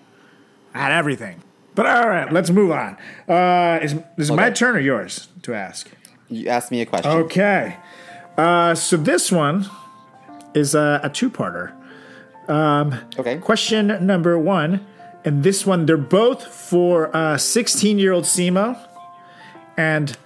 I 0.74 0.78
had 0.78 0.92
everything. 0.92 1.42
But 1.74 1.86
all 1.86 2.08
right, 2.08 2.32
let's 2.32 2.50
move 2.50 2.70
on. 2.70 2.96
Uh, 3.28 3.78
is 3.82 3.94
is 4.18 4.30
it 4.30 4.34
my 4.34 4.50
turn 4.50 4.76
or 4.76 4.80
yours 4.80 5.28
to 5.42 5.54
ask? 5.54 5.90
You 6.32 6.48
asked 6.48 6.70
me 6.70 6.80
a 6.80 6.86
question. 6.86 7.10
Okay. 7.10 7.76
Uh, 8.36 8.74
so 8.74 8.96
this 8.96 9.30
one 9.30 9.66
is 10.54 10.74
a, 10.74 11.00
a 11.02 11.10
two-parter. 11.10 11.72
Okay. 12.48 13.38
Question 13.38 14.06
number 14.06 14.38
one, 14.38 14.86
and 15.24 15.42
this 15.42 15.66
one 15.66 15.86
they're 15.86 15.96
both 15.96 16.42
for 16.42 17.10
16-year-old 17.12 18.24
Simo, 18.24 18.78
and 19.76 20.16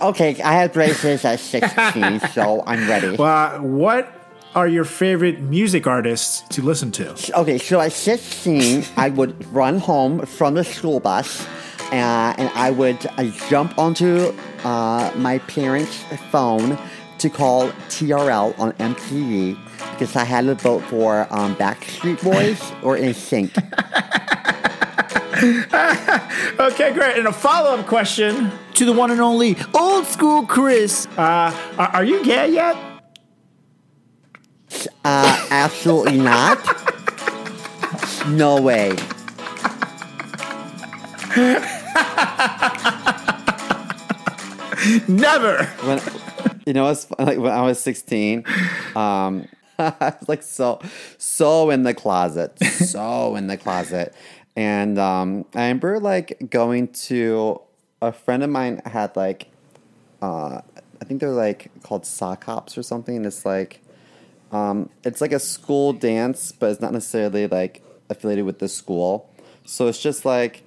Okay, 0.00 0.40
I 0.40 0.52
had 0.52 0.72
braces 0.72 1.24
at 1.24 1.40
16, 1.40 2.20
so 2.32 2.62
I'm 2.66 2.88
ready. 2.88 3.16
Uh, 3.18 3.60
what 3.60 4.12
are 4.54 4.68
your 4.68 4.84
favorite 4.84 5.40
music 5.40 5.86
artists 5.86 6.42
to 6.50 6.62
listen 6.62 6.92
to? 6.92 7.16
Okay, 7.40 7.58
so 7.58 7.80
at 7.80 7.92
16, 7.92 8.84
I 8.96 9.10
would 9.10 9.52
run 9.52 9.78
home 9.78 10.24
from 10.26 10.54
the 10.54 10.64
school 10.64 11.00
bus 11.00 11.44
uh, 11.90 12.34
and 12.38 12.48
I 12.54 12.70
would 12.70 13.04
uh, 13.18 13.24
jump 13.48 13.76
onto 13.78 14.32
uh, 14.64 15.12
my 15.16 15.38
parents' 15.40 16.02
phone 16.30 16.78
to 17.18 17.30
call 17.30 17.68
TRL 17.88 18.58
on 18.58 18.72
MTV 18.72 19.58
because 19.92 20.16
I 20.16 20.24
had 20.24 20.46
to 20.46 20.54
vote 20.54 20.82
for 20.84 21.26
um, 21.30 21.54
Backstreet 21.56 22.22
Boys 22.22 22.60
or 22.82 22.96
NSYNC. 22.96 23.50
Okay, 26.58 26.92
great. 26.92 27.18
And 27.18 27.26
a 27.26 27.32
follow 27.32 27.76
up 27.76 27.86
question 27.86 28.50
to 28.74 28.84
the 28.84 28.92
one 28.92 29.10
and 29.10 29.20
only 29.20 29.56
old 29.74 30.06
school 30.06 30.46
Chris. 30.46 31.06
Uh, 31.18 31.52
are, 31.76 31.88
are 31.88 32.04
you 32.04 32.24
gay 32.24 32.52
yet? 32.52 32.76
Uh, 35.04 35.46
absolutely 35.50 36.18
not. 36.18 36.58
No 38.28 38.60
way. 38.60 38.96
Never. 45.08 45.64
when 45.82 46.00
you 46.66 46.72
know 46.72 46.88
it's 46.88 47.10
like 47.18 47.38
when 47.38 47.52
I 47.52 47.62
was 47.62 47.80
16 47.80 48.44
um 48.96 49.48
I 49.78 50.14
was 50.20 50.28
like 50.28 50.42
so 50.42 50.80
so 51.18 51.70
in 51.70 51.82
the 51.82 51.94
closet 51.94 52.58
so 52.64 53.36
in 53.36 53.46
the 53.48 53.56
closet 53.56 54.14
and 54.56 54.98
um 54.98 55.46
I 55.54 55.62
remember 55.62 55.98
like 56.00 56.48
going 56.50 56.88
to 57.08 57.60
a 58.00 58.12
friend 58.12 58.42
of 58.42 58.50
mine 58.50 58.82
had 58.84 59.16
like 59.16 59.48
uh 60.22 60.60
I 61.00 61.04
think 61.04 61.20
they're 61.20 61.30
like 61.30 61.70
called 61.82 62.06
sock 62.06 62.44
hops 62.44 62.78
or 62.78 62.82
something 62.82 63.24
it's 63.24 63.44
like 63.44 63.80
um 64.52 64.90
it's 65.02 65.20
like 65.20 65.32
a 65.32 65.40
school 65.40 65.92
dance 65.92 66.52
but 66.52 66.70
it's 66.70 66.80
not 66.80 66.92
necessarily 66.92 67.46
like 67.46 67.82
affiliated 68.08 68.44
with 68.44 68.58
the 68.58 68.68
school 68.68 69.28
so 69.64 69.88
it's 69.88 70.00
just 70.00 70.24
like 70.24 70.62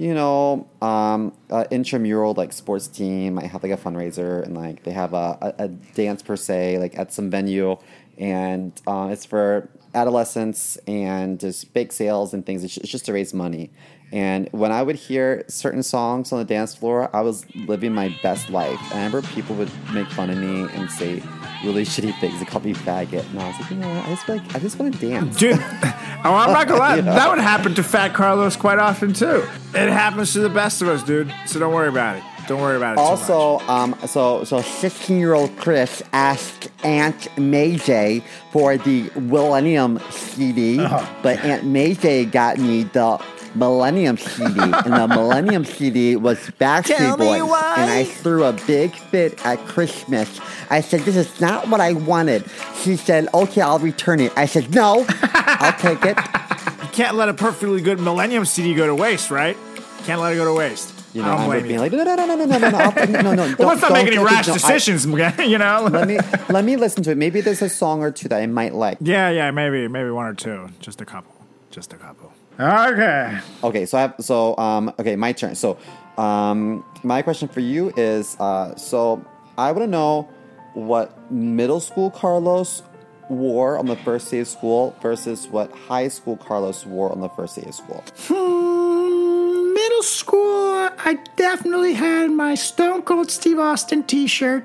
you 0.00 0.14
know, 0.14 0.66
um, 0.80 1.30
uh, 1.50 1.66
intramural 1.70 2.32
like 2.32 2.54
sports 2.54 2.88
team 2.88 3.34
might 3.34 3.44
have 3.44 3.62
like 3.62 3.70
a 3.70 3.76
fundraiser 3.76 4.42
and 4.42 4.56
like 4.56 4.82
they 4.82 4.92
have 4.92 5.12
a, 5.12 5.54
a, 5.58 5.64
a 5.64 5.68
dance 5.68 6.22
per 6.22 6.36
se 6.36 6.78
like 6.78 6.98
at 6.98 7.12
some 7.12 7.28
venue, 7.28 7.76
and 8.16 8.72
uh, 8.86 9.10
it's 9.12 9.26
for 9.26 9.68
adolescents 9.94 10.78
and 10.86 11.38
just 11.38 11.74
bake 11.74 11.92
sales 11.92 12.32
and 12.32 12.46
things. 12.46 12.64
It's, 12.64 12.78
it's 12.78 12.88
just 12.88 13.04
to 13.06 13.12
raise 13.12 13.34
money. 13.34 13.72
And 14.12 14.48
when 14.52 14.72
I 14.72 14.82
would 14.82 14.96
hear 14.96 15.44
certain 15.48 15.82
songs 15.82 16.32
on 16.32 16.38
the 16.38 16.44
dance 16.44 16.74
floor, 16.74 17.14
I 17.14 17.20
was 17.20 17.44
living 17.54 17.92
my 17.92 18.16
best 18.22 18.50
life. 18.50 18.80
And 18.92 19.00
I 19.00 19.04
remember 19.04 19.22
people 19.28 19.54
would 19.56 19.70
make 19.92 20.08
fun 20.08 20.30
of 20.30 20.38
me 20.38 20.62
and 20.74 20.90
say 20.90 21.22
really 21.62 21.84
shitty 21.84 22.18
things. 22.20 22.38
They 22.38 22.46
called 22.46 22.64
me 22.64 22.72
faggot, 22.74 23.28
and 23.30 23.40
I 23.40 23.48
was 23.48 23.60
like, 23.60 23.70
you 23.70 23.76
know 23.76 23.88
what? 23.88 24.06
I 24.06 24.08
just 24.08 24.24
feel 24.24 24.36
like 24.36 24.54
I 24.54 24.58
just 24.58 24.78
want 24.78 24.94
to 24.94 25.10
dance. 25.10 25.36
Dude, 25.36 25.58
oh, 26.24 26.34
I'm 26.34 26.52
not 26.52 26.66
gonna 26.68 26.80
lie. 26.80 27.00
That 27.00 27.28
would 27.30 27.38
happen 27.38 27.74
to 27.74 27.82
Fat 27.82 28.14
Carlos 28.14 28.56
quite 28.56 28.78
often 28.78 29.12
too. 29.12 29.44
It 29.74 29.88
happens 29.90 30.32
to 30.34 30.40
the 30.40 30.48
best 30.50 30.82
of 30.82 30.88
us, 30.88 31.02
dude. 31.02 31.32
So 31.46 31.58
don't 31.58 31.72
worry 31.74 31.88
about 31.88 32.16
it. 32.16 32.22
Don't 32.48 32.60
worry 32.60 32.76
about 32.76 32.94
it. 32.94 32.96
too 32.96 33.02
much. 33.02 33.30
Also, 33.30 33.58
um, 33.68 33.94
so 34.06 34.42
so 34.44 34.60
sixteen 34.60 35.18
year 35.18 35.34
old 35.34 35.56
Chris 35.56 36.02
asked 36.12 36.68
Aunt 36.82 37.28
May 37.38 37.76
J 37.76 38.24
for 38.52 38.76
the 38.76 39.10
Millennium 39.14 40.00
CD, 40.10 40.80
Uh-huh. 40.80 41.06
but 41.22 41.38
Aunt 41.44 41.64
May 41.64 41.94
J 41.94 42.24
got 42.24 42.58
me 42.58 42.82
the 42.84 43.18
Millennium 43.54 44.16
CD, 44.16 44.60
and 44.60 44.92
the 44.94 45.06
Millennium 45.08 45.64
CD 45.64 46.16
was 46.16 46.38
Backstreet 46.60 46.96
Tell 46.96 47.16
me 47.16 47.26
Boys, 47.26 47.42
why. 47.42 47.74
and 47.78 47.90
I 47.90 48.04
threw 48.04 48.44
a 48.44 48.52
big 48.52 48.94
fit 48.94 49.44
at 49.44 49.58
Christmas. 49.66 50.40
I 50.70 50.80
said, 50.80 51.00
"This 51.00 51.16
is 51.16 51.40
not 51.40 51.68
what 51.68 51.80
I 51.80 51.92
wanted." 51.94 52.44
She 52.82 52.96
said, 52.96 53.28
"Okay, 53.34 53.60
I'll 53.60 53.78
return 53.80 54.20
it." 54.20 54.32
I 54.36 54.46
said, 54.46 54.72
"No, 54.74 55.04
I'll 55.32 55.72
take 55.78 56.04
it." 56.04 56.16
you 56.82 56.88
can't 56.92 57.16
let 57.16 57.28
a 57.28 57.34
perfectly 57.34 57.80
good 57.80 57.98
Millennium 58.00 58.44
CD 58.44 58.74
go 58.74 58.86
to 58.86 58.94
waste, 58.94 59.30
right? 59.30 59.56
Can't 60.04 60.20
let 60.20 60.32
it 60.32 60.36
go 60.36 60.44
to 60.44 60.54
waste. 60.54 60.94
You 61.12 61.22
I 61.22 61.24
know, 61.26 61.30
don't 61.32 61.40
I'm 61.40 61.46
blame 61.48 61.62
being 61.64 61.74
you. 61.74 61.80
like, 61.80 61.90
"No, 61.92 62.04
no, 62.04 62.14
no, 62.14 62.24
no, 62.26 62.34
no, 62.36 62.44
no, 62.44 62.58
no, 62.58 62.70
no, 62.70 62.78
I'll- 62.78 63.06
no, 63.08 63.20
no, 63.20 63.34
no." 63.34 63.54
well, 63.58 63.68
let's 63.68 63.82
not 63.82 63.92
make 63.92 64.06
any 64.06 64.16
it, 64.16 64.20
rash 64.20 64.46
no, 64.46 64.54
I- 64.62 65.42
you 65.42 65.58
know. 65.58 65.88
let 65.90 66.06
me 66.06 66.18
let 66.48 66.64
me 66.64 66.76
listen 66.76 67.02
to 67.02 67.10
it. 67.10 67.16
Maybe 67.16 67.40
there's 67.40 67.62
a 67.62 67.68
song 67.68 68.02
or 68.02 68.12
two 68.12 68.28
that 68.28 68.40
I 68.40 68.46
might 68.46 68.74
like. 68.74 68.98
yeah, 69.00 69.28
yeah, 69.28 69.50
maybe, 69.50 69.88
maybe 69.88 70.10
one 70.10 70.26
or 70.26 70.34
two, 70.34 70.68
just 70.78 71.00
a 71.00 71.04
couple, 71.04 71.34
just 71.72 71.92
a 71.92 71.96
couple. 71.96 72.32
Okay. 72.60 73.38
Okay, 73.64 73.86
so 73.86 73.96
I 73.96 74.02
have 74.02 74.14
so 74.20 74.56
um 74.58 74.92
okay, 74.98 75.16
my 75.16 75.32
turn. 75.32 75.54
So 75.54 75.78
um 76.18 76.84
my 77.02 77.22
question 77.22 77.48
for 77.48 77.60
you 77.60 77.92
is 77.96 78.36
uh 78.38 78.76
so 78.76 79.24
I 79.56 79.72
want 79.72 79.84
to 79.84 79.90
know 79.90 80.28
what 80.74 81.30
middle 81.32 81.80
school 81.80 82.10
Carlos 82.10 82.82
wore 83.30 83.78
on 83.78 83.86
the 83.86 83.96
first 83.96 84.30
day 84.30 84.40
of 84.40 84.48
school 84.48 84.94
versus 85.00 85.46
what 85.48 85.72
high 85.72 86.08
school 86.08 86.36
Carlos 86.36 86.84
wore 86.84 87.10
on 87.10 87.20
the 87.20 87.28
first 87.30 87.56
day 87.56 87.62
of 87.66 87.74
school. 87.74 88.04
Hmm, 88.28 89.72
middle 89.72 90.02
school, 90.02 90.90
I 91.04 91.18
definitely 91.36 91.94
had 91.94 92.30
my 92.30 92.54
Stone 92.54 93.02
Cold 93.02 93.30
Steve 93.30 93.58
Austin 93.58 94.02
t 94.02 94.26
shirt, 94.26 94.64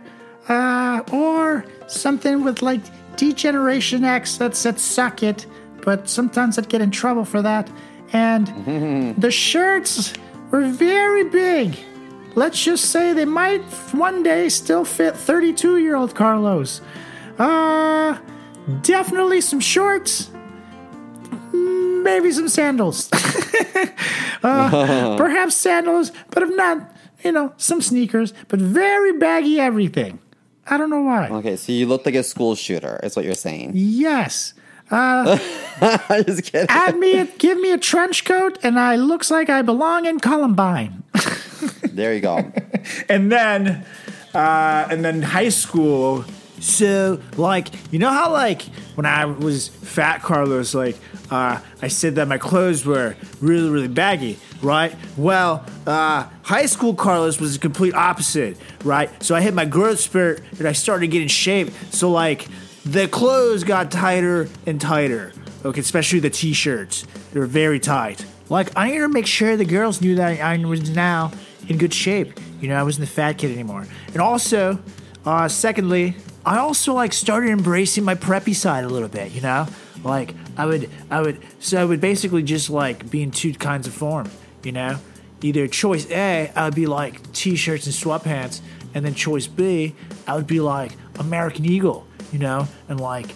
uh, 0.50 1.02
or 1.12 1.66
something 1.88 2.44
with 2.44 2.62
like 2.62 2.82
D-Generation 3.16 4.04
X 4.04 4.38
that 4.38 4.56
said 4.56 4.80
suck 4.80 5.24
it, 5.24 5.46
but 5.86 6.10
sometimes 6.10 6.58
I'd 6.58 6.68
get 6.68 6.82
in 6.82 6.92
trouble 6.92 7.24
for 7.24 7.42
that. 7.44 7.70
And 8.12 9.16
the 9.22 9.32
shirts 9.32 10.14
were 10.52 10.68
very 10.68 11.24
big. 11.24 11.78
Let's 12.34 12.62
just 12.62 12.92
say 12.92 13.14
they 13.14 13.24
might 13.24 13.62
one 13.94 14.22
day 14.24 14.50
still 14.50 14.84
fit 14.84 15.16
32 15.16 15.78
year 15.78 15.96
old 15.96 16.16
Carlos. 16.16 16.82
Uh, 17.40 18.18
definitely 18.82 19.40
some 19.40 19.62
shorts, 19.62 20.32
maybe 21.54 22.32
some 22.32 22.50
sandals. 22.50 23.10
uh, 24.44 25.16
perhaps 25.18 25.56
sandals, 25.56 26.12
but 26.32 26.44
if 26.44 26.50
not, 26.56 26.92
you 27.24 27.32
know, 27.32 27.54
some 27.58 27.82
sneakers, 27.82 28.34
but 28.50 28.60
very 28.60 29.18
baggy 29.18 29.60
everything. 29.60 30.20
I 30.68 30.78
don't 30.78 30.90
know 30.90 31.02
why. 31.02 31.30
Okay, 31.30 31.56
so 31.56 31.72
you 31.72 31.86
look 31.86 32.06
like 32.06 32.16
a 32.16 32.24
school 32.24 32.56
shooter, 32.56 33.00
is 33.04 33.16
what 33.16 33.24
you're 33.24 33.34
saying. 33.36 33.72
Yes. 33.76 34.54
Just 36.26 36.44
kidding. 36.44 36.68
Add 36.70 36.98
me, 36.98 37.18
a, 37.20 37.26
give 37.26 37.60
me 37.60 37.72
a 37.72 37.78
trench 37.78 38.24
coat, 38.24 38.58
and 38.64 38.80
I 38.80 38.96
looks 38.96 39.32
like 39.32 39.50
I 39.50 39.62
belong 39.62 40.06
in 40.06 40.20
Columbine. 40.20 41.04
There 41.96 42.14
you 42.14 42.20
go. 42.20 42.52
and 43.08 43.32
then 43.32 43.86
uh, 44.34 44.88
and 44.92 45.04
then 45.04 45.22
high 45.22 45.48
school 45.48 46.26
so 46.60 47.22
like 47.38 47.70
you 47.92 48.00
know 48.00 48.10
how 48.10 48.32
like 48.34 48.64
when 48.96 49.06
i 49.06 49.24
was 49.26 49.70
fat 49.70 50.22
carlos 50.22 50.74
like 50.76 50.98
uh, 51.32 51.60
i 51.82 51.88
said 51.88 52.16
that 52.16 52.28
my 52.28 52.38
clothes 52.38 52.86
were 52.86 53.16
really 53.40 53.70
really 53.70 53.88
baggy 53.88 54.38
right 54.62 54.94
well 55.18 55.66
uh, 55.88 56.28
high 56.44 56.66
school 56.66 56.94
carlos 56.94 57.40
was 57.40 57.54
the 57.54 57.60
complete 57.60 57.94
opposite 57.94 58.58
right 58.84 59.10
so 59.24 59.34
i 59.36 59.42
hit 59.42 59.54
my 59.54 59.66
growth 59.66 60.00
spurt 60.00 60.42
and 60.60 60.68
i 60.68 60.72
started 60.74 61.08
getting 61.08 61.28
shape 61.30 61.70
so 61.92 62.10
like 62.12 62.48
the 62.86 63.08
clothes 63.08 63.64
got 63.64 63.92
tighter 63.92 64.48
and 64.66 64.80
tighter 64.80 65.34
okay 65.64 65.82
especially 65.82 66.20
the 66.20 66.30
t-shirts 66.30 67.06
they 67.34 67.40
were 67.40 67.46
very 67.46 67.80
tight 67.80 68.26
like 68.50 68.70
i 68.78 68.88
needed 68.88 69.02
to 69.02 69.10
make 69.10 69.26
sure 69.26 69.58
the 69.58 69.66
girls 69.66 70.02
knew 70.02 70.16
that 70.16 70.40
i 70.40 70.58
was 70.66 70.90
now 70.92 71.32
in 71.68 71.78
good 71.78 71.94
shape. 71.94 72.40
You 72.62 72.70
know, 72.70 72.76
I 72.76 72.84
wasn't 72.84 73.08
the 73.08 73.14
fat 73.14 73.34
kid 73.34 73.52
anymore. 73.52 73.86
And 74.08 74.18
also, 74.18 74.80
uh, 75.26 75.48
secondly, 75.48 76.16
I 76.46 76.58
also 76.58 76.94
like 76.94 77.14
started 77.14 77.50
embracing 77.50 78.04
my 78.04 78.16
preppy 78.16 78.56
side 78.56 78.84
a 78.84 78.90
little 78.90 79.10
bit. 79.10 79.32
You 79.32 79.42
know, 79.42 79.68
like 80.04 80.34
I 80.58 80.66
would, 80.66 80.90
I 81.10 81.22
would, 81.22 81.40
so 81.60 81.82
I 81.82 81.86
would 81.86 82.02
basically 82.02 82.44
just 82.44 82.70
like 82.70 83.10
be 83.10 83.24
in 83.24 83.32
two 83.32 83.54
kinds 83.54 83.88
of 83.88 83.94
form. 83.94 84.30
You 84.64 84.72
know, 84.72 84.98
either 85.42 85.68
choice 85.68 86.10
A, 86.10 86.52
I 86.56 86.66
would 86.66 86.76
be 86.76 86.86
like 86.86 87.32
t-shirts 87.34 87.86
and 87.86 87.96
sweatpants, 87.96 88.62
and 88.94 89.06
then 89.06 89.14
choice 89.14 89.48
B, 89.48 89.96
I 90.28 90.36
would 90.36 90.48
be 90.48 90.60
like 90.60 90.92
American 91.20 91.66
Eagle. 91.66 92.08
You 92.36 92.42
know, 92.42 92.68
and 92.90 93.00
like 93.00 93.28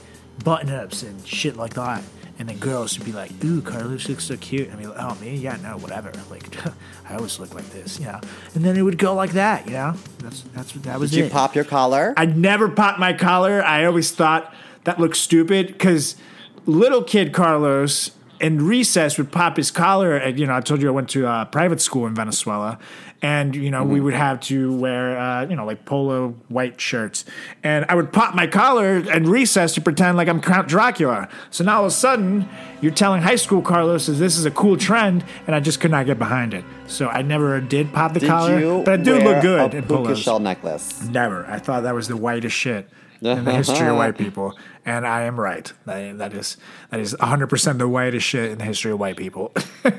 button-ups 0.44 1.04
and 1.04 1.26
shit 1.26 1.56
like 1.56 1.76
that. 1.76 2.04
And 2.38 2.50
then 2.50 2.58
girls 2.58 2.98
would 2.98 3.06
be 3.06 3.14
like, 3.14 3.32
"Ooh, 3.46 3.62
Carlos 3.62 4.10
looks 4.10 4.26
so 4.26 4.36
cute." 4.36 4.70
I 4.74 4.76
mean, 4.76 4.92
oh 4.94 5.16
me, 5.22 5.38
yeah, 5.38 5.56
no, 5.64 5.78
whatever. 5.78 6.12
Like, 6.30 6.44
I 7.10 7.16
always 7.16 7.40
look 7.40 7.54
like 7.54 7.70
this, 7.70 7.98
you 7.98 8.08
know. 8.08 8.20
And 8.56 8.66
then 8.66 8.76
it 8.76 8.82
would 8.82 8.98
go 8.98 9.14
like 9.14 9.32
that, 9.32 9.68
you 9.68 9.72
know. 9.72 9.94
That's 10.18 10.42
that's 10.54 10.76
what 10.76 10.84
that 10.84 11.00
was 11.00 11.12
Did 11.12 11.24
you 11.24 11.30
pop 11.30 11.56
your 11.56 11.64
collar? 11.64 12.14
I 12.18 12.26
never 12.26 12.68
popped 12.68 13.00
my 13.00 13.14
collar. 13.14 13.64
I 13.64 13.86
always 13.86 14.12
thought 14.12 14.54
that 14.84 15.00
looked 15.00 15.16
stupid 15.16 15.68
because 15.68 16.18
little 16.66 17.02
kid 17.02 17.32
Carlos 17.32 18.12
in 18.40 18.66
recess 18.66 19.18
would 19.18 19.32
pop 19.32 19.58
his 19.58 19.72
collar. 19.72 20.16
And, 20.16 20.40
you 20.40 20.46
know, 20.46 20.56
I 20.56 20.62
told 20.62 20.82
you 20.82 20.88
I 20.88 20.92
went 20.92 21.10
to 21.10 21.28
uh, 21.28 21.46
private 21.46 21.82
school 21.82 22.08
in 22.08 22.16
Venezuela. 22.16 22.80
And, 23.22 23.54
you 23.54 23.70
know, 23.70 23.84
we 23.84 24.00
would 24.00 24.14
have 24.14 24.40
to 24.42 24.74
wear, 24.78 25.20
uh, 25.20 25.46
you 25.46 25.56
know, 25.58 25.66
like 25.66 25.84
polo 25.84 26.30
white 26.48 26.80
shirts. 26.80 27.26
And 27.64 27.86
I 27.90 27.96
would 27.96 28.14
pop 28.14 28.34
my 28.34 28.48
collar 28.48 28.98
in 28.98 29.30
recess 29.30 29.74
to 29.74 29.82
pretend 29.82 30.16
like 30.16 30.30
I'm 30.30 30.40
Count 30.42 30.70
Dracula. 30.70 31.28
So 31.50 31.66
now 31.66 31.80
all 31.80 31.86
of 31.86 31.88
a 31.90 31.92
sudden, 31.92 32.48
you're 32.80 32.94
telling 32.94 33.22
high 33.22 33.36
school 33.36 33.62
Carlos 33.62 34.06
that 34.06 34.14
this 34.14 34.38
is 34.38 34.46
a 34.46 34.52
cool 34.52 34.78
trend, 34.78 35.26
and 35.48 35.56
I 35.56 35.60
just 35.60 35.82
could 35.82 35.92
not 35.92 36.06
get 36.06 36.18
behind 36.18 36.54
it. 36.54 36.64
So 36.88 37.10
I 37.10 37.22
never 37.22 37.60
did 37.60 37.92
pop 37.92 38.14
the 38.14 38.22
Did 38.22 38.30
collar. 38.30 38.84
but 38.86 38.94
I 38.94 39.04
do 39.04 39.20
look 39.20 39.42
good 39.42 39.74
a 39.74 40.10
in 40.10 40.16
shell 40.16 40.40
necklace? 40.40 41.04
Never. 41.04 41.46
I 41.48 41.60
thought 41.60 41.84
that 41.84 41.94
was 41.94 42.08
the 42.08 42.16
whitest 42.16 42.56
shit. 42.56 42.90
In 43.22 43.46
the 43.46 43.52
history 43.54 43.88
of 43.88 43.96
white 43.98 44.18
people, 44.18 44.58
and 44.86 45.06
I 45.06 45.24
am 45.24 45.40
right. 45.40 45.72
That, 45.86 46.18
that 46.18 46.34
is 46.34 46.58
that 46.90 47.00
is 47.00 47.16
100 47.20 47.48
percent 47.48 47.80
the 47.80 47.88
whitest 47.88 48.26
shit 48.26 48.52
in 48.52 48.58
the 48.58 48.66
history 48.66 48.92
of 48.92 49.00
white 49.00 49.18
people. 49.18 49.54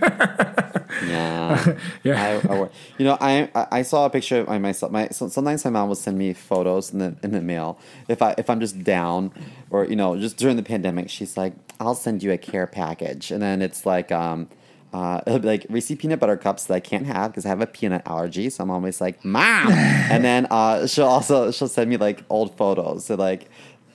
Yeah. 1.06 1.76
Yeah. 2.02 2.40
I, 2.48 2.52
I, 2.52 2.68
you 2.98 3.04
know, 3.04 3.16
I 3.20 3.48
I- 3.70 3.82
saw 3.82 4.04
a 4.04 4.10
picture 4.10 4.40
of 4.40 4.48
my 4.48 4.58
myself. 4.58 4.92
My 4.92 5.08
so, 5.08 5.28
sometimes 5.28 5.64
my 5.64 5.70
mom 5.70 5.88
will 5.88 5.94
send 5.94 6.18
me 6.18 6.32
photos 6.34 6.92
in 6.92 6.98
the 6.98 7.16
in 7.22 7.30
the 7.32 7.40
mail 7.40 7.78
if 8.08 8.20
I 8.20 8.34
if 8.36 8.50
I'm 8.50 8.60
just 8.60 8.82
down 8.84 9.32
or 9.70 9.84
you 9.86 9.96
know 9.96 10.18
just 10.18 10.36
during 10.36 10.56
the 10.56 10.62
pandemic. 10.62 11.08
She's 11.08 11.36
like, 11.36 11.54
I'll 11.78 11.94
send 11.94 12.22
you 12.22 12.32
a 12.32 12.38
care 12.38 12.66
package, 12.66 13.30
and 13.30 13.40
then 13.42 13.62
it's 13.62 13.86
like 13.86 14.12
um. 14.12 14.48
Uh, 14.92 15.20
it'll 15.26 15.38
be 15.40 15.46
like 15.46 15.66
Reese 15.68 15.92
peanut 15.96 16.20
butter 16.20 16.36
cups 16.36 16.64
that 16.66 16.74
I 16.74 16.80
can't 16.80 17.06
have 17.06 17.30
because 17.32 17.46
I 17.46 17.48
have 17.50 17.60
a 17.60 17.66
peanut 17.66 18.02
allergy. 18.06 18.50
So 18.50 18.62
I'm 18.64 18.70
always 18.70 19.00
like, 19.00 19.24
"Mom," 19.24 19.68
and 19.72 20.24
then 20.24 20.46
uh, 20.50 20.86
she'll 20.86 21.06
also 21.06 21.50
she'll 21.50 21.68
send 21.68 21.90
me 21.90 21.96
like 21.96 22.24
old 22.28 22.56
photos. 22.56 23.04
So 23.06 23.14
like, 23.14 23.48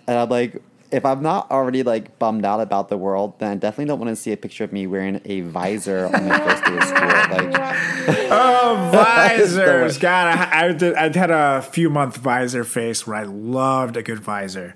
and 0.08 0.18
I'm 0.18 0.30
like, 0.30 0.62
if 0.92 1.04
I'm 1.06 1.22
not 1.22 1.52
already 1.52 1.84
like 1.84 2.18
bummed 2.20 2.46
out 2.46 2.62
about 2.62 2.90
the 2.90 2.98
world, 2.98 3.38
then 3.40 3.52
I 3.52 3.56
definitely 3.56 3.86
don't 3.86 4.00
want 4.00 4.10
to 4.10 4.16
see 4.16 4.32
a 4.32 4.38
picture 4.38 4.64
of 4.64 4.72
me 4.72 4.88
wearing 4.88 5.20
a 5.26 5.42
visor 5.42 6.06
on 6.06 6.28
my 6.30 6.40
first 6.40 6.64
day 6.66 6.78
of 6.78 6.84
school. 6.84 7.12
Like, 7.26 8.30
Oh, 8.30 8.90
visors! 8.94 9.98
God, 9.98 10.38
I, 10.38 10.68
I, 10.68 10.72
did, 10.74 10.94
I 10.94 11.18
had 11.18 11.32
a 11.32 11.64
few 11.64 11.90
month 11.90 12.18
visor 12.18 12.64
face 12.64 13.08
where 13.08 13.18
I 13.18 13.24
loved 13.24 13.98
a 13.98 14.04
good 14.04 14.20
visor. 14.20 14.76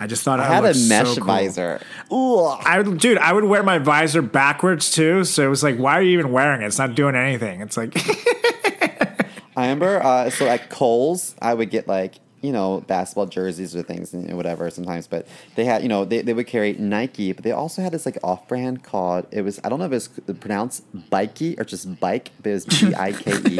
I 0.00 0.06
just 0.06 0.22
thought 0.24 0.40
I 0.40 0.46
had 0.46 0.64
a 0.64 0.72
so 0.72 0.88
mesh 0.88 1.14
cool. 1.18 1.26
visor. 1.26 1.78
Ooh. 2.10 2.46
I 2.46 2.80
would, 2.80 2.98
dude, 2.98 3.18
I 3.18 3.34
would 3.34 3.44
wear 3.44 3.62
my 3.62 3.78
visor 3.78 4.22
backwards 4.22 4.90
too. 4.90 5.24
So 5.24 5.44
it 5.44 5.50
was 5.50 5.62
like, 5.62 5.76
why 5.76 5.92
are 5.98 6.02
you 6.02 6.18
even 6.18 6.32
wearing 6.32 6.62
it? 6.62 6.66
It's 6.66 6.78
not 6.78 6.94
doing 6.94 7.14
anything. 7.14 7.60
It's 7.60 7.76
like, 7.76 7.92
I 9.56 9.62
remember, 9.64 10.02
uh, 10.02 10.30
so 10.30 10.46
at 10.46 10.70
Kohl's, 10.70 11.34
I 11.42 11.52
would 11.52 11.68
get 11.70 11.86
like, 11.86 12.14
you 12.42 12.52
know, 12.52 12.82
basketball 12.86 13.26
jerseys 13.26 13.76
or 13.76 13.82
things 13.82 14.14
and 14.14 14.34
whatever 14.36 14.70
sometimes, 14.70 15.06
but 15.06 15.26
they 15.56 15.64
had, 15.64 15.82
you 15.82 15.88
know, 15.88 16.04
they, 16.04 16.22
they 16.22 16.32
would 16.32 16.46
carry 16.46 16.72
Nike, 16.74 17.32
but 17.32 17.44
they 17.44 17.52
also 17.52 17.82
had 17.82 17.92
this 17.92 18.06
like 18.06 18.16
off 18.24 18.48
brand 18.48 18.82
called, 18.82 19.26
it 19.30 19.42
was, 19.42 19.60
I 19.62 19.68
don't 19.68 19.78
know 19.78 19.84
if 19.84 19.92
it 19.92 19.94
was 20.28 20.36
pronounced 20.40 20.82
Bikey 21.10 21.56
or 21.58 21.64
just 21.64 22.00
Bike, 22.00 22.30
but 22.42 22.50
it 22.50 22.52
was 22.54 22.64
B 22.66 22.94
I 22.94 23.12
K 23.12 23.32
E. 23.48 23.56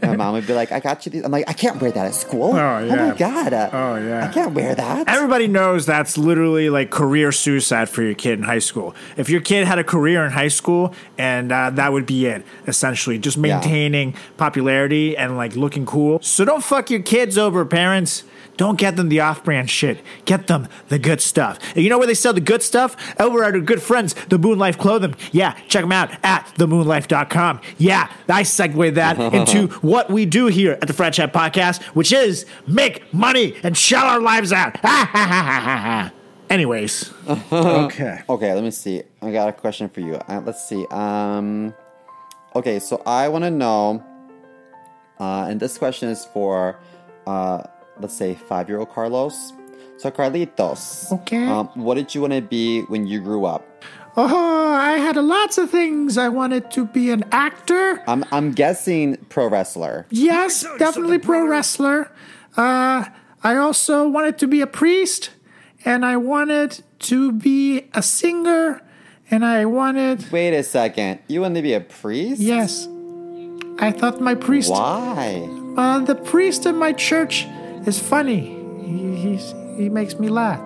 My 0.06 0.16
mom 0.16 0.34
would 0.34 0.46
be 0.46 0.54
like, 0.54 0.70
I 0.72 0.80
got 0.80 1.04
you 1.06 1.12
these. 1.12 1.24
I'm 1.24 1.32
like, 1.32 1.48
I 1.48 1.52
can't 1.54 1.80
wear 1.80 1.90
that 1.90 2.06
at 2.06 2.14
school. 2.14 2.54
Oh, 2.54 2.58
Oh 2.58 2.86
my 3.10 3.16
God. 3.16 3.52
uh, 3.52 3.70
Oh, 3.72 3.96
yeah. 3.96 4.28
I 4.28 4.32
can't 4.32 4.52
wear 4.54 4.74
that. 4.74 5.08
everybody 5.08 5.48
knows 5.48 5.86
that's 5.86 6.16
literally 6.16 6.70
like 6.70 6.90
career 6.90 7.32
suicide 7.32 7.88
for 7.88 8.02
your 8.02 8.14
kid 8.14 8.38
in 8.38 8.44
high 8.44 8.58
school. 8.58 8.94
If 9.16 9.28
your 9.28 9.40
kid 9.40 9.66
had 9.66 9.78
a 9.78 9.84
career 9.84 10.24
in 10.24 10.30
high 10.32 10.48
school, 10.48 10.94
and 11.18 11.50
uh, 11.52 11.70
that 11.70 11.92
would 11.92 12.06
be 12.06 12.26
it, 12.26 12.44
essentially, 12.66 13.18
just 13.18 13.36
maintaining 13.36 14.14
popularity 14.36 15.16
and 15.16 15.36
like 15.36 15.56
looking 15.56 15.84
cool. 15.86 16.20
So 16.22 16.44
don't 16.44 16.62
fuck 16.62 16.90
your 16.90 17.00
kids 17.02 17.36
over, 17.36 17.64
parents. 17.64 18.13
Don't 18.56 18.78
get 18.78 18.94
them 18.96 19.08
the 19.08 19.20
off-brand 19.20 19.68
shit. 19.68 19.98
Get 20.26 20.46
them 20.46 20.68
the 20.88 20.98
good 20.98 21.20
stuff. 21.20 21.58
And 21.74 21.82
you 21.82 21.90
know 21.90 21.98
where 21.98 22.06
they 22.06 22.14
sell 22.14 22.32
the 22.32 22.40
good 22.40 22.62
stuff? 22.62 22.96
Over 23.18 23.42
at 23.42 23.54
our 23.54 23.60
good 23.60 23.82
friends, 23.82 24.14
the 24.28 24.38
Moon 24.38 24.58
Life 24.58 24.78
Clothing. 24.78 25.16
Yeah, 25.32 25.58
check 25.66 25.82
them 25.82 25.90
out 25.90 26.10
at 26.22 26.46
themoonlife.com. 26.56 27.60
Yeah, 27.78 28.12
I 28.28 28.42
segue 28.42 28.94
that 28.94 29.18
into 29.34 29.66
what 29.78 30.08
we 30.10 30.24
do 30.24 30.46
here 30.46 30.72
at 30.80 30.86
the 30.86 30.92
Frat 30.92 31.14
Chat 31.14 31.32
Podcast, 31.32 31.82
which 31.96 32.12
is 32.12 32.46
make 32.66 33.12
money 33.12 33.56
and 33.64 33.76
shout 33.76 34.06
our 34.06 34.20
lives 34.20 34.52
out. 34.52 34.76
Anyways. 36.50 37.12
okay. 37.50 38.20
Okay, 38.28 38.52
let 38.54 38.62
me 38.62 38.70
see. 38.70 39.02
I 39.20 39.32
got 39.32 39.48
a 39.48 39.52
question 39.52 39.88
for 39.88 40.00
you. 40.00 40.14
Uh, 40.14 40.42
let's 40.44 40.68
see. 40.68 40.86
Um, 40.90 41.74
okay, 42.54 42.78
so 42.78 43.02
I 43.04 43.28
want 43.28 43.44
to 43.44 43.50
know, 43.50 44.04
uh, 45.18 45.46
and 45.48 45.58
this 45.58 45.78
question 45.78 46.08
is 46.08 46.24
for, 46.26 46.78
uh, 47.26 47.62
let's 48.00 48.14
say, 48.16 48.34
five-year-old 48.34 48.90
Carlos. 48.90 49.52
So 49.96 50.10
Carlitos, 50.10 51.12
Okay. 51.12 51.46
um, 51.46 51.68
what 51.74 51.94
did 51.94 52.14
you 52.14 52.20
want 52.20 52.32
to 52.32 52.42
be 52.42 52.82
when 52.82 53.06
you 53.06 53.20
grew 53.20 53.44
up? 53.44 53.62
Oh, 54.16 54.72
I 54.74 54.92
had 54.98 55.16
lots 55.16 55.58
of 55.58 55.70
things. 55.70 56.18
I 56.18 56.28
wanted 56.28 56.70
to 56.72 56.84
be 56.84 57.10
an 57.10 57.24
actor. 57.32 58.02
I'm 58.06 58.24
I'm 58.30 58.52
guessing 58.52 59.16
pro 59.28 59.48
wrestler. 59.48 60.06
Yes, 60.10 60.64
definitely 60.78 61.18
pro 61.18 61.46
wrestler. 61.46 62.10
Uh, 62.56 63.06
I 63.42 63.56
also 63.56 64.06
wanted 64.08 64.38
to 64.38 64.46
be 64.46 64.60
a 64.60 64.66
priest, 64.68 65.30
and 65.84 66.04
I 66.06 66.16
wanted 66.16 66.82
to 67.10 67.32
be 67.32 67.88
a 67.92 68.02
singer, 68.02 68.80
and 69.30 69.44
I 69.44 69.64
wanted. 69.64 70.30
Wait 70.30 70.54
a 70.54 70.62
second, 70.62 71.18
you 71.28 71.40
want 71.40 71.54
to 71.56 71.62
be 71.62 71.72
a 71.74 71.80
priest? 71.80 72.40
Yes, 72.40 72.86
I 73.78 73.90
thought 73.90 74.20
my 74.20 74.34
priest. 74.36 74.70
Why? 74.70 75.48
Uh, 75.76 75.98
the 76.00 76.14
priest 76.14 76.66
in 76.66 76.76
my 76.76 76.92
church 76.92 77.46
is 77.86 77.98
funny. 77.98 78.60
He, 78.84 79.16
he's, 79.16 79.54
he 79.76 79.88
makes 79.88 80.18
me 80.18 80.28
laugh. 80.28 80.60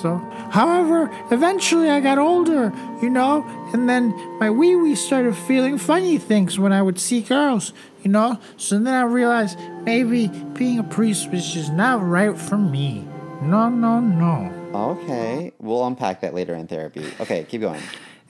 So, 0.00 0.16
however, 0.50 1.10
eventually 1.30 1.90
I 1.90 2.00
got 2.00 2.18
older, 2.18 2.72
you 3.02 3.10
know, 3.10 3.44
and 3.74 3.88
then 3.88 4.14
my 4.38 4.48
wee 4.48 4.76
wee 4.76 4.94
started 4.94 5.36
feeling 5.36 5.76
funny 5.76 6.16
things 6.16 6.58
when 6.58 6.72
I 6.72 6.80
would 6.80 6.98
see 6.98 7.20
girls, 7.20 7.74
you 8.02 8.10
know. 8.10 8.38
So 8.56 8.78
then 8.78 8.94
I 8.94 9.02
realized 9.02 9.58
maybe 9.82 10.28
being 10.54 10.78
a 10.78 10.82
priest 10.82 11.30
was 11.30 11.52
just 11.52 11.72
not 11.72 12.02
right 12.02 12.36
for 12.36 12.56
me. 12.56 13.06
No, 13.42 13.68
no, 13.68 14.00
no. 14.00 14.50
Okay, 14.74 15.52
we'll 15.60 15.86
unpack 15.86 16.22
that 16.22 16.32
later 16.32 16.54
in 16.54 16.66
therapy. 16.66 17.04
Okay, 17.20 17.44
keep 17.44 17.60
going. 17.60 17.82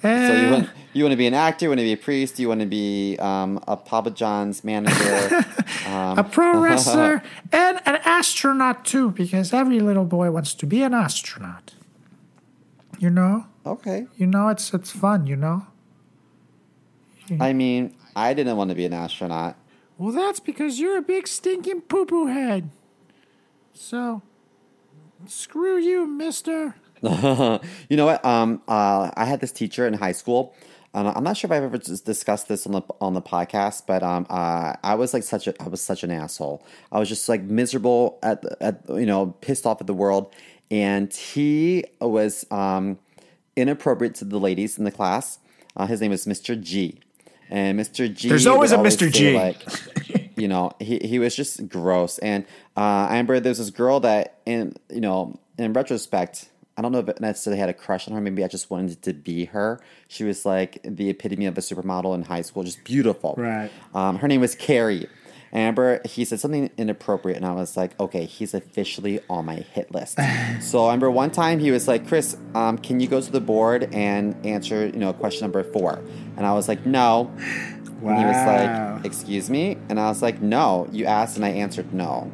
So 0.05 0.11
Uh, 0.11 0.33
you 0.43 0.51
want 0.51 0.71
you 0.93 1.05
want 1.05 1.13
to 1.13 1.17
be 1.17 1.27
an 1.27 1.33
actor? 1.33 1.65
You 1.65 1.71
want 1.71 1.81
to 1.81 1.85
be 1.85 1.93
a 1.93 1.97
priest? 1.97 2.39
You 2.39 2.49
want 2.49 2.61
to 2.61 2.67
be 2.67 3.17
um, 3.21 3.59
a 3.67 3.75
Papa 3.75 4.11
John's 4.11 4.63
manager? 4.63 5.45
a 5.87 6.23
pro 6.31 6.59
wrestler 6.61 7.23
and 7.51 7.81
an 7.87 7.97
astronaut 8.05 8.85
too, 8.85 9.11
because 9.13 9.55
every 9.55 9.81
little 9.81 10.05
boy 10.05 10.31
wants 10.31 10.53
to 10.55 10.67
be 10.67 10.83
an 10.83 10.93
astronaut. 10.93 11.73
You 12.99 13.09
know, 13.09 13.47
okay. 13.65 14.07
you 14.17 14.27
know, 14.27 14.49
it's 14.49 14.75
it's 14.75 14.91
fun. 14.91 15.27
You 15.27 15.37
know. 15.37 15.67
I 17.41 17.55
mean, 17.55 17.95
I 18.15 18.35
didn't 18.35 18.59
want 18.59 18.69
to 18.69 18.75
be 18.75 18.85
an 18.85 18.93
astronaut. 18.93 19.57
Well, 19.97 20.13
that's 20.13 20.39
because 20.41 20.79
you're 20.79 20.99
a 20.99 21.03
big 21.03 21.27
stinking 21.27 21.81
poo 21.83 22.05
poo 22.05 22.27
head. 22.27 22.69
So, 23.73 24.21
screw 25.27 25.79
you, 25.79 26.07
mister. 26.07 26.75
You 27.89 27.97
know 27.97 28.07
what? 28.07 28.25
Um, 28.25 28.63
uh, 28.69 29.11
I 29.15 29.25
had 29.25 29.41
this 29.41 29.53
teacher 29.53 29.87
in 29.87 29.95
high 29.95 30.13
school. 30.13 30.55
And 30.95 31.09
I'm 31.09 31.25
not 31.25 31.37
sure 31.37 31.49
if 31.49 31.53
I've 31.53 31.65
ever 31.65 31.77
discussed 31.77 32.47
this 32.47 32.67
on 32.67 32.73
the 32.73 32.83
on 33.01 33.15
the 33.15 33.21
podcast, 33.21 33.83
but 33.85 34.05
um, 34.05 34.27
uh, 34.31 34.75
I 34.81 34.95
was 34.95 35.13
like 35.13 35.25
such 35.25 35.49
a 35.49 35.61
I 35.61 35.67
was 35.67 35.81
such 35.81 36.05
an 36.05 36.13
asshole. 36.13 36.65
I 36.93 37.01
was 37.01 37.09
just 37.09 37.29
like 37.29 37.43
miserable 37.43 38.21
at 38.23 38.45
at 38.61 38.83
you 38.89 39.05
know 39.05 39.35
pissed 39.41 39.67
off 39.67 39.81
at 39.81 39.89
the 39.89 39.95
world, 39.95 40.33
and 40.71 41.13
he 41.13 41.85
was 42.01 42.47
um, 42.53 43.01
inappropriate 43.57 44.15
to 44.17 44.25
the 44.25 44.39
ladies 44.39 44.79
in 44.79 44.85
the 44.85 44.93
class. 44.93 45.39
Uh, 45.77 45.87
his 45.87 46.01
name 46.01 46.11
was 46.13 46.27
Mr. 46.27 46.61
G, 46.61 47.01
and 47.51 47.79
Mr. 47.79 48.13
G. 48.13 48.29
There's 48.29 48.47
always 48.47 48.73
a 48.73 48.77
Mr. 48.77 49.13
G. 49.13 49.37
Like, 49.37 49.63
you 50.37 50.49
know, 50.49 50.73
he, 50.81 50.99
he 50.99 51.19
was 51.19 51.35
just 51.35 51.69
gross. 51.69 52.19
And 52.19 52.45
uh, 52.77 52.81
I 52.81 53.11
remember 53.11 53.41
there 53.41 53.51
was 53.51 53.59
this 53.59 53.71
girl 53.71 54.01
that, 54.01 54.39
in 54.47 54.77
you 54.91 55.01
know, 55.01 55.39
in 55.59 55.73
retrospect, 55.73 56.49
I 56.77 56.83
don't 56.83 56.93
know 56.93 56.99
if 56.99 57.09
it 57.09 57.21
necessarily 57.21 57.61
had 57.61 57.69
a 57.69 57.75
crush 57.75 58.09
on 58.09 58.15
her. 58.15 58.21
Maybe 58.21 58.43
I 58.43 58.49
just 58.49 58.71
wanted 58.71 59.01
to 59.03 59.13
be 59.13 59.47
her. 59.47 59.81
She 60.09 60.25
was 60.25 60.45
like 60.45 60.81
the 60.83 61.11
epitome 61.11 61.47
of 61.47 61.57
a 61.57 61.61
supermodel 61.61 62.15
in 62.15 62.23
high 62.23 62.43
school, 62.43 62.65
just 62.65 62.83
beautiful. 62.85 63.35
Right. 63.37 63.71
Um, 63.95 64.19
her 64.19 64.29
name 64.29 64.41
was 64.41 64.55
Carrie. 64.55 65.09
And 65.53 65.63
I 65.63 65.67
remember 65.67 66.01
he 66.05 66.25
said 66.25 66.41
something 66.41 66.69
inappropriate, 66.77 67.37
and 67.37 67.47
I 67.47 67.53
was 67.53 67.77
like, 67.77 67.99
okay, 68.01 68.25
he's 68.25 68.55
officially 68.55 69.21
on 69.31 69.45
my 69.45 69.55
hit 69.55 69.95
list. 69.95 70.19
so 70.61 70.87
I 70.87 70.89
remember 70.89 71.13
one 71.13 71.31
time 71.31 71.61
he 71.61 71.71
was 71.71 71.87
like, 71.87 72.09
Chris, 72.09 72.37
um, 72.57 72.77
can 72.77 72.99
you 72.99 73.07
go 73.07 73.21
to 73.21 73.31
the 73.31 73.41
board 73.41 73.89
and 73.95 74.35
answer, 74.45 74.87
you 74.87 74.99
know, 74.99 75.13
question 75.13 75.43
number 75.43 75.63
four? 75.63 76.03
And 76.37 76.45
I 76.45 76.53
was 76.55 76.67
like, 76.67 76.85
no. 76.85 77.33
And 77.39 78.19
he 78.19 78.25
was 78.25 78.47
like, 78.47 79.05
excuse 79.05 79.49
me? 79.49 79.79
And 79.89 80.01
I 80.01 80.09
was 80.09 80.23
like, 80.23 80.43
no. 80.43 80.89
You 80.91 81.05
asked, 81.05 81.37
and 81.37 81.45
I 81.45 81.51
answered 81.51 81.95
no. 81.95 82.33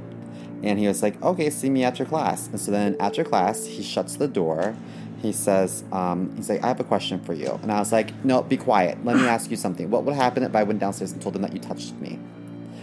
And 0.63 0.79
he 0.79 0.87
was 0.87 1.03
like, 1.03 1.21
okay, 1.23 1.51
see 1.51 1.71
me 1.71 1.85
after 1.85 2.05
class. 2.05 2.49
And 2.49 2.61
so 2.61 2.71
then 2.71 2.97
after 3.01 3.25
class, 3.25 3.67
he 3.67 3.83
shuts 3.83 4.17
the 4.17 4.29
door. 4.29 4.77
He 5.23 5.33
says, 5.33 5.85
um, 5.93 6.35
he's 6.37 6.49
like, 6.49 6.63
I 6.63 6.69
have 6.69 6.81
a 6.81 6.85
question 6.85 7.21
for 7.21 7.35
you. 7.35 7.59
And 7.63 7.71
I 7.71 7.79
was 7.79 7.93
like, 7.93 8.13
no, 8.25 8.43
be 8.43 8.57
quiet. 8.57 9.05
Let 9.05 9.17
me 9.17 9.27
ask 9.27 9.51
you 9.51 9.57
something. 9.57 9.91
What 9.91 10.05
would 10.05 10.15
happen 10.15 10.43
if 10.43 10.55
I 10.55 10.63
went 10.63 10.81
downstairs 10.81 11.13
and 11.13 11.21
told 11.21 11.35
them 11.35 11.43
that 11.43 11.53
you 11.53 11.61
touched 11.61 11.95
me? 11.95 12.19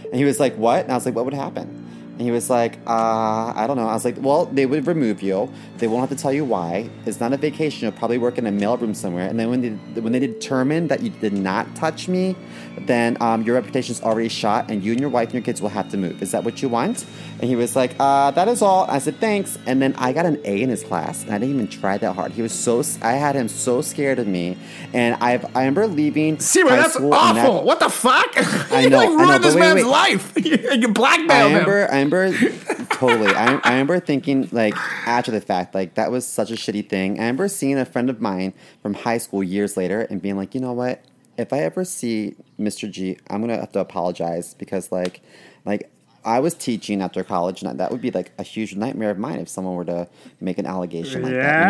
And 0.04 0.14
he 0.14 0.24
was 0.24 0.38
like, 0.38 0.54
what? 0.56 0.84
And 0.84 0.92
I 0.92 0.94
was 0.94 1.04
like, 1.04 1.14
what 1.14 1.24
would 1.24 1.34
happen? 1.34 1.84
And 2.18 2.26
he 2.26 2.32
was 2.32 2.50
like, 2.50 2.78
uh, 2.84 3.52
I 3.54 3.66
don't 3.68 3.76
know. 3.76 3.86
I 3.86 3.94
was 3.94 4.04
like, 4.04 4.16
well, 4.18 4.46
they 4.46 4.66
would 4.66 4.88
remove 4.88 5.22
you. 5.22 5.52
They 5.76 5.86
won't 5.86 6.00
have 6.00 6.16
to 6.16 6.20
tell 6.20 6.32
you 6.32 6.44
why. 6.44 6.90
It's 7.06 7.20
not 7.20 7.32
a 7.32 7.36
vacation. 7.36 7.82
You'll 7.82 7.92
probably 7.92 8.18
work 8.18 8.38
in 8.38 8.46
a 8.48 8.50
mailroom 8.50 8.96
somewhere. 8.96 9.28
And 9.28 9.38
then 9.38 9.50
when 9.50 9.60
they, 9.62 10.00
when 10.00 10.12
they 10.12 10.18
determine 10.18 10.88
that 10.88 11.00
you 11.00 11.10
did 11.10 11.32
not 11.32 11.76
touch 11.76 12.08
me, 12.08 12.34
then 12.80 13.16
um, 13.20 13.42
your 13.42 13.54
reputation's 13.54 14.02
already 14.02 14.28
shot 14.28 14.68
and 14.68 14.82
you 14.82 14.90
and 14.90 15.00
your 15.00 15.10
wife 15.10 15.28
and 15.28 15.34
your 15.34 15.42
kids 15.42 15.62
will 15.62 15.68
have 15.68 15.90
to 15.90 15.96
move. 15.96 16.20
Is 16.20 16.32
that 16.32 16.42
what 16.42 16.60
you 16.60 16.68
want? 16.68 17.06
And 17.40 17.48
he 17.48 17.54
was 17.54 17.76
like, 17.76 17.94
uh, 18.00 18.32
that 18.32 18.48
is 18.48 18.62
all. 18.62 18.84
I 18.90 18.98
said, 18.98 19.20
thanks. 19.20 19.56
And 19.66 19.80
then 19.80 19.94
I 19.96 20.12
got 20.12 20.26
an 20.26 20.40
A 20.44 20.60
in 20.60 20.70
his 20.70 20.82
class 20.82 21.22
and 21.22 21.32
I 21.32 21.38
didn't 21.38 21.54
even 21.54 21.68
try 21.68 21.98
that 21.98 22.12
hard. 22.14 22.32
He 22.32 22.42
was 22.42 22.52
so, 22.52 22.82
I 23.00 23.12
had 23.12 23.36
him 23.36 23.46
so 23.46 23.80
scared 23.80 24.18
of 24.18 24.26
me. 24.26 24.56
And 24.92 25.14
I've, 25.22 25.44
I 25.56 25.60
remember 25.60 25.86
leaving. 25.86 26.40
See, 26.40 26.64
that's 26.64 26.96
and 26.96 27.12
that- 27.12 27.16
awful. 27.16 27.62
what 27.62 27.78
the 27.78 27.88
fuck? 27.88 28.26
I 28.72 28.80
you 28.82 28.90
know, 28.90 28.98
like 28.98 29.08
I 29.08 29.12
know, 29.12 29.16
ruined 29.16 29.44
this 29.44 29.54
wait, 29.54 29.60
man's 29.60 29.84
wait. 29.84 29.90
life. 29.90 30.32
you 30.44 30.58
I 30.70 30.86
blackmailed 30.86 31.30
him. 31.52 31.56
I 31.56 31.60
remember 31.60 31.88
totally. 32.90 33.30
I, 33.30 33.60
I 33.64 33.70
remember 33.72 34.00
thinking, 34.00 34.48
like, 34.52 34.76
after 35.06 35.30
the 35.30 35.40
fact, 35.40 35.74
like, 35.74 35.94
that 35.94 36.10
was 36.10 36.26
such 36.26 36.50
a 36.50 36.54
shitty 36.54 36.88
thing. 36.88 37.18
I 37.18 37.22
remember 37.22 37.48
seeing 37.48 37.78
a 37.78 37.84
friend 37.84 38.10
of 38.10 38.20
mine 38.20 38.54
from 38.82 38.94
high 38.94 39.18
school 39.18 39.42
years 39.42 39.76
later 39.76 40.02
and 40.02 40.20
being 40.20 40.36
like, 40.36 40.54
you 40.54 40.60
know 40.60 40.72
what? 40.72 41.04
If 41.36 41.52
I 41.52 41.60
ever 41.60 41.84
see 41.84 42.34
Mr. 42.58 42.90
G, 42.90 43.16
I'm 43.30 43.40
gonna 43.40 43.56
have 43.56 43.72
to 43.72 43.80
apologize 43.80 44.54
because, 44.54 44.90
like, 44.90 45.22
like 45.64 45.90
I 46.24 46.40
was 46.40 46.54
teaching 46.54 47.00
after 47.00 47.22
college, 47.22 47.62
and 47.62 47.78
that 47.78 47.90
would 47.90 48.02
be 48.02 48.10
like 48.10 48.32
a 48.38 48.42
huge 48.42 48.74
nightmare 48.74 49.10
of 49.10 49.18
mine 49.18 49.38
if 49.38 49.48
someone 49.48 49.74
were 49.76 49.84
to 49.84 50.08
make 50.40 50.58
an 50.58 50.66
allegation 50.66 51.22
like 51.22 51.32
that. 51.32 51.60
You 51.60 51.66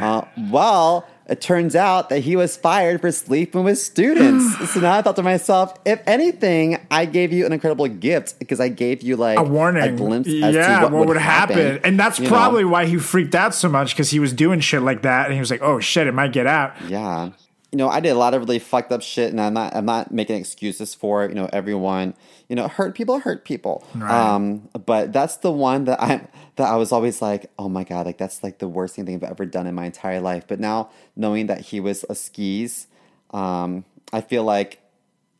know? 0.00 0.06
uh, 0.06 0.50
well, 0.50 1.08
it 1.28 1.40
turns 1.40 1.74
out 1.74 2.08
that 2.10 2.20
he 2.20 2.36
was 2.36 2.56
fired 2.56 3.00
for 3.00 3.10
sleeping 3.10 3.64
with 3.64 3.78
students. 3.78 4.70
so 4.72 4.80
now 4.80 4.92
I 4.92 5.02
thought 5.02 5.16
to 5.16 5.22
myself, 5.22 5.76
if 5.84 6.00
anything, 6.06 6.78
I 6.90 7.04
gave 7.04 7.32
you 7.32 7.46
an 7.46 7.52
incredible 7.52 7.88
gift 7.88 8.38
because 8.38 8.60
I 8.60 8.68
gave 8.68 9.02
you 9.02 9.16
like 9.16 9.38
a 9.38 9.42
warning, 9.42 9.82
a 9.82 9.92
glimpse 9.92 10.28
as 10.28 10.54
yeah, 10.54 10.80
to 10.80 10.84
what, 10.84 10.92
what 10.92 11.08
would 11.08 11.16
happen. 11.16 11.80
and 11.82 11.98
that's 11.98 12.20
you 12.20 12.28
probably 12.28 12.62
know? 12.62 12.70
why 12.70 12.86
he 12.86 12.96
freaked 12.96 13.34
out 13.34 13.54
so 13.54 13.68
much 13.68 13.94
because 13.94 14.10
he 14.10 14.20
was 14.20 14.32
doing 14.32 14.60
shit 14.60 14.82
like 14.82 15.02
that, 15.02 15.26
and 15.26 15.34
he 15.34 15.40
was 15.40 15.50
like, 15.50 15.62
"Oh 15.62 15.80
shit, 15.80 16.06
it 16.06 16.12
might 16.12 16.32
get 16.32 16.46
out." 16.46 16.74
Yeah. 16.88 17.30
You 17.72 17.78
know, 17.78 17.88
I 17.88 17.98
did 17.98 18.10
a 18.10 18.14
lot 18.14 18.32
of 18.32 18.42
really 18.42 18.60
fucked 18.60 18.92
up 18.92 19.02
shit, 19.02 19.30
and 19.30 19.40
I'm 19.40 19.54
not. 19.54 19.74
I'm 19.74 19.84
not 19.84 20.12
making 20.12 20.36
excuses 20.36 20.94
for 20.94 21.24
it. 21.24 21.30
You 21.30 21.34
know, 21.34 21.50
everyone. 21.52 22.14
You 22.48 22.54
know, 22.56 22.68
hurt 22.68 22.94
people 22.94 23.18
hurt 23.20 23.44
people. 23.44 23.84
Um, 24.00 24.68
but 24.86 25.12
that's 25.12 25.38
the 25.38 25.50
one 25.50 25.84
that 25.86 26.00
I 26.00 26.26
that 26.56 26.68
I 26.68 26.76
was 26.76 26.92
always 26.92 27.20
like, 27.20 27.50
oh 27.58 27.68
my 27.68 27.82
god, 27.84 28.06
like 28.06 28.18
that's 28.18 28.42
like 28.44 28.58
the 28.58 28.68
worst 28.68 28.94
thing 28.96 29.08
I've 29.12 29.22
ever 29.24 29.44
done 29.46 29.66
in 29.66 29.74
my 29.74 29.86
entire 29.86 30.20
life. 30.20 30.44
But 30.46 30.60
now 30.60 30.90
knowing 31.16 31.48
that 31.48 31.60
he 31.60 31.80
was 31.80 32.04
a 32.08 32.14
skis, 32.14 32.86
um, 33.32 33.84
I 34.12 34.20
feel 34.20 34.44
like 34.44 34.78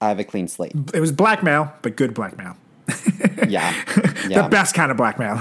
I 0.01 0.09
have 0.09 0.19
a 0.19 0.25
clean 0.25 0.49
slate. 0.49 0.73
It 0.93 1.01
was 1.01 1.13
blackmail, 1.13 1.73
but 1.83 1.97
good 1.97 2.13
blackmail. 2.15 2.57
Yeah, 3.49 3.73
yeah. 4.29 4.43
The 4.43 4.49
best 4.51 4.75
kind 4.75 4.91
of 4.91 4.97
blackmail. 4.97 5.39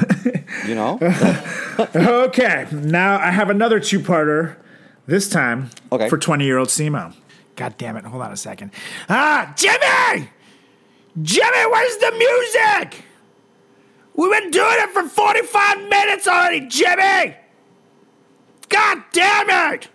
You 0.67 0.75
know. 0.75 0.99
okay, 1.95 2.67
now 2.71 3.17
I 3.17 3.31
have 3.31 3.49
another 3.49 3.79
two-parter. 3.79 4.57
This 5.07 5.29
time 5.29 5.69
Okay. 5.91 6.09
for 6.09 6.17
twenty-year-old 6.17 6.67
Simo. 6.67 7.13
God 7.55 7.75
damn 7.77 7.95
it! 7.95 8.03
Hold 8.05 8.21
on 8.23 8.31
a 8.31 8.37
second. 8.37 8.71
Ah, 9.07 9.53
Jimmy, 9.55 10.29
Jimmy, 11.21 11.65
where's 11.71 11.97
the 11.97 12.11
music? 12.11 13.05
We've 14.15 14.31
been 14.31 14.51
doing 14.51 14.75
it 14.79 14.89
for 14.91 15.03
forty-five 15.03 15.89
minutes 15.89 16.27
already, 16.27 16.67
Jimmy. 16.67 17.35
God 18.69 19.03
damn 19.11 19.73
it! 19.73 19.87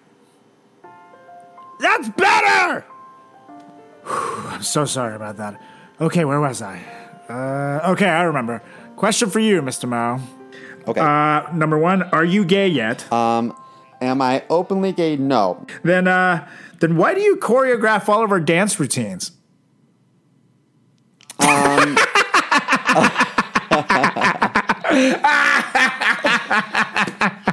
That's 1.80 2.08
better. 2.10 2.84
I'm 4.06 4.62
so 4.62 4.84
sorry 4.84 5.14
about 5.16 5.36
that. 5.38 5.60
Okay, 6.00 6.24
where 6.24 6.40
was 6.40 6.62
I? 6.62 6.82
Uh, 7.28 7.90
okay, 7.92 8.08
I 8.08 8.22
remember. 8.22 8.62
Question 8.96 9.30
for 9.30 9.40
you, 9.40 9.62
Mr. 9.62 9.88
Mao. 9.88 10.20
Okay. 10.86 11.00
Uh, 11.00 11.50
number 11.52 11.78
one, 11.78 12.02
are 12.04 12.24
you 12.24 12.44
gay 12.44 12.68
yet? 12.68 13.10
Um, 13.12 13.54
am 14.00 14.20
I 14.20 14.44
openly 14.50 14.92
gay? 14.92 15.16
No. 15.16 15.66
then, 15.82 16.08
uh, 16.08 16.48
then 16.80 16.96
why 16.96 17.14
do 17.14 17.20
you 17.20 17.36
choreograph 17.36 18.08
all 18.08 18.24
of 18.24 18.32
our 18.32 18.40
dance 18.40 18.80
routines? 18.80 19.32
Um, 21.80 21.90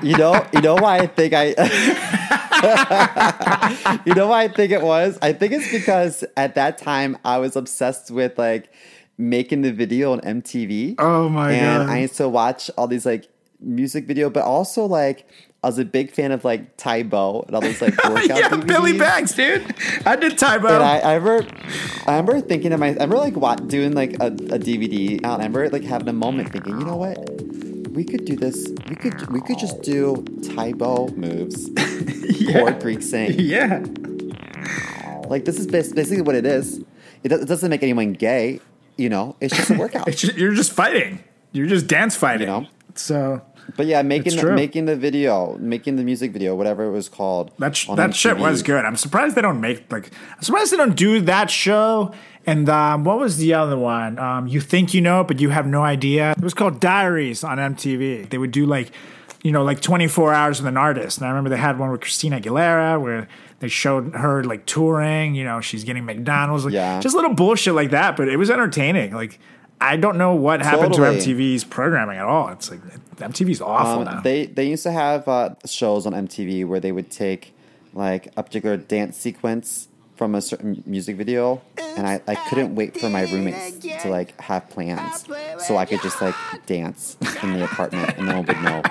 you 0.03 0.17
know, 0.17 0.45
you 0.53 0.61
know 0.61 0.75
why 0.75 0.99
I 0.99 1.07
think 1.07 1.33
I. 1.33 1.47
you 4.05 4.13
know 4.13 4.27
why 4.27 4.43
I 4.43 4.47
think 4.47 4.71
it 4.71 4.81
was? 4.81 5.17
I 5.21 5.33
think 5.33 5.53
it's 5.53 5.71
because 5.71 6.23
at 6.35 6.55
that 6.55 6.77
time 6.77 7.17
I 7.23 7.37
was 7.37 7.55
obsessed 7.55 8.11
with 8.11 8.37
like 8.37 8.71
making 9.17 9.61
the 9.61 9.71
video 9.71 10.13
on 10.13 10.21
MTV. 10.21 10.95
Oh 10.99 11.29
my 11.29 11.51
and 11.51 11.87
God. 11.87 11.93
I 11.93 11.99
used 11.99 12.17
to 12.17 12.27
watch 12.27 12.69
all 12.77 12.87
these 12.87 13.05
like 13.05 13.27
music 13.59 14.05
video, 14.05 14.29
but 14.29 14.43
also 14.43 14.85
like 14.85 15.27
I 15.67 15.69
was 15.69 15.79
a 15.79 15.83
big 15.83 16.11
fan 16.11 16.31
of 16.31 16.45
like 16.45 16.77
Tae 16.77 17.03
Bo 17.03 17.43
and 17.45 17.53
all 17.53 17.59
those 17.59 17.81
like 17.81 18.01
workout 18.05 18.39
yeah, 18.39 18.55
Billy 18.55 18.93
Blanks, 18.93 19.33
dude. 19.33 19.75
I 20.05 20.15
did 20.15 20.37
Tae 20.37 20.59
Bo. 20.59 20.69
And 20.69 20.81
I, 20.81 20.99
I 20.99 21.15
remember, 21.15 21.53
I 22.07 22.15
remember 22.15 22.39
thinking 22.39 22.69
to 22.69 22.77
my, 22.77 22.87
I 22.87 22.91
remember 22.91 23.17
like 23.17 23.35
what 23.35 23.67
doing 23.67 23.91
like 23.91 24.13
a, 24.13 24.27
a 24.27 24.59
DVD. 24.59 25.21
out. 25.25 25.41
I 25.41 25.43
remember 25.43 25.69
like 25.69 25.83
having 25.83 26.07
a 26.07 26.13
moment 26.13 26.53
thinking, 26.53 26.79
you 26.79 26.85
know 26.85 26.95
what, 26.95 27.17
we 27.91 28.05
could 28.05 28.23
do 28.23 28.37
this. 28.37 28.69
We 28.87 28.95
could 28.95 29.29
we 29.29 29.41
could 29.41 29.59
just 29.59 29.81
do 29.81 30.23
Tybo 30.39 31.13
moves, 31.17 31.67
or 32.55 32.71
Greek 32.71 33.01
sing. 33.01 33.37
yeah. 33.37 33.83
Like 35.27 35.43
this 35.43 35.59
is 35.59 35.67
basically 35.67 36.21
what 36.21 36.35
it 36.35 36.45
is. 36.45 36.77
It, 37.23 37.33
it 37.33 37.45
doesn't 37.45 37.69
make 37.69 37.83
anyone 37.83 38.13
gay. 38.13 38.61
You 38.95 39.09
know, 39.09 39.35
it's 39.41 39.53
just 39.53 39.69
a 39.69 39.73
workout. 39.73 40.07
It's 40.07 40.21
ju- 40.21 40.31
you're 40.37 40.53
just 40.53 40.71
fighting. 40.71 41.25
You're 41.51 41.67
just 41.67 41.87
dance 41.87 42.15
fighting. 42.15 42.47
You 42.47 42.61
know? 42.61 42.67
So 42.95 43.41
But 43.75 43.85
yeah, 43.85 44.01
making 44.01 44.37
the, 44.37 44.51
making 44.53 44.85
the 44.85 44.95
video, 44.95 45.57
making 45.59 45.97
the 45.97 46.03
music 46.03 46.31
video, 46.31 46.55
whatever 46.55 46.85
it 46.85 46.91
was 46.91 47.09
called. 47.09 47.51
that 47.59 47.75
sh- 47.75 47.87
that 47.95 48.15
shit 48.15 48.37
was 48.37 48.63
good. 48.63 48.85
I'm 48.85 48.95
surprised 48.95 49.35
they 49.35 49.41
don't 49.41 49.59
make 49.61 49.91
like. 49.91 50.09
I'm 50.35 50.41
surprised 50.41 50.71
they 50.71 50.77
don't 50.77 50.95
do 50.95 51.19
that 51.21 51.49
show. 51.51 52.13
And 52.45 52.69
um, 52.69 53.03
what 53.03 53.19
was 53.19 53.37
the 53.37 53.53
other 53.55 53.77
one? 53.77 54.17
Um, 54.19 54.47
you 54.47 54.61
think 54.61 54.93
you 54.93 55.01
know, 55.01 55.23
but 55.25 55.41
you 55.41 55.49
have 55.49 55.67
no 55.67 55.81
idea. 55.83 56.31
It 56.31 56.43
was 56.43 56.53
called 56.53 56.79
Diaries 56.79 57.43
on 57.43 57.57
MTV. 57.57 58.29
They 58.29 58.37
would 58.37 58.51
do 58.51 58.65
like, 58.65 58.91
you 59.43 59.51
know, 59.51 59.63
like 59.65 59.81
24 59.81 60.33
hours 60.33 60.61
with 60.61 60.67
an 60.69 60.77
artist. 60.77 61.17
And 61.17 61.25
I 61.27 61.29
remember 61.29 61.49
they 61.49 61.57
had 61.57 61.77
one 61.77 61.91
with 61.91 61.99
Christina 61.99 62.39
Aguilera 62.39 63.01
where 63.01 63.27
they 63.59 63.67
showed 63.67 64.13
her 64.13 64.45
like 64.45 64.65
touring. 64.65 65.35
You 65.35 65.43
know, 65.43 65.59
she's 65.59 65.83
getting 65.83 66.05
McDonald's. 66.05 66.63
Like, 66.63 66.73
Yeah. 66.73 67.01
just 67.01 67.15
little 67.15 67.33
bullshit 67.33 67.73
like 67.73 67.89
that. 67.91 68.15
But 68.15 68.29
it 68.29 68.37
was 68.37 68.49
entertaining. 68.49 69.13
Like. 69.13 69.39
I 69.79 69.95
don't 69.97 70.17
know 70.17 70.33
what 70.35 70.61
happened 70.61 70.93
Totally. 70.93 71.21
to 71.21 71.35
MTV's 71.35 71.63
programming 71.63 72.17
at 72.17 72.25
all. 72.25 72.49
It's 72.49 72.71
like 72.71 72.79
MTV's 73.17 73.61
awful 73.61 74.03
now. 74.05 74.17
Um, 74.17 74.23
they 74.23 74.47
they 74.47 74.67
used 74.67 74.83
to 74.83 74.91
have 74.91 75.27
uh, 75.27 75.55
shows 75.65 76.05
on 76.05 76.13
MTV 76.13 76.65
where 76.65 76.79
they 76.79 76.91
would 76.91 77.11
take 77.11 77.53
like 77.93 78.27
a 78.37 78.43
particular 78.43 78.77
dance 78.77 79.17
sequence 79.17 79.87
from 80.15 80.33
a 80.33 80.41
certain 80.41 80.83
music 80.87 81.15
video, 81.15 81.61
and 81.95 82.07
I, 82.07 82.19
I 82.27 82.35
couldn't 82.49 82.73
wait 82.73 82.99
for 82.99 83.07
my 83.09 83.23
roommates 83.23 83.77
to 84.03 84.09
like 84.09 84.39
have 84.41 84.67
plans 84.69 85.25
so 85.59 85.77
I 85.77 85.85
could 85.85 86.01
just 86.01 86.21
like 86.21 86.35
dance 86.65 87.17
in 87.43 87.53
the 87.53 87.65
apartment 87.65 88.17
and 88.17 88.27
no 88.27 88.37
one 88.37 88.45
would 88.47 88.61
know. 88.63 88.81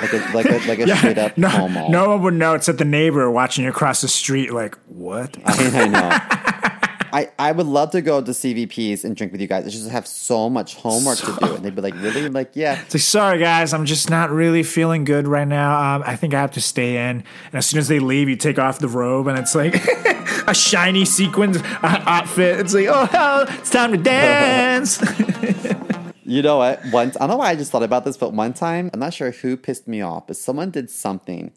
Like 0.00 0.12
a 0.12 0.30
like 0.34 0.46
a 0.46 0.68
like 0.68 0.78
a 0.78 0.96
straight 0.96 1.18
up 1.18 1.36
no, 1.38 1.48
homo. 1.48 1.88
no 1.88 2.10
one 2.10 2.22
would 2.22 2.34
know. 2.34 2.54
It's 2.54 2.68
at 2.68 2.78
the 2.78 2.84
neighbor 2.84 3.28
watching 3.30 3.64
you 3.64 3.70
across 3.70 4.02
the 4.02 4.08
street. 4.08 4.52
Like 4.52 4.76
what? 4.86 5.36
I, 5.44 5.82
I 5.82 5.88
know. 5.88 6.72
I, 7.12 7.30
I 7.38 7.52
would 7.52 7.66
love 7.66 7.90
to 7.92 8.02
go 8.02 8.20
to 8.20 8.30
CVPs 8.30 9.04
and 9.04 9.16
drink 9.16 9.32
with 9.32 9.40
you 9.40 9.46
guys. 9.46 9.66
I 9.66 9.70
just 9.70 9.90
have 9.90 10.06
so 10.06 10.48
much 10.48 10.74
homework 10.74 11.18
to 11.18 11.36
do. 11.40 11.54
And 11.54 11.64
they'd 11.64 11.74
be 11.74 11.82
like, 11.82 11.94
really? 11.94 12.24
I'm 12.24 12.32
like, 12.32 12.50
yeah. 12.54 12.80
It's 12.82 12.94
like, 12.94 13.02
sorry 13.02 13.38
guys, 13.38 13.72
I'm 13.72 13.86
just 13.86 14.10
not 14.10 14.30
really 14.30 14.62
feeling 14.62 15.04
good 15.04 15.26
right 15.26 15.48
now. 15.48 15.96
Um, 15.96 16.02
I 16.06 16.16
think 16.16 16.34
I 16.34 16.40
have 16.40 16.52
to 16.52 16.60
stay 16.60 16.96
in. 16.96 17.16
And 17.18 17.54
as 17.54 17.66
soon 17.66 17.78
as 17.78 17.88
they 17.88 17.98
leave, 17.98 18.28
you 18.28 18.36
take 18.36 18.58
off 18.58 18.78
the 18.78 18.88
robe, 18.88 19.26
and 19.26 19.38
it's 19.38 19.54
like 19.54 19.74
a 20.48 20.54
shiny 20.54 21.04
sequined 21.04 21.56
uh, 21.56 22.02
outfit. 22.06 22.60
It's 22.60 22.74
like, 22.74 22.86
oh, 22.88 23.46
it's 23.48 23.70
time 23.70 23.92
to 23.92 23.98
dance. 23.98 25.02
You 26.28 26.42
know 26.42 26.58
what? 26.58 26.80
Once 26.90 27.16
I 27.16 27.20
don't 27.20 27.30
know 27.30 27.36
why 27.36 27.50
I 27.50 27.54
just 27.54 27.70
thought 27.70 27.84
about 27.84 28.04
this, 28.04 28.16
but 28.16 28.32
one 28.32 28.52
time 28.52 28.90
I'm 28.92 28.98
not 28.98 29.14
sure 29.14 29.30
who 29.30 29.56
pissed 29.56 29.86
me 29.86 30.00
off, 30.00 30.26
but 30.26 30.36
someone 30.36 30.72
did 30.72 30.90
something, 30.90 31.52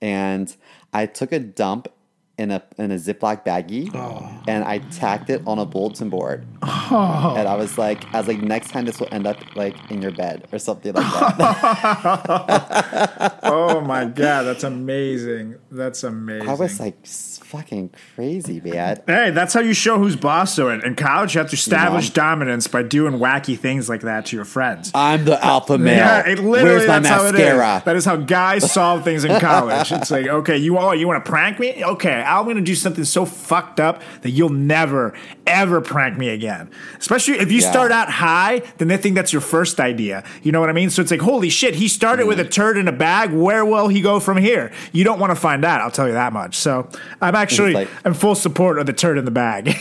and 0.00 0.54
I 0.92 1.06
took 1.06 1.32
a 1.32 1.40
dump 1.40 1.88
in 2.36 2.50
a 2.50 2.60
in 2.78 2.90
a 2.90 2.96
Ziploc 2.96 3.44
baggie, 3.44 3.94
oh. 3.94 4.28
and 4.48 4.64
I 4.64 4.78
tacked 4.78 5.30
it 5.30 5.40
on 5.46 5.60
a 5.60 5.64
bulletin 5.64 6.10
board, 6.10 6.44
oh. 6.62 7.34
and 7.36 7.46
I 7.46 7.54
was 7.54 7.78
like, 7.78 8.04
I 8.12 8.18
was 8.18 8.26
like, 8.26 8.42
next 8.42 8.70
time 8.70 8.86
this 8.86 8.98
will 8.98 9.08
end 9.12 9.26
up 9.26 9.36
like 9.54 9.76
in 9.90 10.02
your 10.02 10.10
bed 10.10 10.48
or 10.50 10.58
something 10.58 10.92
like 10.92 11.36
that. 11.38 13.38
oh 13.44 13.80
my 13.82 14.06
god, 14.06 14.42
that's 14.42 14.64
amazing. 14.64 15.54
That's 15.70 16.02
amazing. 16.02 16.48
I 16.48 16.54
was 16.54 16.80
like, 16.80 17.06
fucking 17.06 17.90
crazy, 18.16 18.60
man. 18.60 19.00
Hey, 19.06 19.30
that's 19.30 19.54
how 19.54 19.60
you 19.60 19.74
show 19.74 19.98
who's 19.98 20.16
boss. 20.16 20.54
So 20.54 20.70
in, 20.70 20.84
in 20.84 20.96
college, 20.96 21.34
you 21.34 21.38
have 21.38 21.50
to 21.50 21.56
establish 21.56 22.08
know? 22.08 22.14
dominance 22.14 22.66
by 22.66 22.82
doing 22.82 23.14
wacky 23.14 23.56
things 23.56 23.88
like 23.88 24.00
that 24.00 24.26
to 24.26 24.36
your 24.36 24.44
friends. 24.44 24.90
I'm 24.92 25.24
the 25.24 25.42
alpha 25.44 25.78
male. 25.78 25.96
Yeah, 25.96 26.26
it 26.26 26.40
literally 26.40 26.64
Where's 26.64 26.88
my 26.88 26.98
that's 26.98 27.08
how 27.08 27.26
it 27.26 27.36
is. 27.36 27.84
That 27.84 27.94
is 27.94 28.04
how 28.04 28.16
guys 28.16 28.72
solve 28.72 29.04
things 29.04 29.24
in 29.24 29.40
college. 29.40 29.92
It's 29.92 30.10
like, 30.10 30.26
okay, 30.26 30.56
you 30.56 30.78
all 30.78 30.94
you 30.94 31.06
want 31.06 31.24
to 31.24 31.30
prank 31.30 31.60
me? 31.60 31.84
Okay, 31.84 32.23
I'm 32.24 32.44
going 32.44 32.56
to 32.56 32.62
do 32.62 32.74
something 32.74 33.04
so 33.04 33.24
fucked 33.24 33.80
up 33.80 34.02
that 34.22 34.30
you'll 34.30 34.48
never 34.50 35.14
ever 35.46 35.80
prank 35.80 36.16
me 36.18 36.28
again. 36.28 36.70
Especially 36.98 37.34
if 37.34 37.52
you 37.52 37.60
Yeah. 37.60 37.70
start 37.70 37.92
out 37.92 38.08
high, 38.10 38.62
then 38.78 38.88
they 38.88 38.96
think 38.96 39.14
that's 39.14 39.32
your 39.32 39.42
first 39.42 39.78
idea. 39.80 40.24
You 40.42 40.52
know 40.52 40.60
what 40.60 40.70
I 40.70 40.72
mean? 40.72 40.90
So 40.90 41.02
it's 41.02 41.10
like, 41.10 41.20
holy 41.20 41.50
shit, 41.50 41.74
he 41.74 41.88
started 41.88 42.26
with 42.26 42.40
a 42.40 42.42
mm-hmm. 42.44 42.50
turd 42.50 42.78
in 42.78 42.88
a 42.88 42.92
bag. 42.92 43.32
Where 43.32 43.64
will 43.64 43.88
he 43.88 44.00
go 44.00 44.20
from 44.20 44.38
here? 44.38 44.72
You 44.92 45.04
don't 45.04 45.18
want 45.18 45.30
to 45.30 45.36
find 45.36 45.64
out. 45.64 45.80
I'll 45.80 45.90
tell 45.90 46.06
you 46.06 46.14
that 46.14 46.32
much. 46.32 46.56
So 46.56 46.88
I'm 47.20 47.34
actually 47.34 47.72
like- 47.72 47.88
in 48.04 48.14
full 48.14 48.34
support 48.34 48.78
of 48.78 48.86
the 48.86 48.92
turd 48.92 49.18
in 49.18 49.24
the 49.24 49.30
bag. 49.30 49.68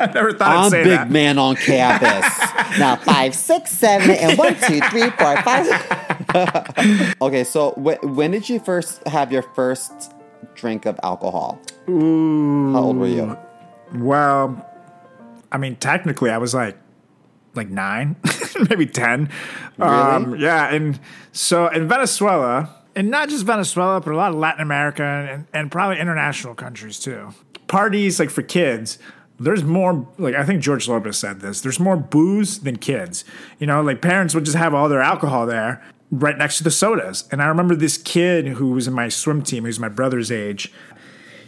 I 0.00 0.10
never 0.12 0.32
thought 0.32 0.56
I'd 0.56 0.64
I'm 0.64 0.70
say 0.70 0.84
big 0.84 0.92
that. 0.92 1.10
man 1.10 1.38
on 1.38 1.56
campus. 1.56 2.38
now 2.78 2.96
five, 2.96 3.34
six, 3.34 3.70
seven, 3.70 4.10
and 4.10 4.38
one, 4.38 4.54
two, 4.54 4.80
three, 4.90 5.10
four, 5.10 5.36
five. 5.42 7.16
okay, 7.22 7.44
so 7.44 7.70
wh- 7.72 8.02
when 8.04 8.30
did 8.30 8.48
you 8.48 8.58
first 8.60 9.06
have 9.06 9.32
your 9.32 9.42
first 9.42 10.12
drink 10.54 10.86
of 10.86 10.98
alcohol? 11.02 11.60
How 11.86 12.82
old 12.82 12.96
were 12.96 13.06
you? 13.06 13.36
Well, 13.94 14.66
I 15.50 15.58
mean, 15.58 15.76
technically, 15.76 16.30
I 16.30 16.38
was 16.38 16.54
like 16.54 16.78
like 17.54 17.68
nine, 17.68 18.16
maybe 18.70 18.86
10. 18.86 19.28
Um, 19.78 20.36
yeah. 20.36 20.72
And 20.72 20.98
so 21.32 21.68
in 21.68 21.88
Venezuela, 21.88 22.74
and 22.94 23.10
not 23.10 23.28
just 23.28 23.44
Venezuela, 23.44 24.00
but 24.00 24.12
a 24.12 24.16
lot 24.16 24.32
of 24.32 24.38
Latin 24.38 24.62
America 24.62 25.02
and, 25.02 25.46
and 25.52 25.70
probably 25.70 25.98
international 25.98 26.54
countries 26.54 26.98
too. 26.98 27.34
Parties 27.66 28.18
like 28.18 28.30
for 28.30 28.42
kids, 28.42 28.98
there's 29.38 29.64
more 29.64 30.06
like 30.18 30.34
I 30.34 30.44
think 30.44 30.62
George 30.62 30.88
Lopez 30.88 31.18
said 31.18 31.40
this. 31.40 31.60
There's 31.60 31.80
more 31.80 31.96
booze 31.96 32.60
than 32.60 32.76
kids. 32.76 33.24
You 33.58 33.66
know, 33.66 33.82
like 33.82 34.02
parents 34.02 34.34
would 34.34 34.44
just 34.44 34.56
have 34.56 34.74
all 34.74 34.88
their 34.88 35.00
alcohol 35.00 35.46
there 35.46 35.82
right 36.12 36.36
next 36.36 36.58
to 36.58 36.64
the 36.64 36.70
sodas. 36.70 37.26
And 37.32 37.42
I 37.42 37.46
remember 37.46 37.74
this 37.74 37.96
kid 37.96 38.46
who 38.46 38.68
was 38.68 38.86
in 38.86 38.92
my 38.92 39.08
swim 39.08 39.42
team, 39.42 39.64
who's 39.64 39.80
my 39.80 39.88
brother's 39.88 40.30
age. 40.30 40.70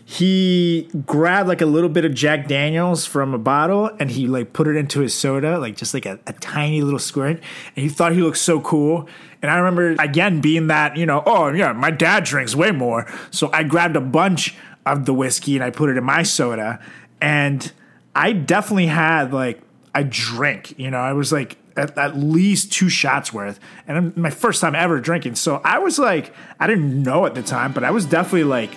He 0.06 0.90
grabbed 1.06 1.48
like 1.48 1.60
a 1.60 1.66
little 1.66 1.88
bit 1.88 2.04
of 2.04 2.14
Jack 2.14 2.48
Daniels 2.48 3.06
from 3.06 3.32
a 3.32 3.38
bottle 3.38 3.90
and 3.98 4.10
he 4.10 4.26
like 4.26 4.52
put 4.52 4.66
it 4.66 4.76
into 4.76 5.00
his 5.00 5.14
soda, 5.14 5.58
like 5.58 5.76
just 5.76 5.94
like 5.94 6.06
a, 6.06 6.18
a 6.26 6.32
tiny 6.34 6.82
little 6.82 6.98
squirt. 6.98 7.40
And 7.76 7.82
he 7.82 7.88
thought 7.88 8.12
he 8.12 8.20
looked 8.20 8.38
so 8.38 8.60
cool. 8.60 9.08
And 9.40 9.50
I 9.50 9.58
remember 9.58 10.02
again 10.02 10.40
being 10.40 10.66
that, 10.66 10.96
you 10.96 11.06
know, 11.06 11.22
oh 11.24 11.48
yeah, 11.52 11.72
my 11.72 11.90
dad 11.90 12.24
drinks 12.24 12.54
way 12.54 12.70
more. 12.70 13.06
So 13.30 13.50
I 13.52 13.62
grabbed 13.62 13.96
a 13.96 14.00
bunch 14.00 14.56
of 14.84 15.06
the 15.06 15.14
whiskey 15.14 15.56
and 15.56 15.64
I 15.64 15.70
put 15.70 15.88
it 15.90 15.96
in 15.96 16.04
my 16.04 16.22
soda. 16.22 16.80
And 17.20 17.70
I 18.14 18.32
definitely 18.32 18.86
had 18.86 19.32
like 19.32 19.60
a 19.94 20.04
drink, 20.04 20.78
you 20.78 20.90
know, 20.90 20.98
I 20.98 21.14
was 21.14 21.32
like 21.32 21.56
at, 21.76 21.96
at 21.98 22.16
least 22.16 22.72
two 22.72 22.88
shots 22.88 23.32
worth. 23.32 23.58
And 23.88 23.96
I'm- 23.96 24.12
my 24.16 24.30
first 24.30 24.60
time 24.60 24.74
ever 24.74 25.00
drinking. 25.00 25.34
So 25.36 25.60
I 25.64 25.78
was 25.78 25.98
like, 25.98 26.32
I 26.60 26.66
didn't 26.66 27.02
know 27.02 27.26
at 27.26 27.34
the 27.34 27.42
time, 27.42 27.72
but 27.72 27.84
I 27.84 27.90
was 27.90 28.06
definitely 28.06 28.44
like 28.44 28.70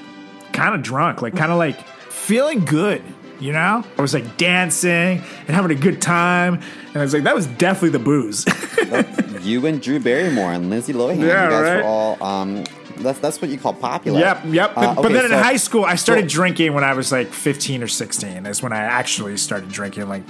kind 0.53 0.73
of 0.75 0.81
drunk, 0.81 1.21
like 1.21 1.35
kind 1.35 1.51
of 1.51 1.57
like 1.57 1.79
feeling 2.09 2.65
good. 2.65 3.01
You 3.39 3.53
know, 3.53 3.83
I 3.97 4.01
was 4.01 4.15
like 4.15 4.37
dancing 4.37 4.89
and 5.21 5.49
having 5.49 5.69
a 5.69 5.79
good 5.79 6.01
time, 6.01 6.55
and 6.55 6.95
I 6.97 7.01
was 7.01 7.13
like, 7.13 7.21
that 7.25 7.35
was 7.35 7.45
definitely 7.45 7.91
the 7.91 7.99
booze. 7.99 8.45
You 9.41 9.65
and 9.65 9.81
Drew 9.81 9.99
Barrymore 9.99 10.51
and 10.51 10.69
Lindsay 10.69 10.91
Lohan. 10.93 11.19
Yeah, 11.19 11.43
you 11.45 11.49
guys 11.49 11.63
right. 11.63 11.75
were 11.77 11.83
all. 11.83 12.21
Um, 12.23 12.63
that's 12.97 13.19
that's 13.19 13.41
what 13.41 13.49
you 13.51 13.57
call 13.57 13.73
popular. 13.73 14.19
Yep, 14.19 14.41
yep. 14.47 14.75
But, 14.75 14.83
Uh, 14.83 14.95
but 14.95 15.05
okay, 15.05 15.13
then 15.13 15.25
in 15.25 15.31
high 15.31 15.55
school, 15.57 15.85
I 15.85 15.95
started 15.95 16.29
so- 16.29 16.35
drinking 16.35 16.73
when 16.73 16.83
I 16.83 16.93
was 16.93 17.11
like 17.11 17.27
15 17.31 17.83
or 17.83 17.87
16. 17.87 18.45
Is 18.45 18.61
when 18.63 18.73
I 18.73 18.79
actually 18.79 19.37
started 19.37 19.69
drinking, 19.69 20.09
like 20.09 20.23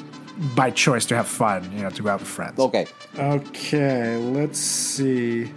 by 0.56 0.70
choice 0.72 1.06
to 1.08 1.16
have 1.16 1.28
fun, 1.28 1.72
you 1.72 1.82
know, 1.82 1.90
to 1.90 2.04
go 2.04 2.10
out 2.10 2.20
with 2.20 2.30
friends. 2.30 2.60
Okay. 2.60 2.88
Okay, 3.18 4.18
let's 4.18 4.60
see. 4.60 5.52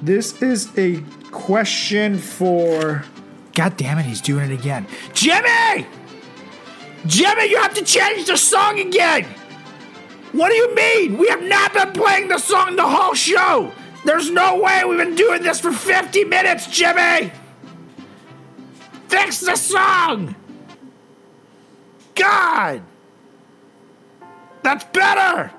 This 0.00 0.42
is 0.42 0.76
a 0.76 1.02
question 1.30 2.18
for. 2.18 3.04
God 3.54 3.76
damn 3.76 3.98
it, 3.98 4.04
he's 4.04 4.20
doing 4.20 4.50
it 4.50 4.54
again. 4.58 4.86
Jimmy! 5.12 5.86
Jimmy, 7.06 7.50
you 7.50 7.60
have 7.60 7.74
to 7.74 7.84
change 7.84 8.26
the 8.26 8.36
song 8.36 8.78
again! 8.78 9.24
What 10.32 10.48
do 10.48 10.54
you 10.54 10.74
mean? 10.74 11.18
We 11.18 11.28
have 11.28 11.42
not 11.42 11.74
been 11.74 11.92
playing 11.92 12.28
the 12.28 12.38
song 12.38 12.76
the 12.76 12.88
whole 12.88 13.14
show! 13.14 13.72
There's 14.04 14.30
no 14.30 14.60
way 14.60 14.82
we've 14.84 14.98
been 14.98 15.14
doing 15.14 15.42
this 15.42 15.60
for 15.60 15.72
50 15.72 16.24
minutes, 16.24 16.66
Jimmy! 16.68 17.30
Fix 19.08 19.40
the 19.40 19.56
song! 19.56 20.34
God! 22.14 22.82
That's 24.62 24.84
better! 24.84 25.50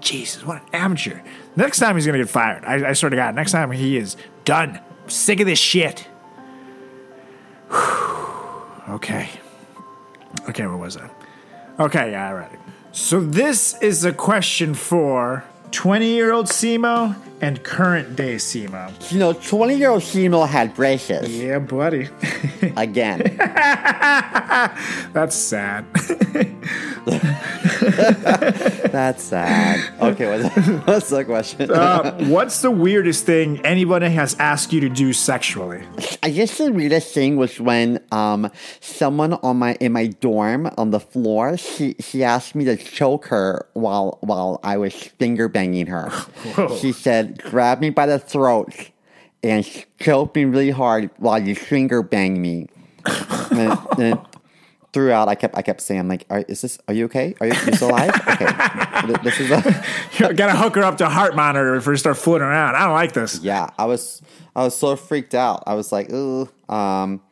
Jesus, 0.00 0.44
what 0.44 0.62
an 0.62 0.68
amateur. 0.72 1.20
Next 1.56 1.78
time 1.78 1.96
he's 1.96 2.06
gonna 2.06 2.18
get 2.18 2.28
fired. 2.28 2.64
I, 2.64 2.90
I 2.90 2.92
swear 2.92 3.10
to 3.10 3.16
God, 3.16 3.34
next 3.34 3.52
time 3.52 3.70
he 3.70 3.96
is 3.96 4.16
done. 4.44 4.80
I'm 5.02 5.10
sick 5.10 5.40
of 5.40 5.46
this 5.46 5.58
shit. 5.58 6.08
okay. 8.88 9.28
Okay, 10.48 10.66
where 10.66 10.76
was 10.76 10.96
I? 10.96 11.08
Okay, 11.78 12.10
yeah, 12.12 12.28
I 12.28 12.42
it. 12.44 12.58
So 12.92 13.20
this 13.20 13.80
is 13.80 14.04
a 14.04 14.12
question 14.12 14.74
for 14.74 15.44
20 15.70 16.06
year 16.06 16.32
old 16.32 16.46
Simo 16.46 17.16
and 17.42 17.62
current 17.64 18.16
day 18.16 18.36
Simo. 18.36 18.90
You 19.12 19.18
know, 19.18 19.32
20 19.32 19.76
year 19.76 19.90
old 19.90 20.02
Hemo 20.02 20.48
had 20.48 20.74
braces. 20.74 21.28
Yeah, 21.36 21.58
buddy. 21.58 22.08
Again. 22.76 23.18
That's 25.12 25.34
sad. 25.34 25.84
That's 28.92 29.22
sad. 29.24 29.92
Okay, 30.00 30.42
what's, 30.42 30.86
what's 30.86 31.08
the 31.10 31.24
question? 31.24 31.70
Uh, 31.70 32.16
what's 32.26 32.62
the 32.62 32.70
weirdest 32.70 33.26
thing 33.26 33.60
anybody 33.66 34.08
has 34.10 34.36
asked 34.38 34.72
you 34.72 34.80
to 34.80 34.88
do 34.88 35.12
sexually? 35.12 35.82
I 36.22 36.30
guess 36.30 36.58
the 36.58 36.70
weirdest 36.72 37.12
thing 37.12 37.36
was 37.36 37.58
when 37.58 37.98
um 38.12 38.48
someone 38.80 39.32
on 39.34 39.56
my 39.58 39.74
in 39.80 39.92
my 39.92 40.06
dorm 40.06 40.70
on 40.78 40.90
the 40.90 41.00
floor 41.00 41.56
she 41.56 41.96
she 41.98 42.22
asked 42.22 42.54
me 42.54 42.64
to 42.66 42.76
choke 42.76 43.26
her 43.26 43.66
while 43.72 44.18
while 44.20 44.60
I 44.62 44.76
was 44.76 44.94
finger 44.94 45.48
banging 45.48 45.88
her. 45.88 46.12
She 46.78 46.92
said, 46.92 47.31
"Grab 47.38 47.80
me 47.80 47.90
by 47.90 48.06
the 48.06 48.18
throat 48.18 48.90
and 49.42 49.64
choked 49.98 50.36
me 50.36 50.44
really 50.44 50.70
hard 50.70 51.10
while 51.18 51.42
you 51.42 51.54
finger 51.54 52.02
banged 52.02 52.38
me." 52.38 52.68
and, 53.50 53.78
and 53.98 54.20
throughout, 54.92 55.28
I 55.28 55.34
kept 55.34 55.56
I 55.56 55.62
kept 55.62 55.80
saying 55.80 56.08
like, 56.08 56.26
are, 56.30 56.44
"Is 56.48 56.60
this? 56.62 56.78
Are 56.88 56.94
you 56.94 57.06
okay? 57.06 57.34
Are 57.40 57.46
you, 57.46 57.52
you 57.66 57.72
still 57.72 57.90
alive? 57.90 58.10
Okay, 58.28 58.46
this 59.22 59.40
is 59.40 59.50
a." 59.50 59.84
You 60.18 60.32
gotta 60.34 60.56
hook 60.56 60.74
her 60.76 60.82
up 60.82 60.98
to 60.98 61.08
heart 61.08 61.34
monitor 61.34 61.74
before 61.74 61.94
you 61.94 61.96
start 61.96 62.16
fooling 62.16 62.42
around. 62.42 62.76
I 62.76 62.84
don't 62.84 62.92
like 62.92 63.12
this. 63.12 63.40
yeah, 63.40 63.70
I 63.78 63.86
was 63.86 64.22
I 64.54 64.64
was 64.64 64.76
so 64.76 64.94
freaked 64.94 65.34
out. 65.34 65.64
I 65.66 65.74
was 65.74 65.90
like, 65.90 66.12
ooh, 66.12 66.48
um, 66.68 67.22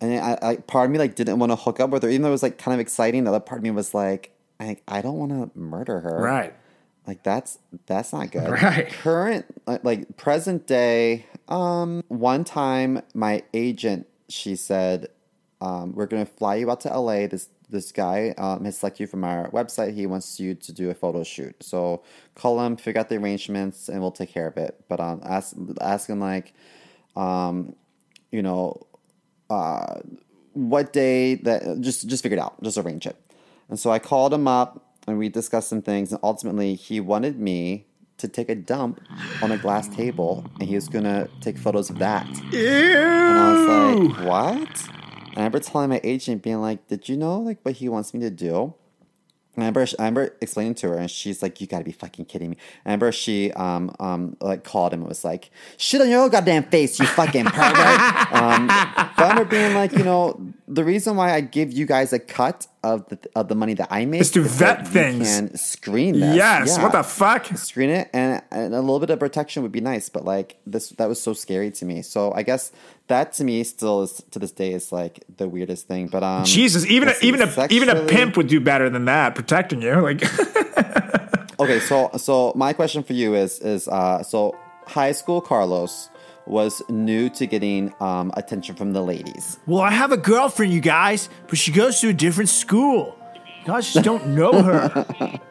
and 0.00 0.20
I, 0.20 0.38
I 0.42 0.56
part 0.56 0.86
of 0.86 0.92
me 0.92 0.98
like 0.98 1.14
didn't 1.14 1.38
want 1.38 1.50
to 1.50 1.56
hook 1.56 1.80
up 1.80 1.90
with 1.90 2.02
her, 2.02 2.08
even 2.08 2.22
though 2.22 2.28
it 2.28 2.32
was 2.32 2.42
like 2.42 2.58
kind 2.58 2.74
of 2.74 2.80
exciting. 2.80 3.24
The 3.24 3.30
other 3.30 3.40
part 3.40 3.58
of 3.58 3.62
me 3.64 3.70
was 3.70 3.94
like, 3.94 4.36
I 4.60 4.76
I 4.86 5.00
don't 5.02 5.16
want 5.16 5.32
to 5.32 5.58
murder 5.58 6.00
her. 6.00 6.22
Right. 6.22 6.54
Like 7.06 7.22
that's 7.22 7.58
that's 7.86 8.12
not 8.12 8.30
good. 8.30 8.48
Right. 8.48 8.88
Current 8.88 9.46
like, 9.66 9.84
like 9.84 10.16
present 10.16 10.66
day. 10.66 11.26
Um, 11.48 12.04
one 12.08 12.44
time 12.44 13.02
my 13.14 13.42
agent 13.52 14.06
she 14.28 14.54
said, 14.56 15.08
um, 15.60 15.92
we're 15.94 16.06
gonna 16.06 16.26
fly 16.26 16.56
you 16.56 16.70
out 16.70 16.80
to 16.82 16.88
LA. 16.88 17.26
This 17.26 17.48
this 17.68 17.92
guy 17.92 18.34
um, 18.36 18.64
has 18.64 18.78
selected 18.78 19.00
you 19.02 19.06
from 19.06 19.24
our 19.24 19.50
website. 19.50 19.94
He 19.94 20.06
wants 20.06 20.40
you 20.40 20.54
to 20.54 20.72
do 20.72 20.90
a 20.90 20.94
photo 20.94 21.22
shoot. 21.22 21.62
So 21.62 22.02
call 22.34 22.60
him, 22.64 22.76
figure 22.76 23.00
out 23.00 23.08
the 23.08 23.16
arrangements, 23.16 23.88
and 23.88 24.00
we'll 24.00 24.10
take 24.10 24.30
care 24.30 24.46
of 24.46 24.56
it. 24.56 24.84
But 24.88 25.00
um, 25.00 25.20
ask 25.24 25.56
ask 25.80 26.08
him 26.08 26.20
like, 26.20 26.52
um, 27.16 27.76
you 28.30 28.42
know, 28.42 28.86
uh, 29.48 30.00
what 30.52 30.92
day 30.92 31.36
that 31.36 31.80
just 31.80 32.08
just 32.08 32.22
figure 32.22 32.38
it 32.38 32.40
out, 32.40 32.62
just 32.62 32.78
arrange 32.78 33.06
it. 33.06 33.16
And 33.68 33.78
so 33.78 33.90
I 33.90 33.98
called 33.98 34.34
him 34.34 34.48
up 34.48 34.89
and 35.06 35.18
we 35.18 35.28
discussed 35.28 35.68
some 35.68 35.82
things, 35.82 36.12
and 36.12 36.20
ultimately 36.22 36.74
he 36.74 37.00
wanted 37.00 37.38
me 37.38 37.86
to 38.18 38.28
take 38.28 38.48
a 38.48 38.54
dump 38.54 39.00
on 39.42 39.50
a 39.50 39.56
glass 39.56 39.88
table, 39.88 40.44
and 40.58 40.68
he 40.68 40.74
was 40.74 40.88
gonna 40.88 41.28
take 41.40 41.56
photos 41.56 41.90
of 41.90 41.98
that. 41.98 42.28
Ew! 42.52 42.96
And 42.96 43.38
I 43.38 43.52
was 43.52 44.16
like, 44.16 44.26
what? 44.26 44.88
And 45.30 45.38
I 45.38 45.40
remember 45.40 45.60
telling 45.60 45.88
my 45.88 46.00
agent, 46.04 46.42
being 46.42 46.60
like, 46.60 46.86
did 46.88 47.08
you 47.08 47.16
know 47.16 47.38
like 47.38 47.58
what 47.62 47.76
he 47.76 47.88
wants 47.88 48.12
me 48.12 48.20
to 48.20 48.30
do? 48.30 48.74
And 49.56 49.64
I 49.64 49.66
remember, 49.66 49.80
I 49.98 50.02
remember 50.04 50.36
explaining 50.40 50.74
to 50.76 50.88
her, 50.88 50.96
and 50.96 51.10
she's 51.10 51.42
like, 51.42 51.60
"You 51.60 51.66
gotta 51.66 51.84
be 51.84 51.90
fucking 51.90 52.26
kidding 52.26 52.50
me!" 52.50 52.56
I 52.86 52.90
remember 52.90 53.10
she, 53.10 53.50
um, 53.52 53.94
um, 53.98 54.36
like 54.40 54.62
called 54.62 54.92
him 54.92 55.00
and 55.00 55.08
was 55.08 55.24
like, 55.24 55.50
"Shit 55.76 56.00
on 56.00 56.08
your 56.08 56.22
own 56.22 56.30
goddamn 56.30 56.64
face, 56.64 57.00
you 57.00 57.06
fucking 57.06 57.46
pervert!" 57.46 57.72
um, 58.32 58.68
but 58.68 59.18
I 59.18 59.28
remember 59.30 59.44
being 59.44 59.74
like, 59.74 59.92
you 59.92 60.04
know, 60.04 60.40
the 60.68 60.84
reason 60.84 61.16
why 61.16 61.34
I 61.34 61.40
give 61.40 61.72
you 61.72 61.84
guys 61.84 62.12
a 62.12 62.20
cut 62.20 62.68
of 62.82 63.06
the 63.08 63.18
of 63.34 63.48
the 63.48 63.54
money 63.54 63.74
that 63.74 63.88
I 63.90 64.06
make 64.06 64.22
Is 64.22 64.30
to 64.32 64.42
that 64.42 64.86
vet 64.86 64.88
things. 64.88 65.36
Can 65.36 65.56
screen 65.56 66.18
this. 66.18 66.34
Yes. 66.34 66.76
Yeah 66.76 66.82
What 66.82 66.92
the 66.92 67.02
fuck? 67.02 67.46
screen 67.56 67.90
it 67.90 68.08
and, 68.12 68.42
and 68.50 68.74
a 68.74 68.80
little 68.80 69.00
bit 69.00 69.10
of 69.10 69.18
protection 69.18 69.62
would 69.62 69.72
be 69.72 69.80
nice 69.80 70.08
but 70.08 70.24
like 70.24 70.56
this 70.66 70.90
that 70.90 71.08
was 71.08 71.20
so 71.20 71.32
scary 71.32 71.70
to 71.70 71.84
me 71.84 72.00
so 72.02 72.32
i 72.32 72.42
guess 72.42 72.72
that 73.08 73.32
to 73.34 73.44
me 73.44 73.62
still 73.64 74.02
is 74.02 74.22
to 74.30 74.38
this 74.38 74.52
day 74.52 74.72
is 74.72 74.92
like 74.92 75.22
the 75.36 75.48
weirdest 75.48 75.86
thing 75.88 76.06
but 76.06 76.22
um 76.22 76.44
Jesus, 76.44 76.86
even 76.86 77.08
a, 77.08 77.14
even 77.22 77.42
a 77.42 77.66
even 77.70 77.88
a 77.88 78.04
pimp 78.06 78.36
would 78.36 78.46
do 78.48 78.60
better 78.60 78.88
than 78.90 79.04
that, 79.06 79.34
protecting 79.34 79.82
you. 79.82 80.00
Like, 80.00 80.22
okay 81.60 81.80
so 81.80 82.10
so 82.16 82.52
my 82.56 82.72
question 82.72 83.02
for 83.02 83.12
you 83.12 83.34
is 83.34 83.60
is 83.60 83.88
uh 83.88 84.22
so 84.22 84.56
high 84.86 85.12
school 85.12 85.40
carlos 85.40 86.08
was 86.50 86.82
new 86.88 87.28
to 87.30 87.46
getting 87.46 87.92
um 88.00 88.32
attention 88.36 88.74
from 88.74 88.92
the 88.92 89.02
ladies 89.02 89.58
well, 89.66 89.80
I 89.80 89.90
have 89.90 90.12
a 90.12 90.16
girlfriend, 90.16 90.72
you 90.72 90.80
guys, 90.80 91.28
but 91.48 91.58
she 91.58 91.70
goes 91.70 92.00
to 92.00 92.08
a 92.08 92.12
different 92.12 92.50
school. 92.50 93.16
You 93.34 93.66
guys 93.66 93.92
just 93.92 94.04
don't 94.04 94.28
know 94.28 94.62
her. 94.62 95.38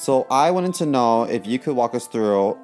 So 0.00 0.26
I 0.30 0.50
wanted 0.50 0.74
to 0.74 0.86
know 0.86 1.24
if 1.24 1.46
you 1.46 1.58
could 1.58 1.74
walk 1.74 1.94
us 1.94 2.06
through 2.06 2.56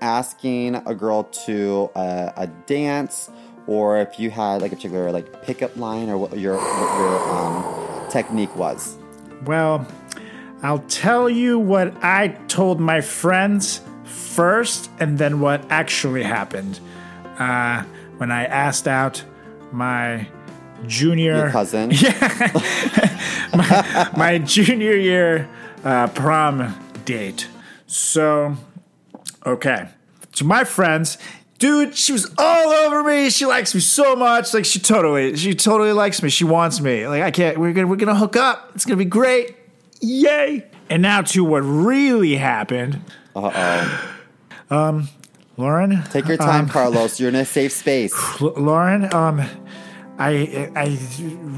asking 0.00 0.74
a 0.74 0.94
girl 0.94 1.24
to 1.46 1.90
uh, 1.94 2.32
a 2.36 2.46
dance, 2.66 3.30
or 3.68 4.00
if 4.00 4.18
you 4.18 4.30
had 4.30 4.62
like 4.62 4.72
a 4.72 4.76
particular 4.76 5.12
like 5.12 5.42
pickup 5.42 5.76
line, 5.76 6.08
or 6.08 6.18
what 6.18 6.36
your 6.36 6.56
what 6.56 6.98
your 6.98 7.18
um, 7.30 8.10
technique 8.10 8.54
was. 8.56 8.96
Well, 9.44 9.86
I'll 10.62 10.84
tell 10.88 11.30
you 11.30 11.58
what 11.58 11.94
I 12.02 12.28
told 12.48 12.80
my 12.80 13.00
friends 13.00 13.82
first 14.12 14.90
and 15.00 15.18
then 15.18 15.40
what 15.40 15.64
actually 15.70 16.22
happened. 16.22 16.80
Uh, 17.38 17.82
when 18.18 18.30
I 18.30 18.44
asked 18.44 18.86
out 18.86 19.24
my 19.72 20.28
junior 20.86 21.36
Your 21.36 21.50
cousin. 21.50 21.90
my 24.16 24.40
junior 24.44 24.96
year 24.96 25.48
uh, 25.84 26.08
prom 26.08 26.74
date. 27.04 27.48
So, 27.86 28.56
okay. 29.44 29.88
To 30.36 30.44
my 30.44 30.64
friends, 30.64 31.18
dude, 31.58 31.96
she 31.96 32.12
was 32.12 32.32
all 32.38 32.68
over 32.68 33.04
me. 33.04 33.30
She 33.30 33.46
likes 33.46 33.74
me 33.74 33.80
so 33.80 34.16
much. 34.16 34.54
Like 34.54 34.64
she 34.64 34.78
totally, 34.78 35.36
she 35.36 35.54
totally 35.54 35.92
likes 35.92 36.22
me. 36.22 36.30
She 36.30 36.44
wants 36.44 36.80
me. 36.80 37.06
Like 37.06 37.22
I 37.22 37.30
can't. 37.30 37.58
We're 37.58 37.72
gonna 37.72 37.86
we're 37.86 37.96
gonna 37.96 38.16
hook 38.16 38.36
up. 38.36 38.72
It's 38.74 38.84
gonna 38.84 38.96
be 38.96 39.04
great. 39.04 39.56
Yay! 40.00 40.66
And 40.88 41.02
now 41.02 41.22
to 41.22 41.44
what 41.44 41.60
really 41.60 42.36
happened. 42.36 43.00
Uh 43.34 43.50
oh. 44.70 44.76
Um, 44.76 45.08
Lauren, 45.56 46.02
Take 46.10 46.26
your 46.28 46.36
time, 46.38 46.68
Carlos. 46.68 47.20
You're 47.20 47.28
in 47.28 47.34
a 47.34 47.44
safe 47.44 47.72
space. 47.72 48.14
Lauren, 48.40 49.12
um, 49.14 49.40
I 50.18 50.70
I 50.74 50.98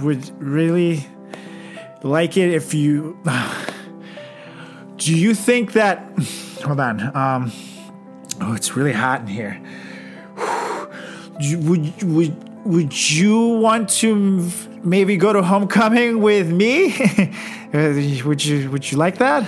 would 0.03 0.31
really 0.43 1.07
like 2.03 2.37
it 2.37 2.53
if 2.53 2.75
you. 2.75 3.19
Do 4.97 5.15
you 5.15 5.35
think 5.35 5.73
that? 5.73 5.99
Hold 6.65 6.81
on. 6.81 7.17
Um, 7.17 7.53
oh, 8.41 8.55
it's 8.55 8.77
really 8.77 8.93
hot 8.93 9.23
in 9.23 9.27
here. 9.27 9.61
Would 11.41 12.03
would 12.03 12.65
would 12.65 13.11
you 13.11 13.59
want 13.59 13.89
to 14.01 14.51
maybe 14.83 15.17
go 15.17 15.33
to 15.33 15.43
homecoming 15.43 16.21
with 16.21 16.51
me? 16.51 16.95
Would 17.73 18.45
you 18.45 18.71
would 18.71 18.91
you 18.91 18.99
like 18.99 19.19
that? 19.19 19.45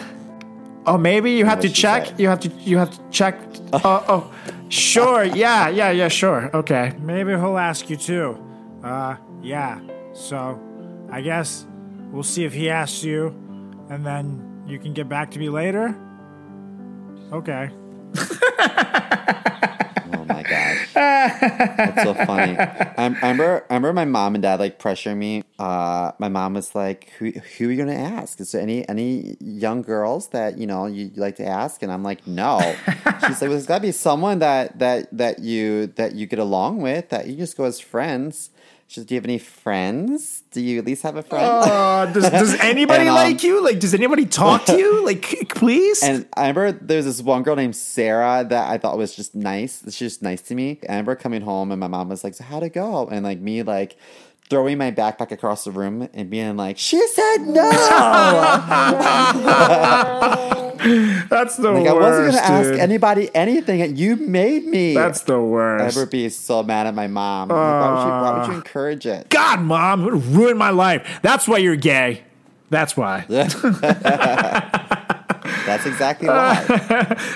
Oh, 0.87 0.97
maybe 0.97 1.33
you 1.33 1.45
have 1.45 1.61
to 1.61 1.69
check. 1.69 2.07
say? 2.07 2.15
You 2.19 2.29
have 2.29 2.41
to 2.41 2.49
you 2.61 2.79
have 2.79 2.91
to 2.91 3.01
check. 3.11 3.39
Oh, 3.73 4.05
oh, 4.09 4.33
sure. 4.69 5.25
Yeah, 5.25 5.69
yeah, 5.69 5.91
yeah. 5.91 6.09
Sure. 6.09 6.51
Okay. 6.55 6.93
Maybe 7.01 7.31
he'll 7.33 7.59
ask 7.59 7.91
you 7.91 7.97
too. 7.97 8.41
Uh, 8.83 9.17
yeah. 9.43 9.81
So, 10.15 10.59
I 11.11 11.21
guess 11.21 11.67
we'll 12.13 12.23
see 12.23 12.45
if 12.45 12.55
he 12.55 12.71
asks 12.71 13.03
you, 13.03 13.35
and 13.91 14.07
then 14.07 14.63
you 14.67 14.79
can 14.79 14.95
get 14.95 15.09
back 15.09 15.33
to 15.33 15.39
me 15.39 15.49
later. 15.49 15.95
Okay. 17.33 17.71
That's 21.41 22.03
so 22.03 22.15
funny. 22.15 22.57
I, 22.59 22.93
I 22.97 23.05
remember, 23.07 23.65
I 23.69 23.75
remember 23.75 23.93
my 23.93 24.05
mom 24.05 24.35
and 24.35 24.43
dad 24.43 24.61
like 24.61 24.79
pressuring 24.79 25.17
me. 25.17 25.45
Uh, 25.59 26.13
my 26.19 26.29
mom 26.29 26.55
was 26.55 26.75
like, 26.75 27.11
"Who, 27.19 27.31
who 27.31 27.69
are 27.69 27.73
you 27.73 27.77
gonna 27.77 27.95
ask? 27.95 28.41
Is 28.41 28.53
there 28.53 28.61
any 28.63 28.89
any 28.89 29.37
young 29.41 29.83
girls 29.83 30.29
that 30.29 30.59
you 30.59 30.67
know 30.67 30.87
you, 30.87 31.11
you 31.15 31.21
like 31.21 31.37
to 31.37 31.47
ask?" 31.47 31.83
And 31.83 31.93
I'm 31.93 32.03
like, 32.03 32.27
"No." 32.27 32.59
She's 32.87 33.41
like, 33.41 33.43
well, 33.43 33.51
"There's 33.51 33.67
got 33.67 33.77
to 33.77 33.83
be 33.83 33.93
someone 33.93 34.39
that 34.41 34.79
that 34.79 35.09
that 35.17 35.39
you 35.41 35.89
that 35.97 36.15
you 36.15 36.27
get 36.27 36.39
along 36.39 36.83
with 36.83 37.09
that 37.11 37.27
you 37.27 37.37
just 37.37 37.57
go 37.57 37.65
as 37.65 37.81
friends." 37.81 38.51
She 38.89 39.01
said, 39.01 39.09
"Do 39.09 39.15
you 39.15 39.19
have 39.21 39.25
any 39.25 39.39
friends? 39.39 40.43
Do 40.53 40.61
you 40.61 40.79
at 40.79 40.85
least 40.85 41.03
have 41.03 41.17
a 41.17 41.23
friend?" 41.23 41.45
Uh, 41.45 42.07
does, 42.07 42.31
does 42.31 42.55
anybody 42.61 43.01
And, 43.01 43.09
um, 43.09 43.15
like 43.17 43.43
you? 43.43 43.63
Like, 43.63 43.81
does 43.81 43.95
anybody 43.95 44.27
talk 44.27 44.65
to 44.67 44.77
you? 44.79 45.05
Like, 45.05 45.49
please? 45.55 46.03
And 46.03 46.27
I 46.37 46.49
remember 46.49 46.73
there's 46.73 47.05
this 47.05 47.21
one 47.23 47.43
girl 47.43 47.57
named 47.57 47.75
Sarah 47.77 48.45
that 48.49 48.71
I 48.71 48.79
thought 48.79 48.97
was 48.97 49.15
just 49.17 49.35
nice. 49.35 49.83
She's 49.85 49.99
just 49.99 50.23
nice 50.23 50.43
to 50.43 50.55
me. 50.55 50.79
I 50.89 50.93
remember 50.93 51.17
coming 51.17 51.43
home 51.43 51.73
and 51.73 51.81
my 51.81 51.89
mom 51.89 52.09
was 52.09 52.23
like, 52.25 52.35
"So 52.35 52.45
how'd 52.45 52.63
it 52.63 52.75
go?" 52.75 53.09
And 53.09 53.25
like 53.25 53.41
me 53.41 53.63
like 53.63 53.97
throwing 54.49 54.79
my 54.79 54.93
backpack 54.93 55.33
across 55.33 55.65
the 55.65 55.73
room 55.73 56.09
and 56.15 56.31
being 56.31 56.57
like, 56.57 56.79
"She 56.79 57.05
said 57.09 57.39
no." 57.39 57.71
That's 61.29 61.57
the 61.57 61.71
like 61.71 61.85
worst. 61.85 61.89
I 61.89 61.95
wasn't 61.95 62.27
gonna 62.27 62.59
ask 62.59 62.71
dude. 62.71 62.81
anybody 62.81 63.35
anything. 63.35 63.83
and 63.83 63.99
You 63.99 64.17
made 64.17 64.67
me. 64.67 64.95
That's 64.95 65.23
the 65.23 65.41
worst. 65.41 65.97
ever 65.97 66.07
be 66.07 66.29
so 66.29 66.63
mad 66.63 66.87
at 66.87 66.95
my 66.95 67.07
mom. 67.07 67.49
Like, 67.49 67.57
why, 67.57 67.91
would 67.91 68.03
you, 68.03 68.09
why 68.09 68.39
would 68.39 68.47
you 68.49 68.53
ah. 68.53 68.57
encourage 68.57 69.07
it? 69.07 69.29
God, 69.29 69.61
mom, 69.61 70.07
it 70.07 70.13
ruined 70.13 70.59
my 70.59 70.71
life. 70.71 71.21
That's 71.23 71.49
why 71.49 71.59
you're 71.59 71.77
gay. 71.77 72.23
That's 72.71 72.97
why. 72.97 73.27
That's 75.67 75.85
exactly 75.87 76.29
why. 76.29 76.65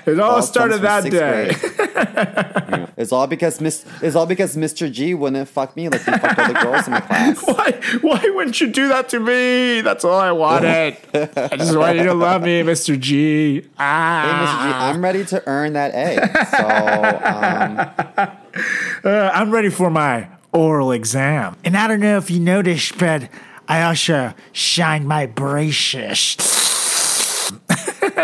It 0.07 0.18
all 0.20 0.37
All 0.37 0.43
started 0.43 0.78
that 0.83 1.03
day. 1.05 1.53
grade. 1.53 2.89
It's 2.97 3.12
all 3.12 3.26
because 3.26 3.61
Miss. 3.61 3.85
It's 4.03 4.14
all 4.16 4.26
because 4.26 4.57
Mr. 4.57 4.91
G 4.91 5.14
wouldn't 5.14 5.49
fuck 5.49 5.76
me 5.76 5.89
like 5.89 6.01
he 6.05 6.11
fucked 6.12 6.39
all 6.39 6.49
the 6.49 6.61
girls 6.61 6.87
in 6.87 6.93
my 6.93 7.01
class. 7.01 7.43
Why? 7.47 7.81
Why 8.01 8.31
wouldn't 8.35 8.61
you 8.61 8.68
do 8.68 8.89
that 8.89 9.09
to 9.11 9.20
me? 9.20 9.81
That's 9.81 10.05
all 10.05 10.18
I 10.18 10.33
wanted. 10.33 10.97
I 11.14 11.57
just 11.57 11.76
want 11.76 11.97
you 11.99 12.05
to 12.05 12.14
love 12.14 12.43
me, 12.43 12.62
Mr. 12.62 12.99
G. 12.99 13.61
Hey, 13.62 13.66
Ah, 13.78 14.24
Mr. 14.43 14.62
G, 14.62 14.74
I'm 14.97 15.03
ready 15.03 15.24
to 15.26 15.43
earn 15.49 15.72
that 15.74 15.93
A. 15.95 16.16
So, 16.57 16.64
um, 17.26 17.78
uh, 19.05 19.31
I'm 19.35 19.51
ready 19.51 19.70
for 19.70 19.91
my 19.91 20.28
oral 20.53 20.93
exam. 20.93 21.57
And 21.64 21.76
I 21.76 21.87
don't 21.89 22.01
know 22.01 22.16
if 22.16 22.31
you 22.31 22.41
noticed, 22.41 22.99
but 22.99 23.28
I 23.68 23.83
also 23.83 24.35
shined 24.53 25.07
my 25.07 25.26
braces. 25.26 26.37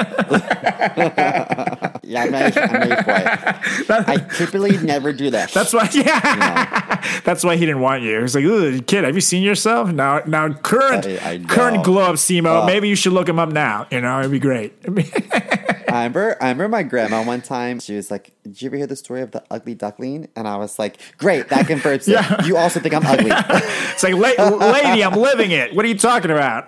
yeah, 2.02 2.22
I'm 2.22 2.32
ready, 2.32 2.60
I'm 2.60 2.72
ready 2.72 3.02
for 3.02 3.10
it. 3.10 4.08
I 4.08 4.16
typically 4.36 4.76
never 4.78 5.12
do 5.12 5.30
that. 5.30 5.52
That's 5.52 5.72
why, 5.72 5.88
yeah. 5.92 7.20
That's 7.24 7.44
why 7.44 7.56
he 7.56 7.66
didn't 7.66 7.80
want 7.80 8.02
you. 8.02 8.20
He's 8.20 8.34
like, 8.34 8.86
kid, 8.86 9.04
have 9.04 9.14
you 9.14 9.20
seen 9.20 9.42
yourself? 9.42 9.90
Now, 9.92 10.20
now, 10.26 10.52
current, 10.52 11.06
I- 11.06 11.32
I 11.32 11.38
current 11.38 11.84
glow 11.84 12.02
up, 12.02 12.16
Simo. 12.16 12.62
Oh. 12.62 12.66
Maybe 12.66 12.88
you 12.88 12.96
should 12.96 13.12
look 13.12 13.28
him 13.28 13.38
up 13.38 13.50
now. 13.50 13.86
You 13.90 14.00
know, 14.00 14.18
it'd 14.20 14.30
be 14.30 14.38
great. 14.38 14.74
I 15.88 16.00
remember, 16.04 16.36
I 16.42 16.48
remember 16.48 16.68
my 16.68 16.82
grandma 16.82 17.22
one 17.24 17.40
time. 17.40 17.78
She 17.80 17.94
was 17.96 18.10
like, 18.10 18.32
"Did 18.42 18.60
you 18.60 18.66
ever 18.66 18.76
hear 18.76 18.86
the 18.86 18.96
story 18.96 19.22
of 19.22 19.30
the 19.30 19.42
ugly 19.50 19.74
duckling?" 19.74 20.28
And 20.36 20.46
I 20.46 20.56
was 20.56 20.78
like, 20.78 20.98
"Great, 21.16 21.48
that 21.48 21.66
confirms 21.68 22.06
Yeah. 22.08 22.40
it. 22.40 22.46
You 22.46 22.56
also 22.56 22.80
think 22.80 22.92
I'm 22.92 23.06
ugly." 23.06 23.30
it's 23.32 24.02
like, 24.02 24.14
La- 24.14 24.48
lady, 24.72 25.02
I'm 25.02 25.14
living 25.14 25.52
it. 25.52 25.74
What 25.74 25.84
are 25.84 25.88
you 25.88 25.96
talking 25.96 26.30
about? 26.32 26.66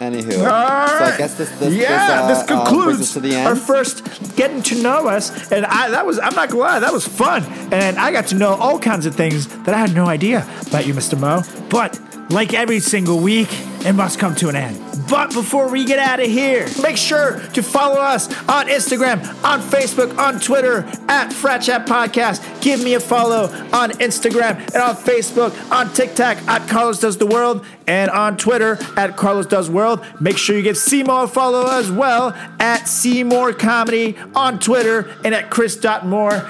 Anywho, 0.00 0.32
so 0.32 0.44
I 0.44 1.14
guess 1.18 1.34
this, 1.34 1.50
this 1.58 1.74
yeah, 1.74 2.26
this, 2.28 2.42
this 2.42 2.50
uh, 2.50 2.54
uh, 2.54 2.64
brings 2.64 2.68
concludes 2.70 3.00
us 3.00 3.12
to 3.14 3.20
the 3.20 3.36
our 3.44 3.56
first 3.56 4.36
getting 4.36 4.62
to 4.62 4.82
know 4.82 5.08
us, 5.08 5.50
and 5.52 5.66
I 5.66 5.90
that 5.90 6.06
was 6.06 6.18
I'm 6.18 6.34
not 6.34 6.48
gonna 6.50 6.60
lie, 6.60 6.78
that 6.80 6.92
was 6.92 7.06
fun, 7.06 7.44
and 7.72 7.98
I 7.98 8.12
got 8.12 8.26
to 8.28 8.34
know 8.34 8.54
all 8.54 8.78
kinds 8.78 9.06
of 9.06 9.14
things 9.14 9.46
that 9.64 9.74
I 9.74 9.78
had 9.78 9.94
no 9.94 10.06
idea 10.06 10.46
about 10.66 10.86
you, 10.86 10.94
Mr. 10.94 11.18
Mo. 11.18 11.42
But 11.68 12.00
like 12.30 12.54
every 12.54 12.80
single 12.80 13.18
week, 13.20 13.48
it 13.86 13.92
must 13.94 14.18
come 14.18 14.34
to 14.36 14.48
an 14.48 14.56
end. 14.56 14.80
But 15.08 15.32
before 15.32 15.68
we 15.68 15.84
get 15.84 15.98
out 15.98 16.20
of 16.20 16.26
here, 16.26 16.66
make 16.82 16.96
sure 16.96 17.40
to 17.54 17.62
follow 17.62 18.00
us 18.00 18.28
on 18.48 18.68
Instagram, 18.68 19.20
on 19.42 19.60
Facebook, 19.60 20.16
on 20.18 20.38
Twitter 20.38 20.84
at 21.08 21.32
Frat 21.32 21.62
Chat 21.62 21.86
Podcast. 21.86 22.60
Give 22.60 22.82
me 22.82 22.94
a 22.94 23.00
follow 23.00 23.44
on 23.72 23.90
Instagram 23.92 24.56
and 24.58 24.76
on 24.76 24.96
Facebook, 24.96 25.54
on 25.70 25.92
TikTok 25.94 26.36
at 26.46 26.68
Carlos 26.68 27.00
Does 27.00 27.16
the 27.16 27.26
World, 27.26 27.64
and 27.86 28.10
on 28.10 28.36
Twitter 28.36 28.78
at 28.96 29.16
Carlos 29.16 29.46
Does 29.46 29.70
World. 29.70 30.04
Make 30.20 30.36
sure 30.36 30.56
you 30.56 30.62
give 30.62 30.76
Seymour 30.76 31.24
a 31.24 31.28
follow 31.28 31.66
as 31.66 31.90
well 31.90 32.34
at 32.60 32.86
Seymour 32.86 33.54
Comedy 33.54 34.16
on 34.34 34.58
Twitter 34.58 35.10
and 35.24 35.34
at 35.34 35.48
Chris.Moore 35.50 36.46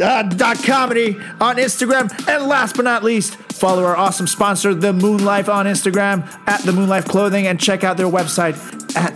uh, 0.00 0.22
dot 0.24 0.62
comedy 0.64 1.16
on 1.40 1.56
Instagram. 1.56 2.10
And 2.28 2.46
last 2.46 2.76
but 2.76 2.82
not 2.84 3.02
least, 3.04 3.36
follow 3.52 3.84
our 3.84 3.96
awesome 3.96 4.26
sponsor, 4.26 4.74
The 4.74 4.92
Moon 4.92 5.24
Life, 5.24 5.48
on 5.48 5.66
Instagram 5.66 6.26
at 6.46 6.60
The 6.62 6.72
Moonlife 6.72 7.06
Clothing 7.08 7.46
and 7.46 7.58
check 7.60 7.84
out 7.84 7.96
their 7.96 8.06
website 8.08 8.56
at 8.96 9.14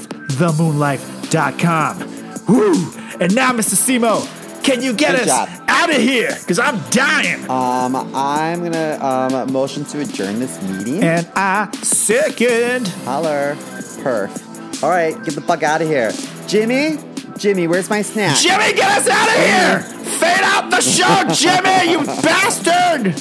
themoonlife.com. 0.91 1.99
Woo! 2.47 2.73
And 3.21 3.35
now, 3.35 3.53
Mr. 3.53 3.75
Simo, 3.77 4.25
can 4.65 4.83
you 4.83 4.93
get 4.95 5.13
Good 5.13 5.29
us 5.29 5.49
job. 5.49 5.49
out 5.69 5.91
of 5.91 5.97
here? 5.97 6.35
Because 6.41 6.59
I'm 6.59 6.81
dying. 6.91 7.43
Um, 7.51 7.97
I'm 8.15 8.63
gonna 8.63 8.99
um, 9.01 9.53
motion 9.53 9.85
to 9.87 10.01
adjourn 10.01 10.39
this 10.39 10.61
meeting. 10.63 11.03
and 11.03 11.27
I 11.35 11.71
second. 11.83 12.89
Holler, 13.05 13.55
perf. 14.03 14.83
All 14.83 14.89
right, 14.91 15.15
get 15.25 15.35
the 15.35 15.41
fuck 15.43 15.63
out 15.63 15.83
of 15.83 15.89
here, 15.89 16.13
Jimmy. 16.47 16.99
Jimmy, 17.41 17.67
where's 17.67 17.89
my 17.89 18.03
snack? 18.03 18.37
Jimmy, 18.37 18.75
get 18.75 18.99
us 18.99 19.09
out 19.09 19.29
of 19.29 19.35
here! 19.35 19.81
Fade 20.19 20.43
out 20.43 20.71
the 20.71 20.83
show, 20.83 21.25
Jimmy, 21.33 21.91
you 21.91 22.05
bastard! 22.23 23.15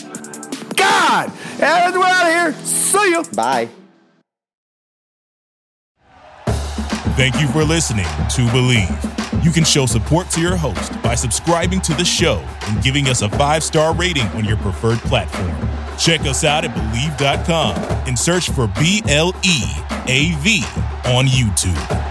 God! 0.75 1.31
And 1.61 1.95
we're 1.95 2.03
out 2.03 2.27
of 2.27 2.55
here. 2.55 2.65
See 2.65 3.11
you. 3.11 3.23
Bye. 3.33 3.69
Thank 7.15 7.39
you 7.39 7.47
for 7.47 7.63
listening 7.63 8.03
to 8.03 8.41
Bleav. 8.51 9.43
You 9.43 9.51
can 9.51 9.63
show 9.63 9.85
support 9.85 10.29
to 10.31 10.41
your 10.41 10.57
host 10.57 11.01
by 11.01 11.15
subscribing 11.15 11.79
to 11.81 11.93
the 11.93 12.03
show 12.03 12.45
and 12.67 12.83
giving 12.83 13.07
us 13.07 13.21
a 13.21 13.29
five 13.29 13.63
star 13.63 13.95
rating 13.95 14.27
on 14.29 14.43
your 14.43 14.57
preferred 14.57 14.99
platform. 14.99 15.55
Check 15.97 16.21
us 16.21 16.43
out 16.43 16.65
at 16.65 16.71
Bleav.com 16.71 17.75
and 18.05 18.19
search 18.19 18.49
for 18.49 18.67
B 18.79 19.01
L 19.07 19.33
E 19.43 19.63
A 20.07 20.35
V 20.39 20.61
on 21.05 21.25
YouTube. 21.25 22.08